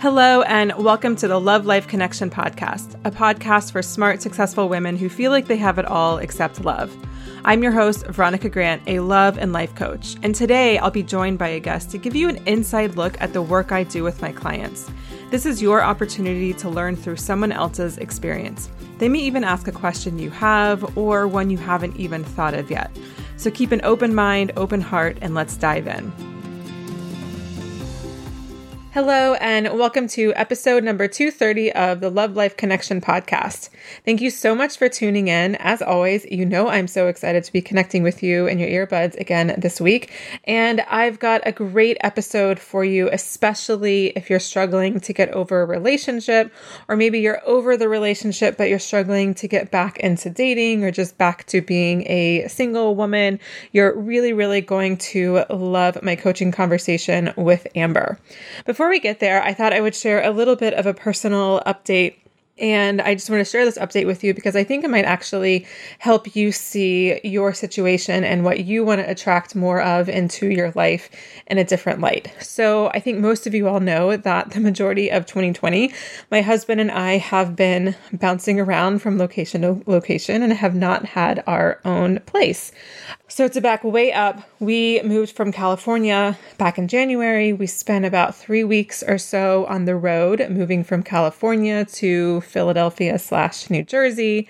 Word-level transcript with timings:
Hello, 0.00 0.42
and 0.42 0.72
welcome 0.76 1.16
to 1.16 1.26
the 1.26 1.40
Love 1.40 1.66
Life 1.66 1.88
Connection 1.88 2.30
podcast, 2.30 2.94
a 3.04 3.10
podcast 3.10 3.72
for 3.72 3.82
smart, 3.82 4.22
successful 4.22 4.68
women 4.68 4.96
who 4.96 5.08
feel 5.08 5.32
like 5.32 5.48
they 5.48 5.56
have 5.56 5.76
it 5.76 5.86
all 5.86 6.18
except 6.18 6.64
love. 6.64 6.96
I'm 7.44 7.64
your 7.64 7.72
host, 7.72 8.06
Veronica 8.06 8.48
Grant, 8.48 8.80
a 8.86 9.00
love 9.00 9.38
and 9.38 9.52
life 9.52 9.74
coach, 9.74 10.14
and 10.22 10.36
today 10.36 10.78
I'll 10.78 10.92
be 10.92 11.02
joined 11.02 11.40
by 11.40 11.48
a 11.48 11.58
guest 11.58 11.90
to 11.90 11.98
give 11.98 12.14
you 12.14 12.28
an 12.28 12.36
inside 12.46 12.94
look 12.94 13.20
at 13.20 13.32
the 13.32 13.42
work 13.42 13.72
I 13.72 13.82
do 13.82 14.04
with 14.04 14.22
my 14.22 14.30
clients. 14.30 14.88
This 15.32 15.44
is 15.44 15.60
your 15.60 15.82
opportunity 15.82 16.54
to 16.54 16.68
learn 16.70 16.94
through 16.94 17.16
someone 17.16 17.50
else's 17.50 17.98
experience. 17.98 18.70
They 18.98 19.08
may 19.08 19.18
even 19.18 19.42
ask 19.42 19.66
a 19.66 19.72
question 19.72 20.20
you 20.20 20.30
have 20.30 20.96
or 20.96 21.26
one 21.26 21.50
you 21.50 21.58
haven't 21.58 21.96
even 21.96 22.22
thought 22.22 22.54
of 22.54 22.70
yet. 22.70 22.96
So 23.36 23.50
keep 23.50 23.72
an 23.72 23.80
open 23.82 24.14
mind, 24.14 24.52
open 24.56 24.80
heart, 24.80 25.18
and 25.20 25.34
let's 25.34 25.56
dive 25.56 25.88
in. 25.88 26.12
Hello, 28.94 29.34
and 29.34 29.78
welcome 29.78 30.08
to 30.08 30.32
episode 30.34 30.82
number 30.82 31.06
230 31.06 31.72
of 31.72 32.00
the 32.00 32.08
Love 32.08 32.34
Life 32.34 32.56
Connection 32.56 33.02
podcast. 33.02 33.68
Thank 34.06 34.22
you 34.22 34.30
so 34.30 34.54
much 34.54 34.78
for 34.78 34.88
tuning 34.88 35.28
in. 35.28 35.56
As 35.56 35.82
always, 35.82 36.24
you 36.30 36.46
know 36.46 36.68
I'm 36.68 36.88
so 36.88 37.06
excited 37.06 37.44
to 37.44 37.52
be 37.52 37.60
connecting 37.60 38.02
with 38.02 38.22
you 38.22 38.46
in 38.46 38.58
your 38.58 38.86
earbuds 38.86 39.14
again 39.20 39.54
this 39.58 39.78
week. 39.78 40.10
And 40.44 40.80
I've 40.88 41.18
got 41.18 41.42
a 41.44 41.52
great 41.52 41.98
episode 42.00 42.58
for 42.58 42.82
you, 42.82 43.10
especially 43.12 44.06
if 44.16 44.30
you're 44.30 44.40
struggling 44.40 45.00
to 45.00 45.12
get 45.12 45.28
over 45.32 45.60
a 45.60 45.66
relationship, 45.66 46.50
or 46.88 46.96
maybe 46.96 47.20
you're 47.20 47.42
over 47.46 47.76
the 47.76 47.90
relationship, 47.90 48.56
but 48.56 48.70
you're 48.70 48.78
struggling 48.78 49.34
to 49.34 49.46
get 49.46 49.70
back 49.70 49.98
into 49.98 50.30
dating 50.30 50.82
or 50.82 50.90
just 50.90 51.18
back 51.18 51.44
to 51.48 51.60
being 51.60 52.04
a 52.08 52.48
single 52.48 52.96
woman. 52.96 53.38
You're 53.70 53.94
really, 53.94 54.32
really 54.32 54.62
going 54.62 54.96
to 54.96 55.44
love 55.50 56.02
my 56.02 56.16
coaching 56.16 56.52
conversation 56.52 57.34
with 57.36 57.66
Amber. 57.74 58.18
Before 58.64 58.77
we 58.86 59.00
get 59.00 59.18
there, 59.18 59.42
I 59.42 59.52
thought 59.52 59.72
I 59.72 59.80
would 59.80 59.94
share 59.94 60.22
a 60.22 60.30
little 60.30 60.54
bit 60.54 60.74
of 60.74 60.86
a 60.86 60.94
personal 60.94 61.60
update 61.66 62.14
and 62.60 63.00
I 63.00 63.14
just 63.14 63.30
want 63.30 63.40
to 63.40 63.50
share 63.50 63.64
this 63.64 63.78
update 63.78 64.06
with 64.06 64.24
you 64.24 64.34
because 64.34 64.56
I 64.56 64.64
think 64.64 64.84
it 64.84 64.90
might 64.90 65.04
actually 65.04 65.66
help 65.98 66.34
you 66.34 66.50
see 66.52 67.20
your 67.22 67.54
situation 67.54 68.24
and 68.24 68.44
what 68.44 68.64
you 68.64 68.84
want 68.84 69.00
to 69.00 69.08
attract 69.08 69.54
more 69.54 69.80
of 69.80 70.08
into 70.08 70.48
your 70.48 70.72
life 70.72 71.08
in 71.46 71.58
a 71.58 71.64
different 71.64 72.00
light. 72.00 72.32
So, 72.40 72.88
I 72.88 73.00
think 73.00 73.18
most 73.18 73.46
of 73.46 73.54
you 73.54 73.68
all 73.68 73.80
know 73.80 74.16
that 74.16 74.50
the 74.50 74.60
majority 74.60 75.10
of 75.10 75.26
2020, 75.26 75.92
my 76.30 76.42
husband 76.42 76.80
and 76.80 76.90
I 76.90 77.18
have 77.18 77.54
been 77.54 77.94
bouncing 78.12 78.58
around 78.58 79.00
from 79.00 79.18
location 79.18 79.62
to 79.62 79.82
location 79.86 80.42
and 80.42 80.52
have 80.52 80.74
not 80.74 81.04
had 81.04 81.44
our 81.46 81.80
own 81.84 82.20
place. 82.20 82.72
So, 83.38 83.46
to 83.46 83.60
back 83.60 83.84
way 83.84 84.12
up, 84.12 84.42
we 84.58 85.00
moved 85.02 85.30
from 85.30 85.52
California 85.52 86.36
back 86.56 86.76
in 86.76 86.88
January. 86.88 87.52
We 87.52 87.68
spent 87.68 88.04
about 88.04 88.34
three 88.34 88.64
weeks 88.64 89.00
or 89.00 89.16
so 89.16 89.64
on 89.66 89.84
the 89.84 89.94
road, 89.94 90.44
moving 90.50 90.82
from 90.82 91.04
California 91.04 91.84
to 91.84 92.40
Philadelphia 92.40 93.16
slash 93.16 93.70
New 93.70 93.84
Jersey. 93.84 94.48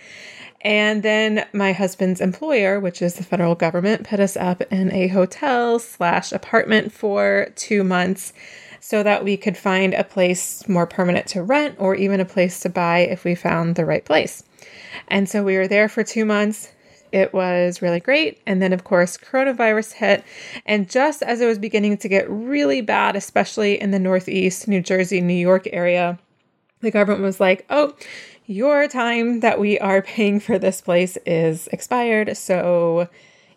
And 0.63 1.03
then 1.03 1.47
my 1.53 1.75
husband's 1.75 2.23
employer, 2.23 2.81
which 2.81 3.03
is 3.03 3.17
the 3.17 3.25
federal 3.25 3.55
government, 3.55 4.09
put 4.09 4.21
us 4.21 4.39
up 4.39 4.63
in 4.73 4.91
a 4.91 5.09
hotel 5.09 5.79
slash 5.79 6.33
apartment 6.33 6.91
for 6.91 7.53
two 7.57 7.85
months 7.85 8.33
so 8.81 9.03
that 9.03 9.23
we 9.23 9.37
could 9.37 9.59
find 9.59 9.93
a 9.93 10.03
place 10.03 10.67
more 10.67 10.87
permanent 10.87 11.27
to 11.27 11.43
rent 11.43 11.75
or 11.79 11.95
even 11.95 12.21
a 12.21 12.25
place 12.25 12.61
to 12.61 12.71
buy 12.71 13.01
if 13.01 13.23
we 13.23 13.35
found 13.35 13.77
the 13.77 13.85
right 13.85 14.07
place. 14.07 14.45
And 15.09 15.29
so 15.29 15.45
we 15.45 15.59
were 15.59 15.69
there 15.69 15.91
for 15.91 16.03
two 16.03 16.25
months. 16.25 16.73
It 17.13 17.33
was 17.33 17.83
really 17.83 18.01
great. 18.01 18.41
And 18.47 18.61
then, 18.61 18.73
of 18.73 18.85
course, 18.85 19.17
coronavirus 19.17 19.95
hit. 19.95 20.25
And 20.67 20.89
just 20.89 21.23
as 21.23 21.41
it 21.41 21.47
was 21.47 21.59
beginning 21.59 21.97
to 21.99 22.09
get 22.09 22.29
really 22.31 22.81
bad, 22.81 23.17
especially 23.17 23.81
in 23.81 23.91
the 23.91 23.99
Northeast, 23.99 24.69
New 24.69 24.81
Jersey, 24.81 25.21
New 25.21 25.35
York 25.35 25.69
area, 25.73 26.19
the 26.81 26.91
government 26.91 27.23
was 27.23 27.41
like, 27.41 27.67
oh, 27.71 27.95
your 28.47 28.89
time 28.89 29.41
that 29.41 29.59
we 29.59 29.79
are 29.79 30.01
paying 30.01 30.41
for 30.41 30.59
this 30.59 30.81
place 30.81 31.19
is 31.27 31.69
expired. 31.69 32.37
So 32.37 33.09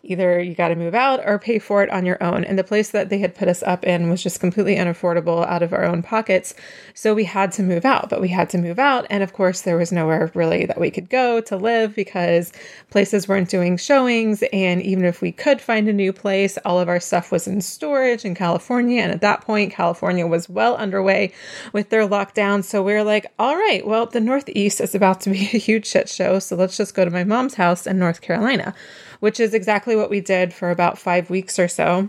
either 0.04 0.40
you 0.40 0.54
got 0.54 0.68
to 0.68 0.74
move 0.74 0.94
out 0.94 1.20
or 1.24 1.38
pay 1.38 1.58
for 1.58 1.82
it 1.82 1.90
on 1.90 2.04
your 2.04 2.20
own. 2.22 2.44
And 2.44 2.58
the 2.58 2.64
place 2.64 2.90
that 2.90 3.08
they 3.08 3.18
had 3.18 3.34
put 3.34 3.48
us 3.48 3.62
up 3.62 3.84
in 3.84 4.10
was 4.10 4.22
just 4.22 4.40
completely 4.40 4.76
unaffordable 4.76 5.46
out 5.46 5.62
of 5.62 5.72
our 5.72 5.84
own 5.84 6.02
pockets. 6.02 6.54
So 6.94 7.14
we 7.14 7.24
had 7.24 7.52
to 7.52 7.62
move 7.62 7.84
out, 7.84 8.10
but 8.10 8.20
we 8.20 8.28
had 8.28 8.50
to 8.50 8.58
move 8.58 8.78
out. 8.80 9.06
And 9.10 9.22
of 9.22 9.32
course, 9.32 9.62
there 9.62 9.76
was 9.76 9.92
nowhere 9.92 10.30
really 10.34 10.66
that 10.66 10.80
we 10.80 10.90
could 10.90 11.08
go 11.08 11.40
to 11.42 11.56
live 11.56 11.94
because 11.94 12.52
places 12.90 13.28
weren't 13.28 13.48
doing 13.48 13.76
showings. 13.76 14.42
And 14.52 14.82
even 14.82 15.04
if 15.04 15.22
we 15.22 15.30
could 15.30 15.60
find 15.60 15.88
a 15.88 15.92
new 15.92 16.12
place, 16.12 16.58
all 16.64 16.80
of 16.80 16.88
our 16.88 17.00
stuff 17.00 17.30
was 17.30 17.46
in 17.46 17.60
storage 17.60 18.24
in 18.24 18.34
California. 18.34 19.02
And 19.02 19.12
at 19.12 19.20
that 19.20 19.42
point, 19.42 19.72
California 19.72 20.26
was 20.26 20.48
well 20.48 20.76
underway 20.76 21.32
with 21.72 21.90
their 21.90 22.08
lockdown. 22.08 22.64
So 22.64 22.82
we 22.82 22.92
were 22.92 23.04
like, 23.04 23.26
all 23.38 23.56
right, 23.56 23.86
well, 23.86 24.06
the 24.06 24.20
Northeast 24.20 24.80
is 24.80 24.96
about 24.96 25.20
to 25.22 25.30
be 25.30 25.38
a 25.52 25.58
huge 25.58 25.86
shit 25.86 26.08
show. 26.08 26.40
So 26.40 26.56
let's 26.56 26.76
just 26.76 26.94
go 26.94 27.04
to 27.04 27.10
my 27.10 27.22
mom's 27.22 27.54
house 27.54 27.86
in 27.86 28.00
North 28.00 28.20
Carolina 28.20 28.74
which 29.22 29.38
is 29.38 29.54
exactly 29.54 29.94
what 29.94 30.10
we 30.10 30.20
did 30.20 30.52
for 30.52 30.72
about 30.72 30.98
five 30.98 31.30
weeks 31.30 31.56
or 31.56 31.68
so. 31.68 32.08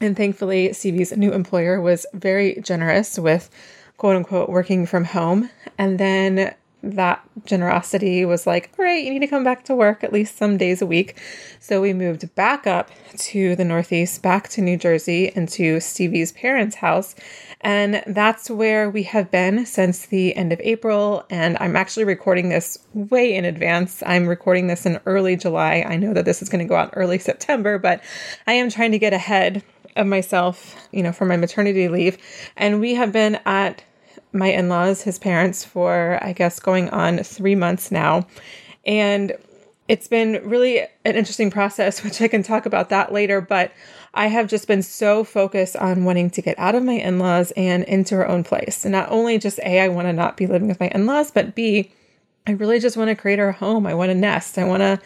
And 0.00 0.16
thankfully, 0.16 0.70
CB's 0.70 1.16
new 1.16 1.32
employer 1.32 1.80
was 1.80 2.04
very 2.14 2.60
generous 2.60 3.16
with 3.16 3.48
quote 3.96 4.16
unquote 4.16 4.48
working 4.48 4.84
from 4.84 5.04
home. 5.04 5.50
And 5.78 6.00
then 6.00 6.52
that 6.82 7.22
generosity 7.44 8.24
was 8.24 8.46
like, 8.46 8.72
all 8.78 8.84
right, 8.84 9.04
you 9.04 9.10
need 9.10 9.20
to 9.20 9.26
come 9.26 9.44
back 9.44 9.64
to 9.64 9.74
work 9.74 10.02
at 10.02 10.12
least 10.12 10.36
some 10.36 10.56
days 10.56 10.82
a 10.82 10.86
week. 10.86 11.20
So 11.60 11.80
we 11.80 11.92
moved 11.92 12.34
back 12.34 12.66
up 12.66 12.90
to 13.18 13.54
the 13.54 13.64
Northeast, 13.64 14.22
back 14.22 14.48
to 14.50 14.60
New 14.60 14.76
Jersey, 14.76 15.30
into 15.34 15.78
Stevie's 15.80 16.32
parents' 16.32 16.76
house. 16.76 17.14
And 17.60 18.02
that's 18.06 18.50
where 18.50 18.90
we 18.90 19.04
have 19.04 19.30
been 19.30 19.64
since 19.64 20.06
the 20.06 20.34
end 20.34 20.52
of 20.52 20.60
April. 20.60 21.24
And 21.30 21.56
I'm 21.60 21.76
actually 21.76 22.04
recording 22.04 22.48
this 22.48 22.78
way 22.92 23.34
in 23.34 23.44
advance. 23.44 24.02
I'm 24.04 24.26
recording 24.26 24.66
this 24.66 24.84
in 24.84 24.98
early 25.06 25.36
July. 25.36 25.84
I 25.86 25.96
know 25.96 26.12
that 26.14 26.24
this 26.24 26.42
is 26.42 26.48
going 26.48 26.64
to 26.64 26.68
go 26.68 26.74
out 26.74 26.90
early 26.94 27.18
September, 27.18 27.78
but 27.78 28.02
I 28.46 28.54
am 28.54 28.70
trying 28.70 28.90
to 28.92 28.98
get 28.98 29.12
ahead 29.12 29.62
of 29.94 30.06
myself, 30.06 30.88
you 30.90 31.02
know, 31.02 31.12
for 31.12 31.26
my 31.26 31.36
maternity 31.36 31.88
leave. 31.88 32.18
And 32.56 32.80
we 32.80 32.94
have 32.94 33.12
been 33.12 33.38
at 33.46 33.84
my 34.32 34.48
in 34.48 34.68
laws, 34.68 35.02
his 35.02 35.18
parents, 35.18 35.64
for 35.64 36.18
I 36.22 36.32
guess 36.32 36.58
going 36.60 36.88
on 36.90 37.18
three 37.18 37.54
months 37.54 37.90
now. 37.90 38.26
And 38.86 39.36
it's 39.88 40.08
been 40.08 40.40
really 40.44 40.80
an 40.80 41.16
interesting 41.16 41.50
process, 41.50 42.02
which 42.04 42.20
I 42.20 42.28
can 42.28 42.42
talk 42.42 42.66
about 42.66 42.88
that 42.90 43.12
later. 43.12 43.40
But 43.40 43.72
I 44.14 44.26
have 44.26 44.48
just 44.48 44.68
been 44.68 44.82
so 44.82 45.24
focused 45.24 45.76
on 45.76 46.04
wanting 46.04 46.30
to 46.30 46.42
get 46.42 46.58
out 46.58 46.74
of 46.74 46.82
my 46.82 46.94
in 46.94 47.18
laws 47.18 47.50
and 47.56 47.84
into 47.84 48.14
our 48.16 48.26
own 48.26 48.44
place. 48.44 48.84
And 48.84 48.92
not 48.92 49.10
only 49.10 49.38
just 49.38 49.58
A, 49.60 49.80
I 49.80 49.88
want 49.88 50.06
to 50.06 50.12
not 50.12 50.36
be 50.36 50.46
living 50.46 50.68
with 50.68 50.80
my 50.80 50.88
in 50.88 51.06
laws, 51.06 51.30
but 51.30 51.54
B, 51.54 51.90
I 52.46 52.52
really 52.52 52.78
just 52.78 52.96
want 52.96 53.08
to 53.08 53.14
create 53.14 53.38
our 53.38 53.52
home. 53.52 53.86
I 53.86 53.94
want 53.94 54.10
to 54.10 54.14
nest. 54.14 54.58
I 54.58 54.64
want 54.64 54.80
to 54.80 55.00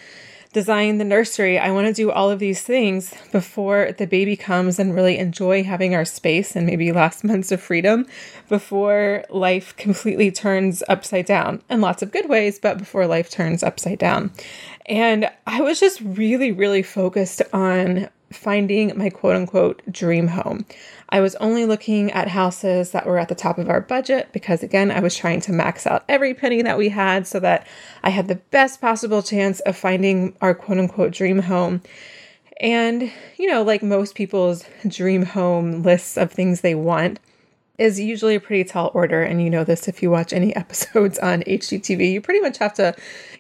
design 0.57 0.97
the 0.97 1.05
nursery. 1.05 1.59
I 1.59 1.71
want 1.71 1.87
to 1.87 1.93
do 1.93 2.11
all 2.11 2.31
of 2.31 2.39
these 2.39 2.63
things 2.63 3.13
before 3.31 3.93
the 3.99 4.07
baby 4.07 4.37
comes 4.37 4.79
and 4.79 4.95
really 4.95 5.19
enjoy 5.19 5.63
having 5.63 5.95
our 5.95 6.07
space 6.07 6.57
and 6.57 6.65
maybe 6.65 6.93
last 6.93 7.25
months 7.31 7.53
of 7.53 7.61
freedom 7.61 8.07
before 8.49 9.27
life 9.29 9.77
completely 9.77 10.31
turns 10.31 10.83
upside 10.89 11.27
down 11.27 11.61
in 11.69 11.83
lots 11.83 12.01
of 12.01 12.11
good 12.11 12.31
ways, 12.31 12.59
but 12.59 12.79
before 12.79 13.07
life 13.07 13.29
turns 13.29 13.63
upside 13.63 13.99
down. 13.99 14.31
And 14.87 15.31
I 15.47 15.61
was 15.61 15.79
just 15.79 16.01
really, 16.01 16.53
really 16.53 16.83
focused 16.83 17.43
on 17.53 18.09
finding 18.33 18.97
my 18.97 19.11
quote 19.11 19.37
unquote 19.37 19.83
dream 19.93 20.27
home. 20.27 20.65
I 21.09 21.21
was 21.21 21.37
only 21.37 21.67
looking 21.67 22.11
at 22.13 22.29
houses 22.29 22.91
that 22.91 23.07
were 23.07 23.19
at 23.19 23.29
the 23.29 23.35
top 23.35 23.59
of 23.59 23.71
our 23.71 23.81
budget 23.81 24.29
because, 24.33 24.63
again, 24.63 24.91
I 24.91 25.01
was 25.01 25.17
trying 25.17 25.41
to 25.43 25.53
max 25.53 25.87
out 25.87 26.05
every 26.09 26.35
penny 26.35 26.63
that 26.63 26.79
we 26.79 26.89
had 26.89 27.27
so 27.27 27.39
that 27.41 27.67
I 28.03 28.11
had 28.11 28.29
the 28.29 28.37
best 28.37 28.81
possible 28.81 29.23
chance 29.23 29.61
of 29.61 29.77
finding 29.77 30.37
our 30.41 30.55
quote 30.55 30.79
unquote 30.79 31.13
dream 31.13 31.41
home. 31.41 31.83
And, 32.61 33.13
you 33.37 33.47
know, 33.47 33.63
like 33.63 33.83
most 33.83 34.15
people's 34.15 34.65
dream 34.89 35.23
home 35.25 35.83
lists 35.83 36.17
of 36.17 36.33
things 36.33 36.63
they 36.63 36.75
want, 36.75 37.21
is 37.79 38.01
usually 38.01 38.35
a 38.35 38.41
pretty 38.41 38.65
tall 38.65 38.91
order. 38.95 39.23
And 39.23 39.43
you 39.43 39.51
know 39.51 39.65
this 39.65 39.89
if 39.89 40.03
you 40.03 40.11
watch 40.11 40.33
any 40.33 40.55
episodes 40.57 41.19
on 41.19 41.43
HGTV. 41.43 42.13
You 42.13 42.21
pretty 42.21 42.41
much 42.41 42.59
have 42.59 42.75
to 42.75 42.95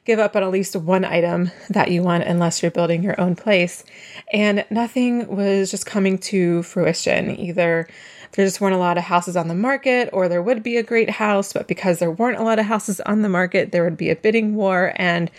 give 0.06 0.20
up 0.20 0.36
on 0.36 0.42
at 0.42 0.50
least 0.50 0.76
one 0.76 1.04
item 1.04 1.50
that 1.68 1.90
you 1.90 2.02
want 2.02 2.22
unless 2.24 2.62
you're 2.62 2.70
building 2.70 3.02
your 3.02 3.20
own 3.20 3.34
place. 3.34 3.84
And 4.32 4.64
nothing 4.70 5.26
was 5.26 5.70
just 5.70 5.84
coming 5.84 6.16
to 6.18 6.62
fruition. 6.62 7.38
Either 7.38 7.88
there 8.32 8.44
just 8.44 8.60
weren't 8.60 8.74
a 8.74 8.78
lot 8.78 8.96
of 8.96 9.04
houses 9.04 9.36
on 9.36 9.48
the 9.48 9.54
market, 9.54 10.08
or 10.12 10.28
there 10.28 10.42
would 10.42 10.62
be 10.62 10.76
a 10.76 10.82
great 10.82 11.10
house, 11.10 11.52
but 11.52 11.68
because 11.68 11.98
there 11.98 12.10
weren't 12.10 12.38
a 12.38 12.42
lot 12.42 12.58
of 12.58 12.66
houses 12.66 13.00
on 13.00 13.22
the 13.22 13.28
market, 13.28 13.72
there 13.72 13.84
would 13.84 13.96
be 13.96 14.10
a 14.10 14.16
bidding 14.16 14.54
war. 14.54 14.92
And 14.96 15.30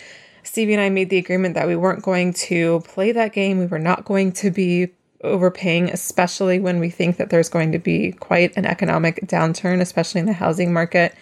Stevie 0.43 0.73
and 0.73 0.81
I 0.81 0.89
made 0.89 1.09
the 1.09 1.17
agreement 1.17 1.55
that 1.55 1.67
we 1.67 1.75
weren't 1.75 2.03
going 2.03 2.33
to 2.33 2.81
play 2.81 3.11
that 3.11 3.33
game. 3.33 3.59
We 3.59 3.65
were 3.65 3.79
not 3.79 4.05
going 4.05 4.31
to 4.33 4.51
be 4.51 4.89
overpaying, 5.23 5.89
especially 5.89 6.59
when 6.59 6.79
we 6.79 6.89
think 6.89 7.17
that 7.17 7.29
there's 7.29 7.49
going 7.49 7.71
to 7.71 7.79
be 7.79 8.11
quite 8.13 8.55
an 8.57 8.65
economic 8.65 9.21
downturn, 9.27 9.81
especially 9.81 10.19
in 10.19 10.27
the 10.27 10.33
housing 10.33 10.73
market 10.73 11.15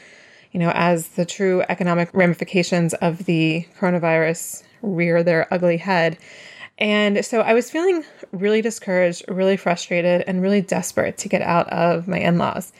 you 0.55 0.59
know, 0.59 0.71
as 0.73 1.09
the 1.09 1.25
true 1.25 1.61
economic 1.67 2.09
ramifications 2.13 2.93
of 2.93 3.25
the 3.25 3.67
coronavirus 3.77 4.63
rear 4.81 5.21
their 5.21 5.53
ugly 5.53 5.75
head. 5.75 6.17
And 6.77 7.25
so 7.25 7.41
I 7.41 7.53
was 7.53 7.69
feeling 7.69 8.05
really 8.31 8.61
discouraged, 8.61 9.25
really 9.27 9.57
frustrated, 9.57 10.23
and 10.25 10.41
really 10.41 10.61
desperate 10.61 11.17
to 11.17 11.27
get 11.27 11.41
out 11.41 11.67
of 11.73 12.07
my 12.07 12.19
in 12.19 12.37
laws. 12.37 12.71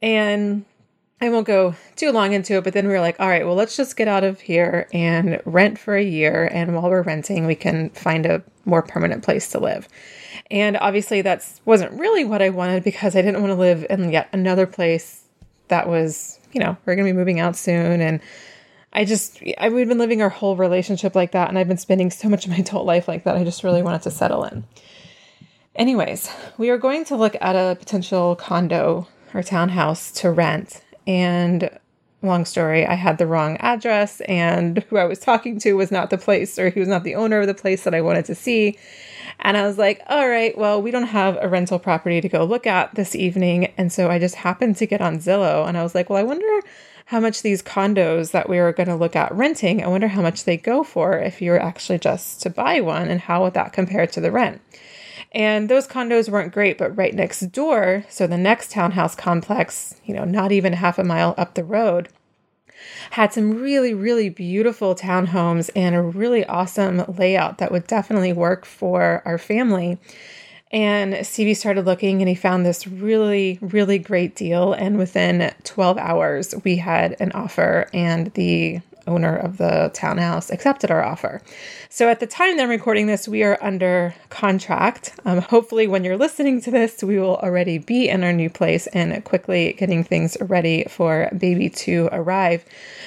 And 0.00 0.64
I 1.20 1.28
won't 1.28 1.46
go 1.46 1.74
too 1.96 2.12
long 2.12 2.32
into 2.32 2.54
it, 2.54 2.64
but 2.64 2.72
then 2.72 2.86
we 2.86 2.94
were 2.94 3.00
like, 3.00 3.20
all 3.20 3.28
right, 3.28 3.44
well, 3.44 3.56
let's 3.56 3.76
just 3.76 3.98
get 3.98 4.08
out 4.08 4.24
of 4.24 4.40
here 4.40 4.88
and 4.94 5.38
rent 5.44 5.78
for 5.78 5.94
a 5.94 6.02
year. 6.02 6.48
And 6.50 6.74
while 6.74 6.88
we're 6.88 7.02
renting, 7.02 7.44
we 7.44 7.56
can 7.56 7.90
find 7.90 8.24
a 8.24 8.42
more 8.64 8.80
permanent 8.80 9.22
place 9.22 9.50
to 9.50 9.60
live. 9.60 9.86
And 10.50 10.78
obviously, 10.78 11.20
that 11.20 11.46
wasn't 11.66 11.92
really 12.00 12.24
what 12.24 12.40
I 12.40 12.48
wanted 12.48 12.84
because 12.84 13.14
I 13.14 13.20
didn't 13.20 13.42
want 13.42 13.50
to 13.50 13.60
live 13.60 13.84
in 13.90 14.10
yet 14.12 14.30
another 14.32 14.66
place 14.66 15.21
that 15.68 15.88
was 15.88 16.38
you 16.52 16.60
know, 16.60 16.76
we're 16.84 16.94
going 16.94 17.06
to 17.06 17.12
be 17.12 17.16
moving 17.16 17.40
out 17.40 17.56
soon. 17.56 18.00
And 18.00 18.20
I 18.92 19.04
just, 19.04 19.42
I, 19.58 19.70
we've 19.70 19.88
been 19.88 19.98
living 19.98 20.22
our 20.22 20.28
whole 20.28 20.56
relationship 20.56 21.14
like 21.14 21.32
that. 21.32 21.48
And 21.48 21.58
I've 21.58 21.68
been 21.68 21.78
spending 21.78 22.10
so 22.10 22.28
much 22.28 22.44
of 22.44 22.50
my 22.50 22.58
adult 22.58 22.86
life 22.86 23.08
like 23.08 23.24
that. 23.24 23.36
I 23.36 23.44
just 23.44 23.64
really 23.64 23.82
wanted 23.82 24.02
to 24.02 24.10
settle 24.10 24.44
in. 24.44 24.64
Anyways, 25.74 26.30
we 26.58 26.68
are 26.68 26.78
going 26.78 27.04
to 27.06 27.16
look 27.16 27.34
at 27.40 27.56
a 27.56 27.76
potential 27.76 28.36
condo 28.36 29.08
or 29.32 29.42
townhouse 29.42 30.12
to 30.12 30.30
rent. 30.30 30.84
And 31.06 31.70
long 32.20 32.44
story, 32.44 32.86
I 32.86 32.94
had 32.94 33.16
the 33.16 33.26
wrong 33.26 33.56
address, 33.56 34.20
and 34.22 34.78
who 34.90 34.98
I 34.98 35.04
was 35.04 35.18
talking 35.18 35.58
to 35.60 35.72
was 35.72 35.90
not 35.90 36.10
the 36.10 36.18
place, 36.18 36.58
or 36.58 36.68
he 36.68 36.78
was 36.78 36.90
not 36.90 37.04
the 37.04 37.14
owner 37.14 37.40
of 37.40 37.46
the 37.46 37.54
place 37.54 37.84
that 37.84 37.94
I 37.94 38.02
wanted 38.02 38.26
to 38.26 38.34
see. 38.34 38.78
And 39.42 39.56
I 39.56 39.66
was 39.66 39.76
like, 39.76 40.00
all 40.08 40.28
right, 40.28 40.56
well, 40.56 40.80
we 40.80 40.92
don't 40.92 41.02
have 41.02 41.36
a 41.40 41.48
rental 41.48 41.78
property 41.78 42.20
to 42.20 42.28
go 42.28 42.44
look 42.44 42.66
at 42.66 42.94
this 42.94 43.14
evening. 43.14 43.72
And 43.76 43.92
so 43.92 44.08
I 44.08 44.18
just 44.18 44.36
happened 44.36 44.76
to 44.76 44.86
get 44.86 45.00
on 45.00 45.18
Zillow 45.18 45.68
and 45.68 45.76
I 45.76 45.82
was 45.82 45.94
like, 45.94 46.08
well, 46.08 46.20
I 46.20 46.22
wonder 46.22 46.46
how 47.06 47.18
much 47.18 47.42
these 47.42 47.62
condos 47.62 48.30
that 48.30 48.48
we 48.48 48.58
were 48.58 48.72
going 48.72 48.88
to 48.88 48.94
look 48.94 49.16
at 49.16 49.34
renting, 49.34 49.82
I 49.82 49.88
wonder 49.88 50.08
how 50.08 50.22
much 50.22 50.44
they 50.44 50.56
go 50.56 50.84
for 50.84 51.18
if 51.18 51.42
you 51.42 51.50
were 51.50 51.60
actually 51.60 51.98
just 51.98 52.40
to 52.42 52.50
buy 52.50 52.80
one 52.80 53.08
and 53.08 53.20
how 53.20 53.42
would 53.42 53.54
that 53.54 53.72
compare 53.72 54.06
to 54.06 54.20
the 54.20 54.30
rent. 54.30 54.60
And 55.32 55.68
those 55.68 55.88
condos 55.88 56.28
weren't 56.28 56.52
great, 56.52 56.78
but 56.78 56.96
right 56.96 57.14
next 57.14 57.40
door, 57.52 58.04
so 58.08 58.26
the 58.26 58.38
next 58.38 58.70
townhouse 58.70 59.14
complex, 59.14 59.96
you 60.04 60.14
know, 60.14 60.24
not 60.24 60.52
even 60.52 60.74
half 60.74 60.98
a 60.98 61.04
mile 61.04 61.34
up 61.36 61.54
the 61.54 61.64
road, 61.64 62.08
had 63.10 63.32
some 63.32 63.52
really, 63.52 63.94
really 63.94 64.28
beautiful 64.28 64.94
townhomes 64.94 65.70
and 65.76 65.94
a 65.94 66.02
really 66.02 66.44
awesome 66.46 67.04
layout 67.16 67.58
that 67.58 67.72
would 67.72 67.86
definitely 67.86 68.32
work 68.32 68.64
for 68.64 69.22
our 69.24 69.38
family. 69.38 69.98
And 70.70 71.26
Stevie 71.26 71.54
started 71.54 71.84
looking 71.84 72.22
and 72.22 72.28
he 72.28 72.34
found 72.34 72.64
this 72.64 72.86
really, 72.86 73.58
really 73.60 73.98
great 73.98 74.34
deal. 74.34 74.72
And 74.72 74.96
within 74.96 75.52
12 75.64 75.98
hours, 75.98 76.54
we 76.64 76.76
had 76.76 77.14
an 77.20 77.32
offer, 77.32 77.88
and 77.92 78.32
the 78.32 78.80
owner 79.06 79.36
of 79.36 79.58
the 79.58 79.90
townhouse 79.94 80.50
accepted 80.50 80.90
our 80.90 81.04
offer. 81.04 81.42
So 81.88 82.08
at 82.08 82.20
the 82.20 82.26
time 82.26 82.56
that 82.56 82.64
I'm 82.64 82.68
recording 82.68 83.06
this, 83.06 83.28
we 83.28 83.42
are 83.42 83.58
under 83.60 84.14
contract. 84.30 85.18
Um, 85.24 85.40
hopefully, 85.40 85.86
when 85.86 86.04
you're 86.04 86.16
listening 86.16 86.60
to 86.62 86.70
this, 86.70 87.02
we 87.02 87.18
will 87.18 87.36
already 87.36 87.78
be 87.78 88.08
in 88.08 88.24
our 88.24 88.32
new 88.32 88.50
place 88.50 88.86
and 88.88 89.22
quickly 89.24 89.74
getting 89.74 90.04
things 90.04 90.36
ready 90.40 90.84
for 90.88 91.28
baby 91.36 91.68
to 91.70 92.08
arrive. 92.12 92.64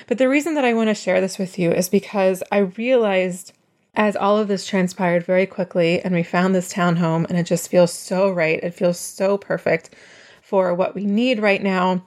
But 0.07 0.17
the 0.17 0.29
reason 0.29 0.55
that 0.55 0.65
I 0.65 0.73
want 0.73 0.89
to 0.89 0.95
share 0.95 1.21
this 1.21 1.37
with 1.37 1.57
you 1.57 1.71
is 1.71 1.89
because 1.89 2.43
I 2.51 2.59
realized 2.59 3.53
as 3.95 4.15
all 4.15 4.37
of 4.37 4.47
this 4.47 4.65
transpired 4.65 5.23
very 5.23 5.45
quickly 5.45 6.01
and 6.01 6.13
we 6.13 6.23
found 6.23 6.53
this 6.53 6.73
townhome 6.73 7.25
and 7.29 7.37
it 7.37 7.45
just 7.45 7.69
feels 7.69 7.93
so 7.93 8.29
right. 8.29 8.59
It 8.61 8.73
feels 8.73 8.99
so 8.99 9.37
perfect 9.37 9.91
for 10.41 10.73
what 10.73 10.93
we 10.93 11.05
need 11.05 11.39
right 11.39 11.63
now 11.63 12.03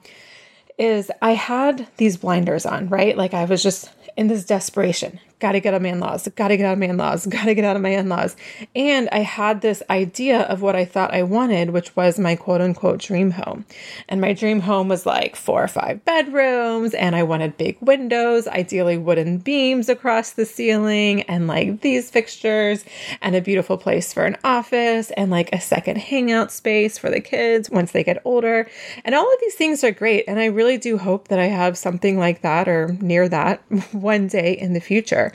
is 0.79 1.11
I 1.21 1.33
had 1.33 1.87
these 1.97 2.17
blinders 2.17 2.65
on, 2.65 2.89
right? 2.89 3.15
Like 3.15 3.33
I 3.33 3.45
was 3.45 3.61
just 3.61 3.91
in 4.17 4.27
this 4.27 4.45
desperation 4.45 5.19
gotta 5.39 5.59
get 5.59 5.73
out 5.73 5.77
of 5.77 5.81
my 5.81 5.89
in-laws 5.89 6.27
gotta 6.35 6.57
get 6.57 6.65
out 6.65 6.73
of 6.73 6.79
my 6.79 6.87
in-laws 6.87 7.25
gotta 7.29 7.53
get 7.53 7.65
out 7.65 7.75
of 7.75 7.81
my 7.81 7.89
in-laws. 7.89 8.35
And 8.75 9.09
i 9.11 9.19
had 9.19 9.61
this 9.61 9.81
idea 9.89 10.41
of 10.41 10.61
what 10.61 10.75
i 10.75 10.85
thought 10.85 11.13
i 11.13 11.23
wanted 11.23 11.71
which 11.71 11.95
was 11.95 12.19
my 12.19 12.35
quote-unquote 12.35 12.99
dream 12.99 13.31
home. 13.31 13.65
And 14.07 14.21
my 14.21 14.33
dream 14.33 14.61
home 14.61 14.87
was 14.87 15.05
like 15.05 15.35
four 15.35 15.63
or 15.63 15.67
five 15.67 16.03
bedrooms 16.05 16.93
and 16.93 17.15
i 17.15 17.23
wanted 17.23 17.57
big 17.57 17.77
windows 17.81 18.47
ideally 18.47 18.97
wooden 18.97 19.37
beams 19.37 19.89
across 19.89 20.31
the 20.31 20.45
ceiling 20.45 21.23
and 21.23 21.47
like 21.47 21.81
these 21.81 22.09
fixtures 22.09 22.85
and 23.21 23.35
a 23.35 23.41
beautiful 23.41 23.77
place 23.77 24.13
for 24.13 24.25
an 24.25 24.37
office 24.43 25.11
and 25.11 25.31
like 25.31 25.49
a 25.53 25.61
second 25.61 25.97
hangout 25.97 26.51
space 26.51 26.97
for 26.97 27.09
the 27.09 27.21
kids 27.21 27.69
once 27.69 27.91
they 27.91 28.03
get 28.03 28.21
older. 28.25 28.69
And 29.03 29.15
all 29.15 29.31
of 29.31 29.39
these 29.41 29.55
things 29.55 29.83
are 29.83 29.91
great 29.91 30.25
and 30.27 30.39
i 30.39 30.45
really 30.45 30.77
do 30.77 30.97
hope 30.97 31.27
that 31.27 31.39
i 31.39 31.45
have 31.45 31.77
something 31.77 32.17
like 32.17 32.41
that 32.41 32.67
or 32.67 32.97
near 33.01 33.29
that 33.29 33.61
one 33.93 34.27
day 34.27 34.53
in 34.53 34.73
the 34.73 34.79
future 34.79 35.28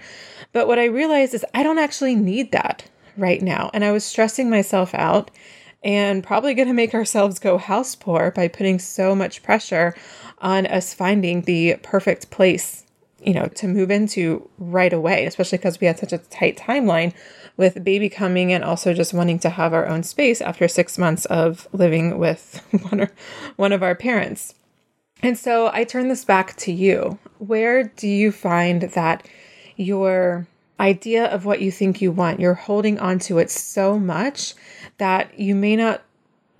but 0.53 0.69
what 0.69 0.79
I 0.79 0.85
realized 0.85 1.35
is 1.35 1.45
I 1.55 1.63
don't 1.63 1.79
actually 1.79 2.15
need 2.15 2.53
that 2.53 2.89
right 3.17 3.43
now. 3.43 3.71
And 3.75 3.85
I 3.85 3.93
was 3.93 4.05
stressing 4.05 4.51
myself 4.51 4.95
out 4.95 5.31
and 5.83 6.25
probably 6.25 6.55
going 6.55 6.69
to 6.69 6.75
make 6.75 6.95
ourselves 6.95 7.39
go 7.39 7.59
house 7.59 7.95
poor 7.95 8.31
by 8.31 8.49
putting 8.49 8.79
so 8.79 9.15
much 9.15 9.43
pressure 9.43 9.95
on 10.39 10.67
us 10.67 10.95
finding 10.95 11.43
the 11.43 11.77
perfect 11.83 12.31
place, 12.31 12.85
you 13.23 13.35
know, 13.35 13.47
to 13.49 13.69
move 13.69 13.91
into 13.91 14.49
right 14.59 14.93
away, 14.93 15.27
especially 15.27 15.59
because 15.59 15.81
we 15.81 15.87
had 15.87 15.99
such 15.99 16.13
a 16.13 16.19
tight 16.19 16.57
timeline 16.57 17.13
with 17.57 17.85
baby 17.85 18.09
coming 18.09 18.53
and 18.53 18.65
also 18.65 18.95
just 18.95 19.15
wanting 19.15 19.39
to 19.39 19.51
have 19.51 19.73
our 19.73 19.87
own 19.87 20.03
space 20.03 20.41
after 20.41 20.67
6 20.67 20.99
months 20.99 21.25
of 21.27 21.69
living 21.73 22.19
with 22.19 22.63
one 22.91 23.03
or, 23.03 23.11
one 23.57 23.73
of 23.73 23.83
our 23.83 23.95
parents. 23.95 24.55
And 25.23 25.39
so 25.39 25.71
I 25.73 25.85
turn 25.85 26.09
this 26.09 26.25
back 26.25 26.57
to 26.57 26.73
you. 26.73 27.19
Where 27.39 27.85
do 27.85 28.09
you 28.09 28.33
find 28.33 28.83
that 28.83 29.27
your 29.77 30.47
idea 30.81 31.27
of 31.27 31.45
what 31.45 31.61
you 31.61 31.71
think 31.71 32.03
you 32.03 32.11
want, 32.11 32.41
you're 32.41 32.55
holding 32.55 32.99
on 32.99 33.19
to 33.21 33.39
it 33.39 33.51
so 33.51 33.99
much 33.99 34.55
that 34.99 35.39
you 35.39 35.55
may 35.55 35.77
not 35.77 36.03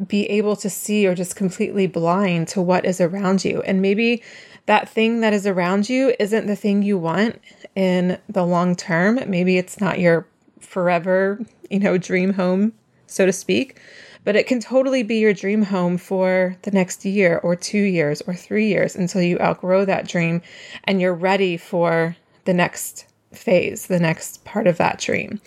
be 0.07 0.27
able 0.27 0.57
to 0.57 0.71
see 0.71 1.07
or 1.07 1.15
just 1.15 1.37
completely 1.37 1.87
blind 1.87 2.49
to 2.49 2.61
what 2.61 2.85
is 2.85 3.01
around 3.01 3.45
you. 3.45 3.63
And 3.63 3.81
maybe 3.81 4.23
that 4.67 4.89
thing 4.89 5.21
that 5.21 5.33
is 5.33 5.47
around 5.47 5.89
you 5.89 6.15
isn't 6.19 6.47
the 6.47 6.57
thing 6.57 6.83
you 6.83 6.99
want 6.99 7.41
in 7.75 8.19
the 8.29 8.45
long 8.45 8.75
term. 8.75 9.21
Maybe 9.27 9.57
it's 9.57 9.81
not 9.81 9.99
your 9.99 10.27
forever, 10.61 11.39
you 11.71 11.79
know, 11.79 11.99
dream 11.99 12.33
home, 12.33 12.73
so 13.07 13.27
to 13.27 13.33
speak, 13.33 13.79
but 14.25 14.37
it 14.37 14.47
can 14.47 14.59
totally 14.59 15.03
be 15.03 15.19
your 15.19 15.35
dream 15.35 15.63
home 15.63 15.99
for 15.99 16.57
the 16.63 16.71
next 16.71 17.05
year 17.05 17.39
or 17.43 17.55
two 17.55 17.79
years 17.79 18.23
or 18.23 18.35
three 18.35 18.69
years 18.69 18.97
until 18.97 19.23
you 19.23 19.39
outgrow 19.39 19.85
that 19.85 20.09
dream 20.09 20.43
and 20.85 21.01
you're 21.01 21.15
ready 21.15 21.57
for 21.57 22.17
the 22.45 22.55
next 22.55 23.07
phase, 23.33 23.87
the 23.87 23.99
next 23.99 24.45
part 24.45 24.67
of 24.67 24.79
that 24.79 24.99
dream. 24.99 25.41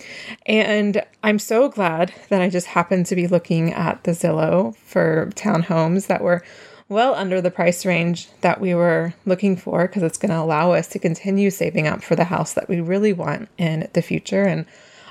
And 0.46 1.02
I'm 1.22 1.38
so 1.38 1.68
glad 1.68 2.12
that 2.28 2.42
I 2.42 2.50
just 2.50 2.66
happened 2.68 3.06
to 3.06 3.16
be 3.16 3.26
looking 3.26 3.72
at 3.72 4.04
the 4.04 4.12
Zillow 4.12 4.76
for 4.76 5.30
townhomes 5.34 6.06
that 6.06 6.22
were 6.22 6.42
well 6.88 7.14
under 7.14 7.40
the 7.40 7.50
price 7.50 7.84
range 7.84 8.28
that 8.40 8.60
we 8.60 8.74
were 8.74 9.14
looking 9.26 9.56
for 9.56 9.86
because 9.86 10.02
it's 10.02 10.18
going 10.18 10.30
to 10.30 10.38
allow 10.38 10.72
us 10.72 10.88
to 10.88 10.98
continue 10.98 11.50
saving 11.50 11.86
up 11.86 12.02
for 12.02 12.16
the 12.16 12.24
house 12.24 12.54
that 12.54 12.68
we 12.68 12.80
really 12.80 13.12
want 13.12 13.48
in 13.58 13.88
the 13.92 14.02
future. 14.02 14.44
And 14.44 14.64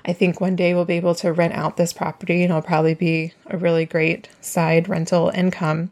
I 0.05 0.13
think 0.13 0.41
one 0.41 0.55
day 0.55 0.73
we'll 0.73 0.85
be 0.85 0.95
able 0.95 1.15
to 1.15 1.33
rent 1.33 1.53
out 1.53 1.77
this 1.77 1.93
property 1.93 2.41
and 2.41 2.51
it'll 2.51 2.61
probably 2.61 2.95
be 2.95 3.33
a 3.47 3.57
really 3.57 3.85
great 3.85 4.29
side 4.41 4.89
rental 4.89 5.29
income. 5.29 5.91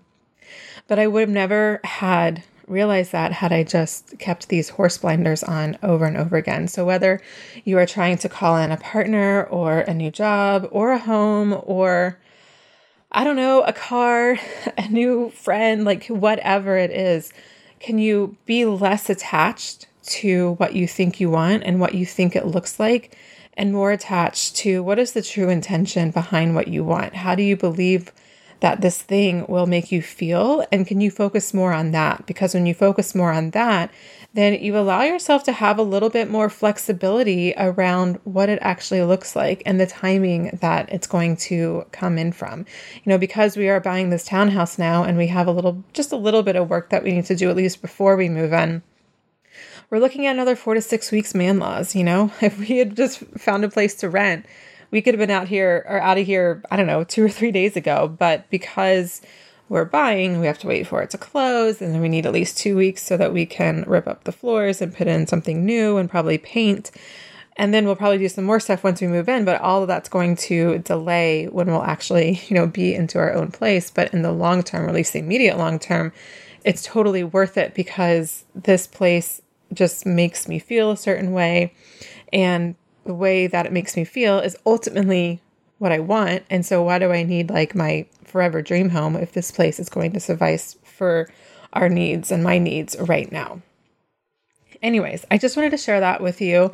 But 0.88 1.00
I 1.00 1.08
would 1.08 1.22
have 1.22 1.30
never 1.30 1.82
had 1.84 2.44
realized 2.68 3.12
that 3.12 3.32
had 3.32 3.52
I 3.52 3.64
just 3.64 4.18
kept 4.20 4.50
these 4.50 4.70
horse 4.70 4.98
blinders 4.98 5.44
on 5.44 5.78
over 5.84 6.06
and 6.06 6.18
over 6.18 6.38
again. 6.38 6.68
So, 6.68 6.86
whether 6.86 7.22
you 7.64 7.78
are 7.78 7.86
trying 7.86 8.18
to 8.20 8.30
call 8.30 8.58
in 8.58 8.72
a 8.72 8.78
partner 8.78 9.44
or 9.46 9.80
a 9.80 9.94
new 9.94 10.12
job 10.12 10.68
or 10.72 10.92
a 10.92 11.00
home 11.00 11.60
or 11.64 12.18
I 13.12 13.24
don't 13.24 13.38
know, 13.38 13.62
a 13.62 13.74
car, 13.74 14.38
a 14.78 14.88
new 14.90 15.30
friend, 15.30 15.86
like 15.86 16.08
whatever 16.08 16.78
it 16.78 16.92
is, 16.92 17.32
can 17.80 17.98
you 17.98 18.36
be 18.46 18.66
less 18.66 19.10
attached 19.10 19.88
to 20.04 20.54
what 20.54 20.76
you 20.76 20.88
think 20.88 21.20
you 21.20 21.30
want 21.30 21.64
and 21.64 21.80
what 21.80 21.96
you 21.96 22.06
think 22.06 22.36
it 22.36 22.46
looks 22.46 22.80
like 22.80 23.18
and 23.58 23.72
more 23.72 23.92
attached 23.92 24.56
to 24.58 24.84
what 24.84 25.00
is 25.00 25.14
the 25.14 25.22
true 25.22 25.50
intention 25.50 26.12
behind 26.12 26.56
what 26.56 26.68
you 26.68 26.84
want? 26.84 27.16
How 27.16 27.36
do 27.36 27.44
you 27.44 27.56
believe 27.56 28.12
that 28.66 28.82
this 28.82 29.00
thing 29.00 29.46
will 29.48 29.68
make 29.68 29.92
you 29.92 30.02
feel? 30.02 30.66
And 30.72 30.88
can 30.88 31.00
you 31.00 31.12
focus 31.12 31.54
more 31.54 31.72
on 31.72 31.92
that? 31.92 32.26
Because 32.26 32.56
when 32.56 32.66
you 32.66 32.74
focus 32.74 33.14
more 33.14 33.32
on 33.32 33.52
that, 33.52 33.92
then 34.34 34.56
you 34.56 34.76
allow 34.76 35.04
yourself 35.04 35.44
to 35.44 35.52
have 35.52 35.78
a 35.78 35.84
little 35.84 36.10
bit 36.10 36.32
more 36.32 36.50
flexibility 36.50 37.54
around 37.58 38.20
what 38.24 38.50
it 38.50 38.58
actually 38.64 39.04
looks 39.04 39.36
like 39.36 39.62
and 39.68 39.80
the 39.80 39.86
timing 39.86 40.58
that 40.64 40.92
it's 40.92 41.06
going 41.06 41.38
to 41.38 41.86
come 41.92 42.18
in 42.18 42.32
from. 42.32 42.62
You 43.04 43.12
know, 43.12 43.20
because 43.20 43.56
we 43.56 43.70
are 43.70 43.80
buying 43.80 44.10
this 44.10 44.26
townhouse 44.26 44.80
now 44.80 45.04
and 45.04 45.16
we 45.16 45.28
have 45.28 45.46
a 45.46 45.52
little, 45.52 45.84
just 45.94 46.12
a 46.12 46.18
little 46.18 46.42
bit 46.42 46.56
of 46.56 46.68
work 46.68 46.90
that 46.90 47.04
we 47.04 47.12
need 47.12 47.26
to 47.26 47.36
do 47.36 47.52
at 47.52 47.56
least 47.56 47.84
before 47.84 48.16
we 48.16 48.30
move 48.30 48.52
in. 48.52 48.82
We're 49.92 50.00
looking 50.00 50.26
at 50.26 50.34
another 50.34 50.56
four 50.56 50.74
to 50.74 50.82
six 50.82 51.12
weeks 51.12 51.36
man 51.36 51.60
laws. 51.60 51.94
You 51.94 52.04
know, 52.04 52.32
if 52.42 52.58
we 52.58 52.80
had 52.80 52.96
just 52.96 53.20
found 53.38 53.64
a 53.64 53.70
place 53.70 53.94
to 53.98 54.10
rent, 54.10 54.48
we 54.92 55.02
could 55.02 55.14
have 55.14 55.20
been 55.20 55.32
out 55.32 55.48
here 55.48 55.86
or 55.88 56.00
out 56.02 56.18
of 56.18 56.26
here, 56.26 56.64
I 56.72 56.76
don't 56.76 56.88
know, 56.88 57.04
two 57.04 57.24
or 57.24 57.30
three 57.30 57.52
days 57.52 57.76
ago. 57.76 58.08
But 58.08 58.50
because 58.50 59.22
we're 59.68 59.86
buying, 59.86 60.40
we 60.40 60.48
have 60.48 60.60
to 60.60 60.68
wait 60.68 60.88
for 60.88 61.02
it 61.02 61.10
to 61.12 61.18
close, 61.18 61.82
and 61.82 61.94
then 61.94 62.02
we 62.02 62.10
need 62.10 62.26
at 62.26 62.34
least 62.34 62.58
two 62.58 62.76
weeks 62.76 63.02
so 63.02 63.18
that 63.18 63.34
we 63.34 63.46
can 63.46 63.84
rip 63.88 64.08
up 64.08 64.24
the 64.24 64.32
floors 64.32 64.82
and 64.82 64.96
put 64.96 65.08
in 65.08 65.26
something 65.28 65.66
new 65.66 65.98
and 65.98 66.10
probably 66.10 66.38
paint. 66.38 66.92
And 67.58 67.74
then 67.74 67.86
we'll 67.86 67.96
probably 67.96 68.18
do 68.18 68.28
some 68.28 68.44
more 68.44 68.60
stuff 68.60 68.84
once 68.84 69.02
we 69.02 69.08
move 69.08 69.30
in, 69.30 69.46
but 69.46 69.62
all 69.62 69.82
of 69.82 69.88
that's 69.88 70.10
going 70.10 70.36
to 70.36 70.80
delay 70.80 71.46
when 71.48 71.68
we'll 71.68 71.84
actually, 71.84 72.42
you 72.48 72.56
know, 72.56 72.68
be 72.68 72.94
into 72.94 73.18
our 73.18 73.34
own 73.34 73.52
place. 73.52 73.90
But 73.90 74.14
in 74.14 74.22
the 74.22 74.34
long 74.34 74.62
term, 74.62 74.86
or 74.86 74.90
at 74.90 74.96
least 74.96 75.14
the 75.14 75.20
immediate 75.20 75.58
long 75.58 75.80
term, 75.80 76.12
it's 76.64 76.84
totally 76.84 77.24
worth 77.24 77.58
it 77.58 77.74
because 77.74 78.44
this 78.54 78.88
place 78.88 79.42
just 79.74 80.06
makes 80.06 80.48
me 80.48 80.60
feel 80.60 80.92
a 80.92 80.98
certain 80.98 81.32
way. 81.32 81.74
And 82.34 82.76
the 83.06 83.14
way 83.14 83.48
that 83.48 83.66
it 83.66 83.72
makes 83.72 83.96
me 83.96 84.04
feel 84.04 84.40
is 84.40 84.58
ultimately 84.66 85.40
what 85.78 85.92
I 85.92 86.00
want. 86.00 86.44
And 86.50 86.66
so, 86.66 86.84
why 86.84 87.00
do 87.00 87.12
I 87.12 87.24
need 87.24 87.50
like 87.50 87.76
my 87.76 88.06
forever 88.24 88.62
dream 88.62 88.90
home 88.90 89.16
if 89.16 89.34
this 89.34 89.52
place 89.52 89.80
is 89.80 89.90
going 89.90 90.12
to 90.14 90.20
suffice 90.20 90.76
for 90.84 91.30
our 91.76 91.90
needs 91.90 92.32
and 92.32 92.44
my 92.44 92.58
needs 92.58 92.96
right 93.00 93.32
now. 93.32 93.62
Anyways, 94.82 95.26
I 95.30 95.38
just 95.38 95.56
wanted 95.56 95.72
to 95.72 95.78
share 95.78 96.00
that 96.00 96.22
with 96.22 96.42
you. 96.42 96.74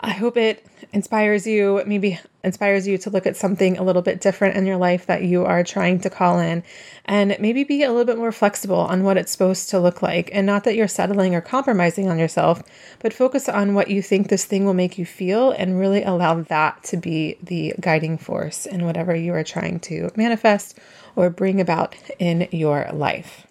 I 0.00 0.10
hope 0.10 0.36
it 0.36 0.64
inspires 0.96 1.46
you, 1.46 1.82
maybe 1.86 2.18
inspires 2.42 2.88
you 2.88 2.96
to 2.96 3.10
look 3.10 3.26
at 3.26 3.36
something 3.36 3.76
a 3.76 3.82
little 3.82 4.00
bit 4.00 4.18
different 4.18 4.56
in 4.56 4.64
your 4.64 4.78
life 4.78 5.04
that 5.04 5.22
you 5.22 5.44
are 5.44 5.62
trying 5.62 6.00
to 6.00 6.08
call 6.08 6.38
in 6.38 6.64
and 7.04 7.36
maybe 7.38 7.64
be 7.64 7.82
a 7.82 7.90
little 7.90 8.06
bit 8.06 8.16
more 8.16 8.32
flexible 8.32 8.78
on 8.78 9.04
what 9.04 9.18
it's 9.18 9.30
supposed 9.30 9.68
to 9.68 9.78
look 9.78 10.00
like. 10.00 10.30
And 10.32 10.46
not 10.46 10.64
that 10.64 10.74
you're 10.74 10.88
settling 10.88 11.34
or 11.34 11.42
compromising 11.42 12.08
on 12.08 12.18
yourself, 12.18 12.62
but 13.00 13.12
focus 13.12 13.46
on 13.46 13.74
what 13.74 13.90
you 13.90 14.00
think 14.00 14.30
this 14.30 14.46
thing 14.46 14.64
will 14.64 14.72
make 14.72 14.96
you 14.96 15.04
feel 15.04 15.50
and 15.50 15.78
really 15.78 16.02
allow 16.02 16.40
that 16.44 16.82
to 16.84 16.96
be 16.96 17.36
the 17.42 17.74
guiding 17.78 18.16
force 18.16 18.64
in 18.64 18.86
whatever 18.86 19.14
you 19.14 19.34
are 19.34 19.44
trying 19.44 19.78
to 19.80 20.10
manifest 20.16 20.78
or 21.14 21.28
bring 21.28 21.60
about 21.60 21.94
in 22.18 22.48
your 22.52 22.88
life. 22.94 23.46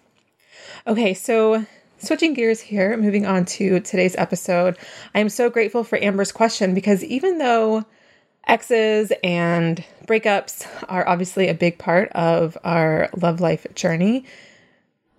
Okay, 0.84 1.14
so 1.14 1.64
switching 1.98 2.34
gears 2.34 2.60
here, 2.60 2.96
moving 2.96 3.26
on 3.26 3.44
to 3.46 3.80
today's 3.80 4.16
episode, 4.16 4.76
I 5.14 5.20
am 5.20 5.28
so 5.28 5.50
grateful 5.50 5.84
for 5.84 6.02
Amber's 6.02 6.32
question 6.32 6.74
because 6.74 7.02
even 7.04 7.38
though 7.38 7.84
exes 8.46 9.12
and 9.22 9.84
breakups 10.06 10.66
are 10.88 11.06
obviously 11.08 11.48
a 11.48 11.54
big 11.54 11.78
part 11.78 12.10
of 12.12 12.56
our 12.64 13.10
love 13.16 13.40
life 13.40 13.66
journey. 13.74 14.24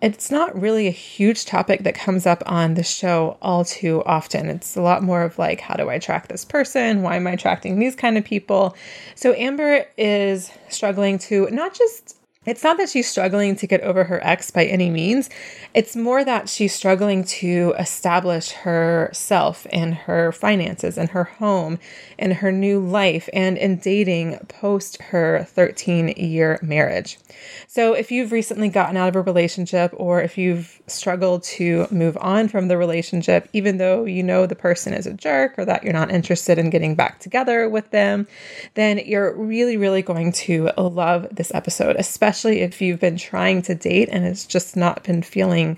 It's 0.00 0.30
not 0.30 0.58
really 0.58 0.86
a 0.86 0.92
huge 0.92 1.44
topic 1.44 1.82
that 1.82 1.94
comes 1.96 2.24
up 2.24 2.44
on 2.46 2.74
the 2.74 2.84
show 2.84 3.36
all 3.42 3.64
too 3.64 4.02
often. 4.06 4.48
It's 4.48 4.76
a 4.76 4.80
lot 4.80 5.02
more 5.02 5.22
of 5.22 5.38
like, 5.38 5.60
how 5.60 5.74
do 5.74 5.90
I 5.90 5.94
attract 5.94 6.28
this 6.28 6.44
person? 6.44 7.02
Why 7.02 7.16
am 7.16 7.26
I 7.26 7.32
attracting 7.32 7.78
these 7.78 7.96
kind 7.96 8.16
of 8.16 8.24
people? 8.24 8.76
So, 9.16 9.34
Amber 9.34 9.86
is 9.96 10.52
struggling 10.68 11.18
to 11.20 11.48
not 11.50 11.74
just 11.74 12.17
it's 12.48 12.62
not 12.62 12.76
that 12.78 12.88
she's 12.88 13.08
struggling 13.08 13.56
to 13.56 13.66
get 13.66 13.80
over 13.82 14.04
her 14.04 14.24
ex 14.24 14.50
by 14.50 14.64
any 14.64 14.90
means. 14.90 15.28
It's 15.74 15.96
more 15.96 16.24
that 16.24 16.48
she's 16.48 16.74
struggling 16.74 17.24
to 17.24 17.74
establish 17.78 18.50
herself 18.50 19.66
and 19.70 19.94
her 19.94 20.32
finances 20.32 20.96
and 20.96 21.10
her 21.10 21.24
home 21.24 21.78
and 22.18 22.34
her 22.34 22.50
new 22.52 22.80
life 22.80 23.28
and 23.32 23.58
in 23.58 23.78
dating 23.78 24.38
post 24.48 25.00
her 25.02 25.44
13 25.44 26.08
year 26.16 26.58
marriage. 26.62 27.18
So, 27.66 27.92
if 27.92 28.10
you've 28.10 28.32
recently 28.32 28.68
gotten 28.68 28.96
out 28.96 29.08
of 29.08 29.16
a 29.16 29.22
relationship 29.22 29.92
or 29.96 30.22
if 30.22 30.38
you've 30.38 30.80
struggled 30.86 31.42
to 31.44 31.86
move 31.90 32.16
on 32.20 32.48
from 32.48 32.68
the 32.68 32.76
relationship, 32.76 33.48
even 33.52 33.78
though 33.78 34.04
you 34.04 34.22
know 34.22 34.46
the 34.46 34.56
person 34.56 34.94
is 34.94 35.06
a 35.06 35.12
jerk 35.12 35.58
or 35.58 35.64
that 35.64 35.84
you're 35.84 35.92
not 35.92 36.10
interested 36.10 36.58
in 36.58 36.70
getting 36.70 36.94
back 36.94 37.20
together 37.20 37.68
with 37.68 37.90
them, 37.90 38.26
then 38.74 38.98
you're 39.04 39.34
really, 39.36 39.76
really 39.76 40.02
going 40.02 40.32
to 40.32 40.70
love 40.78 41.26
this 41.30 41.52
episode, 41.54 41.96
especially 41.96 42.37
especially 42.38 42.60
if 42.60 42.80
you've 42.80 43.00
been 43.00 43.16
trying 43.16 43.60
to 43.60 43.74
date 43.74 44.08
and 44.12 44.24
it's 44.24 44.46
just 44.46 44.76
not 44.76 45.02
been 45.02 45.22
feeling 45.22 45.76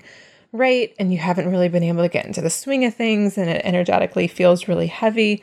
right 0.51 0.93
and 0.99 1.11
you 1.11 1.17
haven't 1.17 1.49
really 1.49 1.69
been 1.69 1.81
able 1.81 2.03
to 2.03 2.07
get 2.07 2.23
into 2.23 2.39
the 2.39 2.51
swing 2.51 2.85
of 2.85 2.93
things 2.93 3.35
and 3.35 3.49
it 3.49 3.65
energetically 3.65 4.27
feels 4.27 4.67
really 4.67 4.85
heavy, 4.85 5.41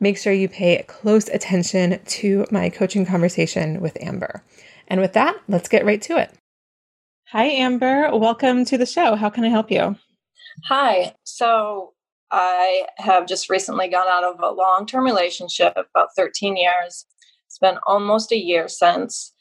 make 0.00 0.18
sure 0.18 0.32
you 0.32 0.48
pay 0.48 0.82
close 0.88 1.28
attention 1.28 2.00
to 2.04 2.44
my 2.50 2.68
coaching 2.68 3.06
conversation 3.06 3.80
with 3.80 3.96
Amber. 4.00 4.42
And 4.88 5.00
with 5.00 5.12
that, 5.12 5.36
let's 5.46 5.68
get 5.68 5.84
right 5.84 6.02
to 6.02 6.18
it. 6.18 6.32
Hi, 7.28 7.44
Amber. 7.44 8.10
Welcome 8.16 8.64
to 8.64 8.76
the 8.76 8.86
show. 8.86 9.14
How 9.14 9.30
can 9.30 9.44
I 9.44 9.48
help 9.50 9.70
you? 9.70 9.94
Hi. 10.64 11.14
So, 11.22 11.92
I 12.32 12.86
have 12.98 13.28
just 13.28 13.48
recently 13.48 13.86
gone 13.86 14.08
out 14.08 14.24
of 14.24 14.40
a 14.40 14.50
long 14.50 14.84
term 14.84 15.04
relationship, 15.04 15.74
about 15.76 16.08
13 16.16 16.56
years. 16.56 17.06
It's 17.46 17.58
been 17.58 17.78
almost 17.86 18.32
a 18.32 18.36
year 18.36 18.66
since. 18.66 19.32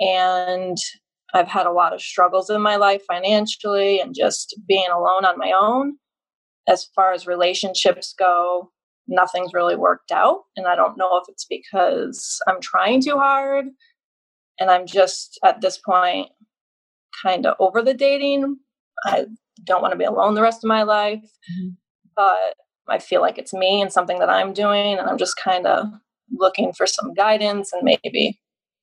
And 0.00 0.76
I've 1.34 1.48
had 1.48 1.66
a 1.66 1.72
lot 1.72 1.92
of 1.92 2.00
struggles 2.00 2.50
in 2.50 2.60
my 2.60 2.76
life 2.76 3.02
financially 3.06 4.00
and 4.00 4.14
just 4.14 4.58
being 4.66 4.88
alone 4.90 5.24
on 5.24 5.38
my 5.38 5.52
own. 5.58 5.96
As 6.66 6.84
far 6.94 7.12
as 7.12 7.26
relationships 7.26 8.14
go, 8.18 8.70
nothing's 9.06 9.54
really 9.54 9.76
worked 9.76 10.12
out. 10.12 10.40
And 10.56 10.66
I 10.66 10.76
don't 10.76 10.98
know 10.98 11.16
if 11.16 11.24
it's 11.28 11.46
because 11.48 12.40
I'm 12.46 12.60
trying 12.60 13.02
too 13.02 13.16
hard 13.16 13.66
and 14.58 14.70
I'm 14.70 14.86
just 14.86 15.38
at 15.44 15.60
this 15.60 15.78
point 15.78 16.28
kind 17.22 17.46
of 17.46 17.56
over 17.58 17.82
the 17.82 17.94
dating. 17.94 18.58
I 19.04 19.26
don't 19.64 19.82
want 19.82 19.92
to 19.92 19.98
be 19.98 20.04
alone 20.04 20.34
the 20.34 20.42
rest 20.42 20.62
of 20.64 20.68
my 20.68 20.82
life. 20.82 21.22
Mm-hmm. 21.22 21.68
But 22.16 22.54
I 22.88 22.98
feel 22.98 23.20
like 23.20 23.38
it's 23.38 23.54
me 23.54 23.80
and 23.80 23.92
something 23.92 24.18
that 24.18 24.30
I'm 24.30 24.52
doing. 24.52 24.98
And 24.98 25.08
I'm 25.08 25.18
just 25.18 25.36
kind 25.36 25.66
of 25.66 25.86
looking 26.32 26.72
for 26.72 26.86
some 26.86 27.14
guidance 27.14 27.72
and 27.72 27.82
maybe 27.82 28.38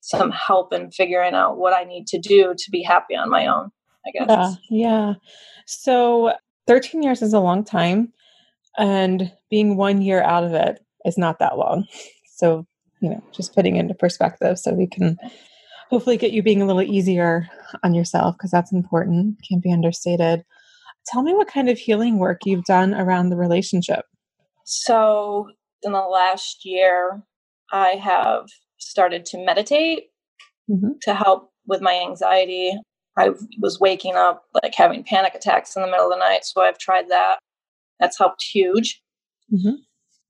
some 0.06 0.30
help 0.30 0.72
in 0.72 0.92
figuring 0.92 1.34
out 1.34 1.58
what 1.58 1.72
I 1.72 1.82
need 1.82 2.06
to 2.08 2.18
do 2.18 2.54
to 2.56 2.70
be 2.70 2.80
happy 2.80 3.16
on 3.16 3.28
my 3.28 3.48
own, 3.48 3.70
I 4.06 4.10
guess. 4.12 4.26
Yeah. 4.28 4.54
Yeah. 4.70 5.14
So 5.66 6.32
13 6.68 7.02
years 7.02 7.22
is 7.22 7.32
a 7.32 7.40
long 7.40 7.64
time 7.64 8.12
and 8.78 9.32
being 9.50 9.76
one 9.76 10.00
year 10.00 10.22
out 10.22 10.44
of 10.44 10.52
it 10.52 10.78
is 11.04 11.18
not 11.18 11.38
that 11.40 11.58
long. 11.58 11.86
So, 12.38 12.66
you 13.00 13.08
know, 13.08 13.24
just 13.32 13.54
putting 13.54 13.76
into 13.76 13.94
perspective 13.94 14.58
so 14.58 14.74
we 14.74 14.86
can 14.86 15.16
hopefully 15.88 16.18
get 16.18 16.32
you 16.32 16.42
being 16.42 16.60
a 16.60 16.66
little 16.66 16.82
easier 16.82 17.48
on 17.82 17.94
yourself 17.94 18.36
because 18.36 18.50
that's 18.50 18.74
important, 18.74 19.38
can't 19.48 19.62
be 19.62 19.72
understated. 19.72 20.44
Tell 21.06 21.22
me 21.22 21.32
what 21.32 21.48
kind 21.48 21.70
of 21.70 21.78
healing 21.78 22.18
work 22.18 22.40
you've 22.44 22.66
done 22.66 22.92
around 22.92 23.30
the 23.30 23.38
relationship. 23.38 24.04
So, 24.66 25.48
in 25.82 25.92
the 25.92 26.00
last 26.00 26.66
year, 26.66 27.22
I 27.72 27.92
have 27.92 28.48
started 28.78 29.24
to 29.26 29.44
meditate 29.44 30.04
mm-hmm. 30.70 30.92
to 31.02 31.14
help 31.14 31.50
with 31.66 31.80
my 31.80 31.94
anxiety. 31.94 32.78
I 33.18 33.30
was 33.60 33.80
waking 33.80 34.14
up 34.14 34.44
like 34.62 34.74
having 34.74 35.04
panic 35.04 35.34
attacks 35.34 35.74
in 35.74 35.82
the 35.82 35.88
middle 35.88 36.06
of 36.06 36.12
the 36.12 36.18
night, 36.18 36.44
so 36.44 36.60
I've 36.60 36.78
tried 36.78 37.08
that. 37.08 37.38
That's 37.98 38.18
helped 38.18 38.42
huge. 38.42 39.02
Mm-hmm. 39.52 39.76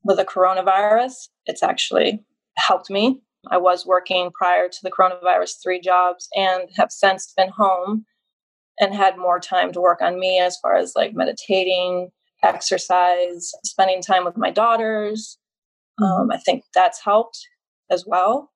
with 0.05 0.19
the 0.19 0.27
coronavirus, 0.27 1.29
it's 1.47 1.63
actually 1.63 2.23
helped 2.59 2.91
me. 2.91 3.23
I 3.51 3.57
was 3.57 3.87
working 3.87 4.31
prior 4.39 4.69
to 4.69 4.79
the 4.83 4.91
coronavirus 4.91 5.55
three 5.63 5.81
jobs 5.81 6.29
and 6.37 6.69
have 6.77 6.91
since 6.91 7.33
been 7.35 7.49
home 7.49 8.05
and 8.79 8.95
had 8.95 9.17
more 9.17 9.41
time 9.41 9.73
to 9.73 9.81
work 9.81 10.03
on 10.03 10.21
me 10.21 10.39
as 10.39 10.59
far 10.59 10.77
as 10.77 10.93
like 10.95 11.15
meditating, 11.15 12.11
exercise, 12.43 13.53
spending 13.65 14.03
time 14.03 14.25
with 14.25 14.37
my 14.37 14.51
daughters. 14.51 15.39
Mm-hmm. 15.99 16.23
Um, 16.23 16.31
I 16.31 16.37
think 16.37 16.65
that's 16.75 17.03
helped 17.03 17.39
as 17.91 18.05
well. 18.07 18.51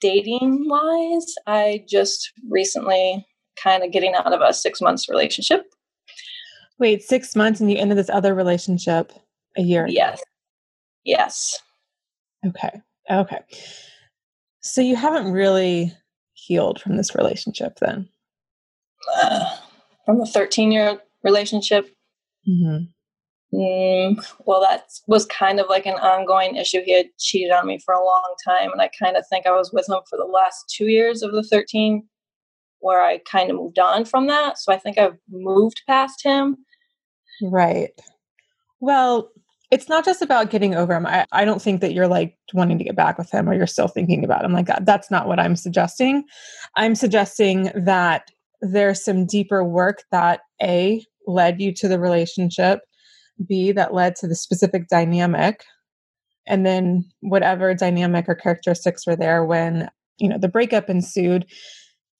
Dating 0.00 0.66
wise, 0.68 1.34
I 1.46 1.84
just 1.88 2.32
recently 2.48 3.26
kind 3.56 3.82
of 3.82 3.92
getting 3.92 4.14
out 4.14 4.32
of 4.32 4.40
a 4.40 4.52
six 4.52 4.80
months 4.80 5.08
relationship. 5.08 5.64
Wait, 6.78 7.02
six 7.02 7.36
months 7.36 7.60
and 7.60 7.70
you 7.70 7.78
ended 7.78 7.96
this 7.96 8.10
other 8.10 8.34
relationship 8.34 9.12
a 9.56 9.62
year? 9.62 9.86
Yes. 9.88 10.22
Yes. 11.04 11.58
Okay. 12.46 12.80
Okay. 13.10 13.40
So 14.60 14.80
you 14.80 14.96
haven't 14.96 15.32
really 15.32 15.92
healed 16.32 16.80
from 16.80 16.96
this 16.96 17.14
relationship 17.14 17.78
then? 17.80 18.08
Uh, 19.16 19.56
from 20.04 20.20
a 20.20 20.26
13 20.26 20.72
year 20.72 20.98
relationship? 21.22 21.94
Mm-hmm. 22.48 22.84
Mm, 23.54 24.26
well, 24.46 24.60
that 24.62 24.84
was 25.06 25.26
kind 25.26 25.60
of 25.60 25.66
like 25.68 25.86
an 25.86 25.94
ongoing 25.94 26.56
issue. 26.56 26.82
He 26.84 26.92
had 26.92 27.06
cheated 27.20 27.52
on 27.52 27.66
me 27.66 27.78
for 27.78 27.94
a 27.94 28.04
long 28.04 28.34
time, 28.44 28.72
and 28.72 28.82
I 28.82 28.90
kind 28.98 29.16
of 29.16 29.24
think 29.28 29.46
I 29.46 29.52
was 29.52 29.72
with 29.72 29.88
him 29.88 30.00
for 30.10 30.16
the 30.16 30.24
last 30.24 30.64
two 30.68 30.86
years 30.86 31.22
of 31.22 31.32
the 31.32 31.42
13 31.42 32.02
where 32.80 33.02
I 33.02 33.18
kind 33.18 33.50
of 33.50 33.56
moved 33.56 33.78
on 33.78 34.04
from 34.04 34.26
that. 34.26 34.58
So 34.58 34.70
I 34.72 34.76
think 34.76 34.98
I've 34.98 35.16
moved 35.30 35.82
past 35.86 36.22
him. 36.22 36.58
Right. 37.40 37.90
Well, 38.80 39.30
it's 39.70 39.88
not 39.88 40.04
just 40.04 40.20
about 40.20 40.50
getting 40.50 40.74
over 40.74 40.94
him. 40.94 41.06
I, 41.06 41.24
I 41.32 41.46
don't 41.46 41.62
think 41.62 41.80
that 41.80 41.94
you're 41.94 42.08
like 42.08 42.36
wanting 42.52 42.76
to 42.76 42.84
get 42.84 42.94
back 42.94 43.16
with 43.16 43.30
him 43.30 43.48
or 43.48 43.54
you're 43.54 43.66
still 43.66 43.88
thinking 43.88 44.22
about 44.22 44.44
him 44.44 44.52
like 44.52 44.66
that. 44.66 44.84
That's 44.84 45.10
not 45.10 45.26
what 45.26 45.40
I'm 45.40 45.56
suggesting. 45.56 46.24
I'm 46.76 46.94
suggesting 46.94 47.72
that 47.74 48.30
there's 48.60 49.02
some 49.02 49.24
deeper 49.24 49.64
work 49.64 50.02
that 50.12 50.40
A 50.62 51.02
led 51.26 51.62
you 51.62 51.72
to 51.72 51.88
the 51.88 51.98
relationship, 51.98 52.80
B 53.46 53.72
that 53.72 53.94
led 53.94 54.16
to 54.16 54.26
the 54.26 54.34
specific 54.34 54.88
dynamic, 54.88 55.64
and 56.46 56.64
then 56.64 57.04
whatever 57.20 57.74
dynamic 57.74 58.28
or 58.28 58.34
characteristics 58.34 59.06
were 59.06 59.16
there 59.16 59.44
when, 59.44 59.90
you 60.18 60.28
know, 60.28 60.38
the 60.38 60.48
breakup 60.48 60.90
ensued 60.90 61.46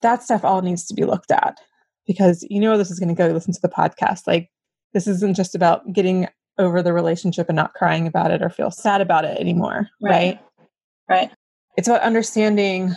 that 0.01 0.23
stuff 0.23 0.43
all 0.43 0.61
needs 0.61 0.85
to 0.85 0.93
be 0.93 1.05
looked 1.05 1.31
at 1.31 1.57
because 2.05 2.45
you 2.49 2.59
know 2.59 2.77
this 2.77 2.91
is 2.91 2.99
going 2.99 3.13
to 3.13 3.15
go 3.15 3.27
listen 3.27 3.53
to 3.53 3.61
the 3.61 3.69
podcast. 3.69 4.27
Like 4.27 4.49
this 4.93 5.07
isn't 5.07 5.35
just 5.35 5.55
about 5.55 5.91
getting 5.93 6.27
over 6.57 6.81
the 6.81 6.93
relationship 6.93 7.49
and 7.49 7.55
not 7.55 7.73
crying 7.73 8.07
about 8.07 8.31
it 8.31 8.41
or 8.41 8.49
feel 8.49 8.71
sad 8.71 9.01
about 9.01 9.25
it 9.25 9.37
anymore 9.39 9.89
right. 10.01 10.39
right, 11.09 11.19
right. 11.27 11.31
it's 11.77 11.87
about 11.87 12.01
understanding 12.01 12.95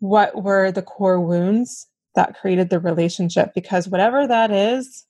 what 0.00 0.42
were 0.42 0.70
the 0.70 0.82
core 0.82 1.20
wounds 1.20 1.86
that 2.14 2.38
created 2.38 2.70
the 2.70 2.78
relationship 2.78 3.52
because 3.54 3.88
whatever 3.88 4.26
that 4.26 4.50
is 4.50 5.06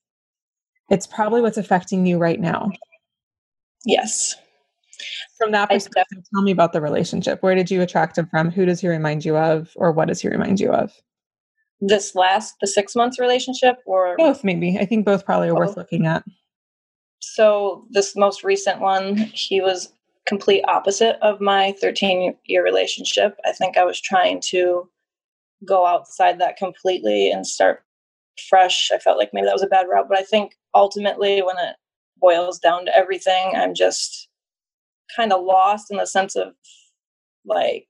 it's 0.90 1.06
probably 1.06 1.40
what's 1.40 1.56
affecting 1.56 2.04
you 2.04 2.18
right 2.18 2.40
now. 2.40 2.70
Yes. 3.86 4.36
From 5.38 5.52
that 5.52 5.70
perspective 5.70 6.18
tell 6.34 6.42
me 6.42 6.50
about 6.50 6.72
the 6.72 6.80
relationship. 6.80 7.42
Where 7.42 7.54
did 7.54 7.70
you 7.70 7.80
attract 7.80 8.18
him 8.18 8.26
from? 8.26 8.50
Who 8.50 8.66
does 8.66 8.80
he 8.80 8.88
remind 8.88 9.24
you 9.24 9.36
of 9.36 9.70
or 9.76 9.92
what 9.92 10.08
does 10.08 10.20
he 10.20 10.28
remind 10.28 10.60
you 10.60 10.70
of? 10.72 10.92
This 11.80 12.14
last 12.14 12.56
the 12.60 12.66
six 12.66 12.94
months 12.94 13.18
relationship 13.18 13.78
or? 13.86 14.16
Both 14.18 14.44
maybe. 14.44 14.78
I 14.78 14.84
think 14.84 15.06
both 15.06 15.24
probably 15.24 15.48
are 15.48 15.54
both. 15.54 15.68
worth 15.68 15.76
looking 15.78 16.06
at. 16.06 16.24
So 17.20 17.86
this 17.90 18.14
most 18.16 18.44
recent 18.44 18.80
one 18.80 19.16
he 19.16 19.62
was 19.62 19.92
complete 20.26 20.62
opposite 20.68 21.16
of 21.22 21.40
my 21.40 21.74
13 21.80 22.34
year 22.44 22.62
relationship. 22.62 23.38
I 23.46 23.52
think 23.52 23.78
i 23.78 23.84
was 23.84 24.00
trying 24.00 24.40
to 24.48 24.88
go 25.64 25.86
outside 25.86 26.38
that 26.40 26.56
completely 26.56 27.30
and 27.30 27.46
start 27.46 27.84
fresh 28.48 28.90
i 28.92 28.98
felt 28.98 29.18
like 29.18 29.30
maybe 29.32 29.46
that 29.46 29.54
was 29.54 29.62
a 29.62 29.66
bad 29.66 29.86
route 29.88 30.06
but 30.08 30.18
i 30.18 30.22
think 30.22 30.52
ultimately 30.74 31.42
when 31.42 31.56
it 31.58 31.76
boils 32.20 32.58
down 32.58 32.84
to 32.84 32.96
everything 32.96 33.52
i'm 33.56 33.74
just 33.74 34.28
kind 35.14 35.32
of 35.32 35.44
lost 35.44 35.90
in 35.90 35.96
the 35.96 36.06
sense 36.06 36.36
of 36.36 36.52
like 37.44 37.86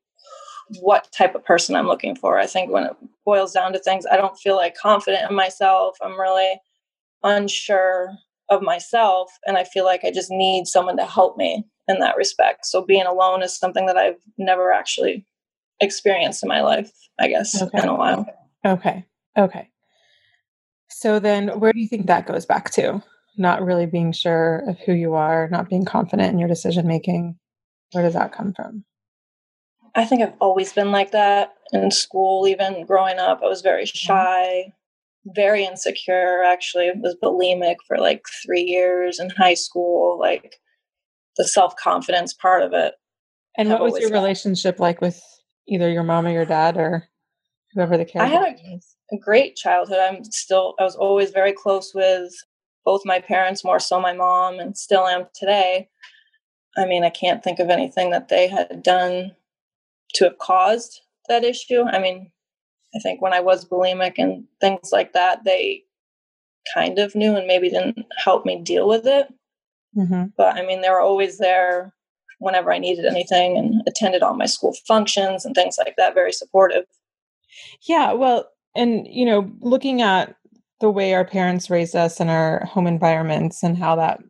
what 0.78 1.10
type 1.12 1.34
of 1.34 1.44
person 1.44 1.74
I'm 1.74 1.86
looking 1.86 2.14
for. 2.14 2.38
I 2.38 2.46
think 2.46 2.70
when 2.70 2.84
it 2.84 2.92
boils 3.24 3.52
down 3.52 3.72
to 3.72 3.78
things, 3.78 4.06
I 4.10 4.16
don't 4.16 4.38
feel 4.38 4.56
like 4.56 4.76
confident 4.76 5.28
in 5.28 5.36
myself. 5.36 5.96
I'm 6.02 6.18
really 6.18 6.60
unsure 7.22 8.12
of 8.48 8.62
myself. 8.62 9.30
And 9.46 9.56
I 9.56 9.64
feel 9.64 9.84
like 9.84 10.04
I 10.04 10.10
just 10.10 10.30
need 10.30 10.66
someone 10.66 10.96
to 10.96 11.06
help 11.06 11.36
me 11.36 11.64
in 11.88 11.98
that 12.00 12.16
respect. 12.16 12.66
So 12.66 12.84
being 12.84 13.06
alone 13.06 13.42
is 13.42 13.56
something 13.56 13.86
that 13.86 13.96
I've 13.96 14.20
never 14.38 14.72
actually 14.72 15.26
experienced 15.80 16.42
in 16.42 16.48
my 16.48 16.60
life, 16.60 16.92
I 17.18 17.28
guess, 17.28 17.60
okay. 17.60 17.82
in 17.82 17.88
a 17.88 17.94
while. 17.94 18.26
Okay. 18.64 19.04
Okay. 19.36 19.68
So 21.00 21.18
then 21.18 21.48
where 21.58 21.72
do 21.72 21.80
you 21.80 21.88
think 21.88 22.08
that 22.08 22.26
goes 22.26 22.44
back 22.44 22.72
to? 22.72 23.02
Not 23.38 23.64
really 23.64 23.86
being 23.86 24.12
sure 24.12 24.62
of 24.68 24.78
who 24.80 24.92
you 24.92 25.14
are, 25.14 25.48
not 25.48 25.70
being 25.70 25.86
confident 25.86 26.30
in 26.30 26.38
your 26.38 26.46
decision 26.46 26.86
making. 26.86 27.38
Where 27.92 28.04
does 28.04 28.12
that 28.12 28.34
come 28.34 28.52
from? 28.52 28.84
I 29.94 30.04
think 30.04 30.20
I've 30.20 30.34
always 30.42 30.74
been 30.74 30.92
like 30.92 31.12
that 31.12 31.54
in 31.72 31.90
school, 31.90 32.46
even 32.46 32.84
growing 32.84 33.18
up. 33.18 33.40
I 33.42 33.46
was 33.46 33.62
very 33.62 33.84
mm-hmm. 33.84 33.96
shy, 33.96 34.74
very 35.24 35.64
insecure, 35.64 36.42
actually. 36.42 36.90
I 36.90 36.92
was 36.94 37.16
bulimic 37.24 37.76
for 37.88 37.96
like 37.96 38.26
three 38.44 38.64
years 38.64 39.18
in 39.18 39.30
high 39.30 39.54
school, 39.54 40.18
like 40.20 40.56
the 41.38 41.48
self 41.48 41.74
confidence 41.76 42.34
part 42.34 42.62
of 42.62 42.74
it. 42.74 42.92
And 43.56 43.70
what 43.70 43.80
was 43.80 43.98
your 43.98 44.10
relationship 44.10 44.78
like 44.78 45.00
with 45.00 45.18
either 45.66 45.90
your 45.90 46.02
mom 46.02 46.26
or 46.26 46.30
your 46.30 46.44
dad 46.44 46.76
or 46.76 47.08
whoever 47.74 47.96
the 47.96 48.04
character 48.04 48.36
I 48.36 48.48
had 48.48 48.56
a, 48.56 48.80
a 49.14 49.18
great 49.18 49.56
childhood. 49.56 49.98
I'm 49.98 50.24
still, 50.24 50.74
I 50.78 50.84
was 50.84 50.96
always 50.96 51.30
very 51.30 51.52
close 51.52 51.92
with 51.94 52.32
both 52.84 53.02
my 53.04 53.20
parents, 53.20 53.64
more 53.64 53.78
so 53.78 54.00
my 54.00 54.12
mom, 54.12 54.58
and 54.58 54.76
still 54.76 55.06
am 55.06 55.26
today. 55.34 55.88
I 56.76 56.86
mean, 56.86 57.04
I 57.04 57.10
can't 57.10 57.42
think 57.42 57.58
of 57.58 57.68
anything 57.68 58.10
that 58.10 58.28
they 58.28 58.48
had 58.48 58.82
done 58.82 59.32
to 60.14 60.24
have 60.24 60.38
caused 60.38 61.00
that 61.28 61.44
issue. 61.44 61.82
I 61.82 61.98
mean, 61.98 62.30
I 62.94 62.98
think 63.00 63.20
when 63.20 63.32
I 63.32 63.40
was 63.40 63.64
bulimic 63.64 64.14
and 64.18 64.44
things 64.60 64.90
like 64.92 65.12
that, 65.12 65.44
they 65.44 65.84
kind 66.74 66.98
of 66.98 67.14
knew 67.14 67.36
and 67.36 67.46
maybe 67.46 67.70
didn't 67.70 68.04
help 68.16 68.44
me 68.44 68.60
deal 68.60 68.88
with 68.88 69.06
it. 69.06 69.32
Mm-hmm. 69.96 70.24
But 70.36 70.56
I 70.56 70.64
mean, 70.64 70.80
they 70.80 70.90
were 70.90 71.00
always 71.00 71.38
there 71.38 71.92
whenever 72.38 72.72
I 72.72 72.78
needed 72.78 73.04
anything 73.04 73.58
and 73.58 73.82
attended 73.86 74.22
all 74.22 74.34
my 74.34 74.46
school 74.46 74.74
functions 74.86 75.44
and 75.44 75.54
things 75.54 75.76
like 75.78 75.94
that, 75.96 76.14
very 76.14 76.32
supportive. 76.32 76.84
Yeah, 77.88 78.12
well, 78.12 78.48
and 78.76 79.06
you 79.08 79.24
know, 79.24 79.50
looking 79.60 80.02
at 80.02 80.34
the 80.80 80.90
way 80.90 81.14
our 81.14 81.24
parents 81.24 81.70
raised 81.70 81.94
us 81.94 82.20
and 82.20 82.30
our 82.30 82.64
home 82.64 82.86
environments 82.86 83.62
and 83.62 83.76
how 83.76 83.96
that 83.96 84.20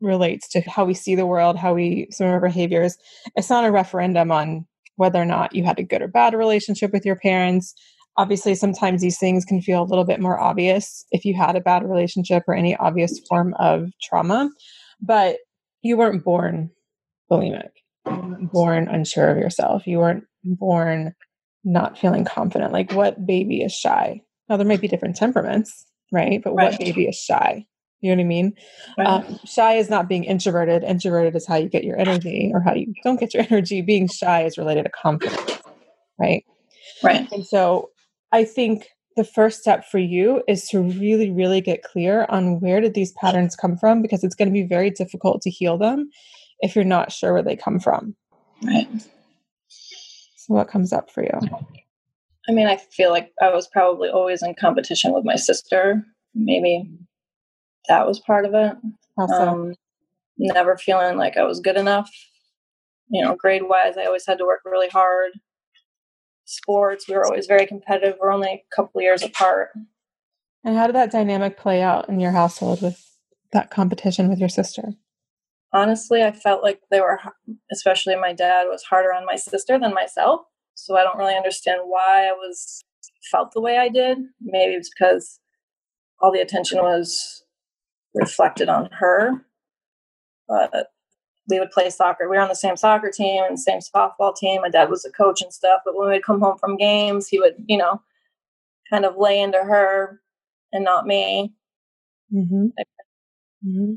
relates 0.00 0.48
to 0.48 0.60
how 0.62 0.84
we 0.84 0.94
see 0.94 1.14
the 1.14 1.26
world, 1.26 1.56
how 1.56 1.74
we 1.74 2.08
some 2.10 2.26
of 2.26 2.32
our 2.32 2.40
behaviors, 2.40 2.96
it's 3.36 3.50
not 3.50 3.64
a 3.64 3.70
referendum 3.70 4.32
on 4.32 4.66
whether 4.96 5.20
or 5.20 5.24
not 5.24 5.54
you 5.54 5.64
had 5.64 5.78
a 5.78 5.84
good 5.84 6.02
or 6.02 6.08
bad 6.08 6.34
relationship 6.34 6.92
with 6.92 7.06
your 7.06 7.16
parents. 7.16 7.72
Obviously, 8.18 8.54
sometimes 8.54 9.00
these 9.00 9.18
things 9.18 9.44
can 9.44 9.62
feel 9.62 9.82
a 9.82 9.84
little 9.84 10.04
bit 10.04 10.20
more 10.20 10.38
obvious 10.38 11.04
if 11.12 11.24
you 11.24 11.34
had 11.34 11.56
a 11.56 11.60
bad 11.60 11.82
relationship 11.82 12.42
or 12.46 12.54
any 12.54 12.76
obvious 12.76 13.18
form 13.28 13.54
of 13.58 13.88
trauma, 14.02 14.50
but 15.00 15.38
you 15.82 15.96
weren't 15.96 16.24
born 16.24 16.70
bulimic. 17.30 17.70
You 18.06 18.12
weren't 18.12 18.52
born 18.52 18.88
unsure 18.88 19.28
of 19.28 19.38
yourself. 19.38 19.86
You 19.86 19.98
weren't 19.98 20.24
born 20.44 21.14
not 21.64 21.98
feeling 21.98 22.24
confident. 22.24 22.72
Like, 22.72 22.92
what 22.92 23.24
baby 23.24 23.62
is 23.62 23.72
shy? 23.72 24.22
Now, 24.48 24.56
there 24.56 24.66
might 24.66 24.80
be 24.80 24.88
different 24.88 25.16
temperaments, 25.16 25.86
right? 26.10 26.42
But 26.42 26.54
right. 26.54 26.72
what 26.72 26.80
baby 26.80 27.06
is 27.06 27.16
shy? 27.16 27.66
You 28.00 28.10
know 28.10 28.16
what 28.16 28.24
I 28.24 28.28
mean? 28.28 28.54
Right. 28.98 29.06
Um, 29.06 29.38
shy 29.44 29.76
is 29.76 29.88
not 29.88 30.08
being 30.08 30.24
introverted. 30.24 30.82
Introverted 30.82 31.36
is 31.36 31.46
how 31.46 31.56
you 31.56 31.68
get 31.68 31.84
your 31.84 31.98
energy 31.98 32.50
or 32.52 32.60
how 32.60 32.74
you 32.74 32.92
don't 33.04 33.20
get 33.20 33.32
your 33.32 33.44
energy. 33.50 33.80
Being 33.80 34.08
shy 34.08 34.44
is 34.44 34.58
related 34.58 34.84
to 34.84 34.90
confidence, 34.90 35.62
right? 36.18 36.44
Right. 37.02 37.30
And 37.30 37.46
so 37.46 37.90
I 38.32 38.44
think 38.44 38.88
the 39.16 39.24
first 39.24 39.60
step 39.60 39.84
for 39.84 39.98
you 39.98 40.42
is 40.48 40.66
to 40.68 40.80
really, 40.80 41.30
really 41.30 41.60
get 41.60 41.84
clear 41.84 42.26
on 42.28 42.60
where 42.60 42.80
did 42.80 42.94
these 42.94 43.12
patterns 43.12 43.54
come 43.54 43.76
from 43.76 44.02
because 44.02 44.24
it's 44.24 44.34
going 44.34 44.48
to 44.48 44.52
be 44.52 44.66
very 44.66 44.90
difficult 44.90 45.42
to 45.42 45.50
heal 45.50 45.78
them 45.78 46.10
if 46.60 46.74
you're 46.74 46.84
not 46.84 47.12
sure 47.12 47.32
where 47.32 47.42
they 47.42 47.56
come 47.56 47.78
from. 47.78 48.16
Right. 48.62 48.88
So 50.42 50.54
what 50.54 50.66
comes 50.66 50.92
up 50.92 51.08
for 51.08 51.22
you? 51.22 51.38
I 52.48 52.52
mean, 52.52 52.66
I 52.66 52.76
feel 52.76 53.10
like 53.10 53.32
I 53.40 53.50
was 53.50 53.68
probably 53.68 54.08
always 54.08 54.42
in 54.42 54.56
competition 54.58 55.12
with 55.12 55.24
my 55.24 55.36
sister. 55.36 56.04
Maybe 56.34 56.90
that 57.86 58.08
was 58.08 58.18
part 58.18 58.44
of 58.44 58.52
it. 58.52 58.76
Awesome. 59.16 59.48
Um, 59.48 59.74
never 60.38 60.76
feeling 60.76 61.16
like 61.16 61.36
I 61.36 61.44
was 61.44 61.60
good 61.60 61.76
enough. 61.76 62.10
You 63.08 63.22
know, 63.22 63.36
grade 63.36 63.62
wise, 63.68 63.96
I 63.96 64.06
always 64.06 64.26
had 64.26 64.38
to 64.38 64.44
work 64.44 64.62
really 64.64 64.88
hard. 64.88 65.30
Sports, 66.44 67.08
we 67.08 67.14
were 67.14 67.24
always 67.24 67.46
very 67.46 67.64
competitive. 67.64 68.16
We're 68.20 68.32
only 68.32 68.48
a 68.48 68.74
couple 68.74 69.00
years 69.00 69.22
apart. 69.22 69.70
And 70.64 70.76
how 70.76 70.88
did 70.88 70.96
that 70.96 71.12
dynamic 71.12 71.56
play 71.56 71.82
out 71.82 72.08
in 72.08 72.18
your 72.18 72.32
household 72.32 72.82
with 72.82 73.00
that 73.52 73.70
competition 73.70 74.28
with 74.28 74.40
your 74.40 74.48
sister? 74.48 74.94
Honestly, 75.72 76.22
I 76.22 76.32
felt 76.32 76.62
like 76.62 76.80
they 76.90 77.00
were, 77.00 77.20
especially 77.72 78.16
my 78.16 78.32
dad, 78.32 78.64
was 78.64 78.82
harder 78.82 79.12
on 79.12 79.24
my 79.24 79.36
sister 79.36 79.78
than 79.78 79.94
myself. 79.94 80.42
So 80.74 80.96
I 80.96 81.02
don't 81.02 81.18
really 81.18 81.36
understand 81.36 81.82
why 81.84 82.28
I 82.28 82.32
was 82.32 82.84
felt 83.30 83.52
the 83.52 83.60
way 83.60 83.78
I 83.78 83.88
did. 83.88 84.18
Maybe 84.40 84.74
it's 84.74 84.90
because 84.90 85.38
all 86.20 86.32
the 86.32 86.40
attention 86.40 86.78
was 86.78 87.44
reflected 88.14 88.68
on 88.68 88.88
her. 88.92 89.44
But 90.48 90.88
we 91.48 91.58
would 91.58 91.70
play 91.70 91.90
soccer. 91.90 92.28
We 92.28 92.36
were 92.36 92.42
on 92.42 92.48
the 92.48 92.54
same 92.54 92.76
soccer 92.76 93.10
team 93.10 93.44
and 93.44 93.58
same 93.58 93.80
softball 93.80 94.36
team. 94.36 94.62
My 94.62 94.68
dad 94.68 94.90
was 94.90 95.04
a 95.04 95.10
coach 95.10 95.42
and 95.42 95.52
stuff. 95.52 95.80
But 95.84 95.96
when 95.96 96.08
we'd 96.08 96.24
come 96.24 96.40
home 96.40 96.58
from 96.58 96.76
games, 96.76 97.28
he 97.28 97.38
would, 97.38 97.54
you 97.66 97.76
know, 97.76 98.00
kind 98.90 99.04
of 99.04 99.16
lay 99.16 99.40
into 99.40 99.58
her 99.58 100.20
and 100.72 100.84
not 100.84 101.06
me. 101.06 101.52
Mm-hmm. 102.32 102.66
Mm-hmm. 103.66 103.94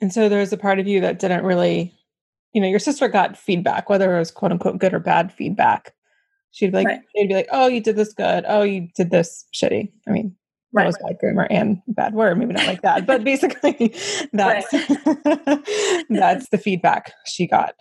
And 0.00 0.12
so 0.12 0.28
there 0.28 0.40
was 0.40 0.52
a 0.52 0.56
part 0.56 0.78
of 0.78 0.86
you 0.86 1.00
that 1.00 1.18
didn't 1.18 1.44
really, 1.44 1.92
you 2.52 2.60
know, 2.60 2.68
your 2.68 2.78
sister 2.78 3.08
got 3.08 3.36
feedback, 3.36 3.88
whether 3.88 4.14
it 4.14 4.18
was 4.18 4.30
quote 4.30 4.52
unquote 4.52 4.78
good 4.78 4.94
or 4.94 4.98
bad 4.98 5.32
feedback. 5.32 5.92
She'd 6.52 6.72
be 6.72 6.78
like, 6.78 6.86
right. 6.86 7.00
she'd 7.14 7.28
be 7.28 7.34
like, 7.34 7.48
"Oh, 7.52 7.68
you 7.68 7.80
did 7.80 7.96
this 7.96 8.12
good. 8.12 8.44
Oh, 8.48 8.62
you 8.62 8.88
did 8.96 9.10
this 9.10 9.46
shitty." 9.54 9.92
I 10.08 10.10
mean, 10.10 10.34
that 10.72 10.80
right, 10.80 10.86
was 10.86 10.98
bad 10.98 11.18
grammar 11.20 11.46
and 11.50 11.80
bad 11.88 12.14
word, 12.14 12.38
maybe 12.38 12.54
not 12.54 12.66
like 12.66 12.82
that, 12.82 13.06
but 13.06 13.22
basically, 13.22 13.94
that's 14.32 14.68
that's 16.08 16.48
the 16.48 16.60
feedback 16.62 17.12
she 17.26 17.46
got, 17.46 17.74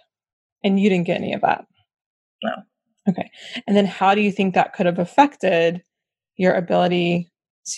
and 0.64 0.80
you 0.80 0.90
didn't 0.90 1.08
get 1.08 1.18
any 1.18 1.34
of 1.34 1.42
that. 1.42 1.66
No. 2.44 2.52
Okay, 3.08 3.32
and 3.66 3.76
then 3.76 3.86
how 3.86 4.14
do 4.14 4.22
you 4.22 4.32
think 4.32 4.54
that 4.54 4.74
could 4.74 4.86
have 4.86 5.00
affected 5.00 5.82
your 6.38 6.54
ability 6.54 7.28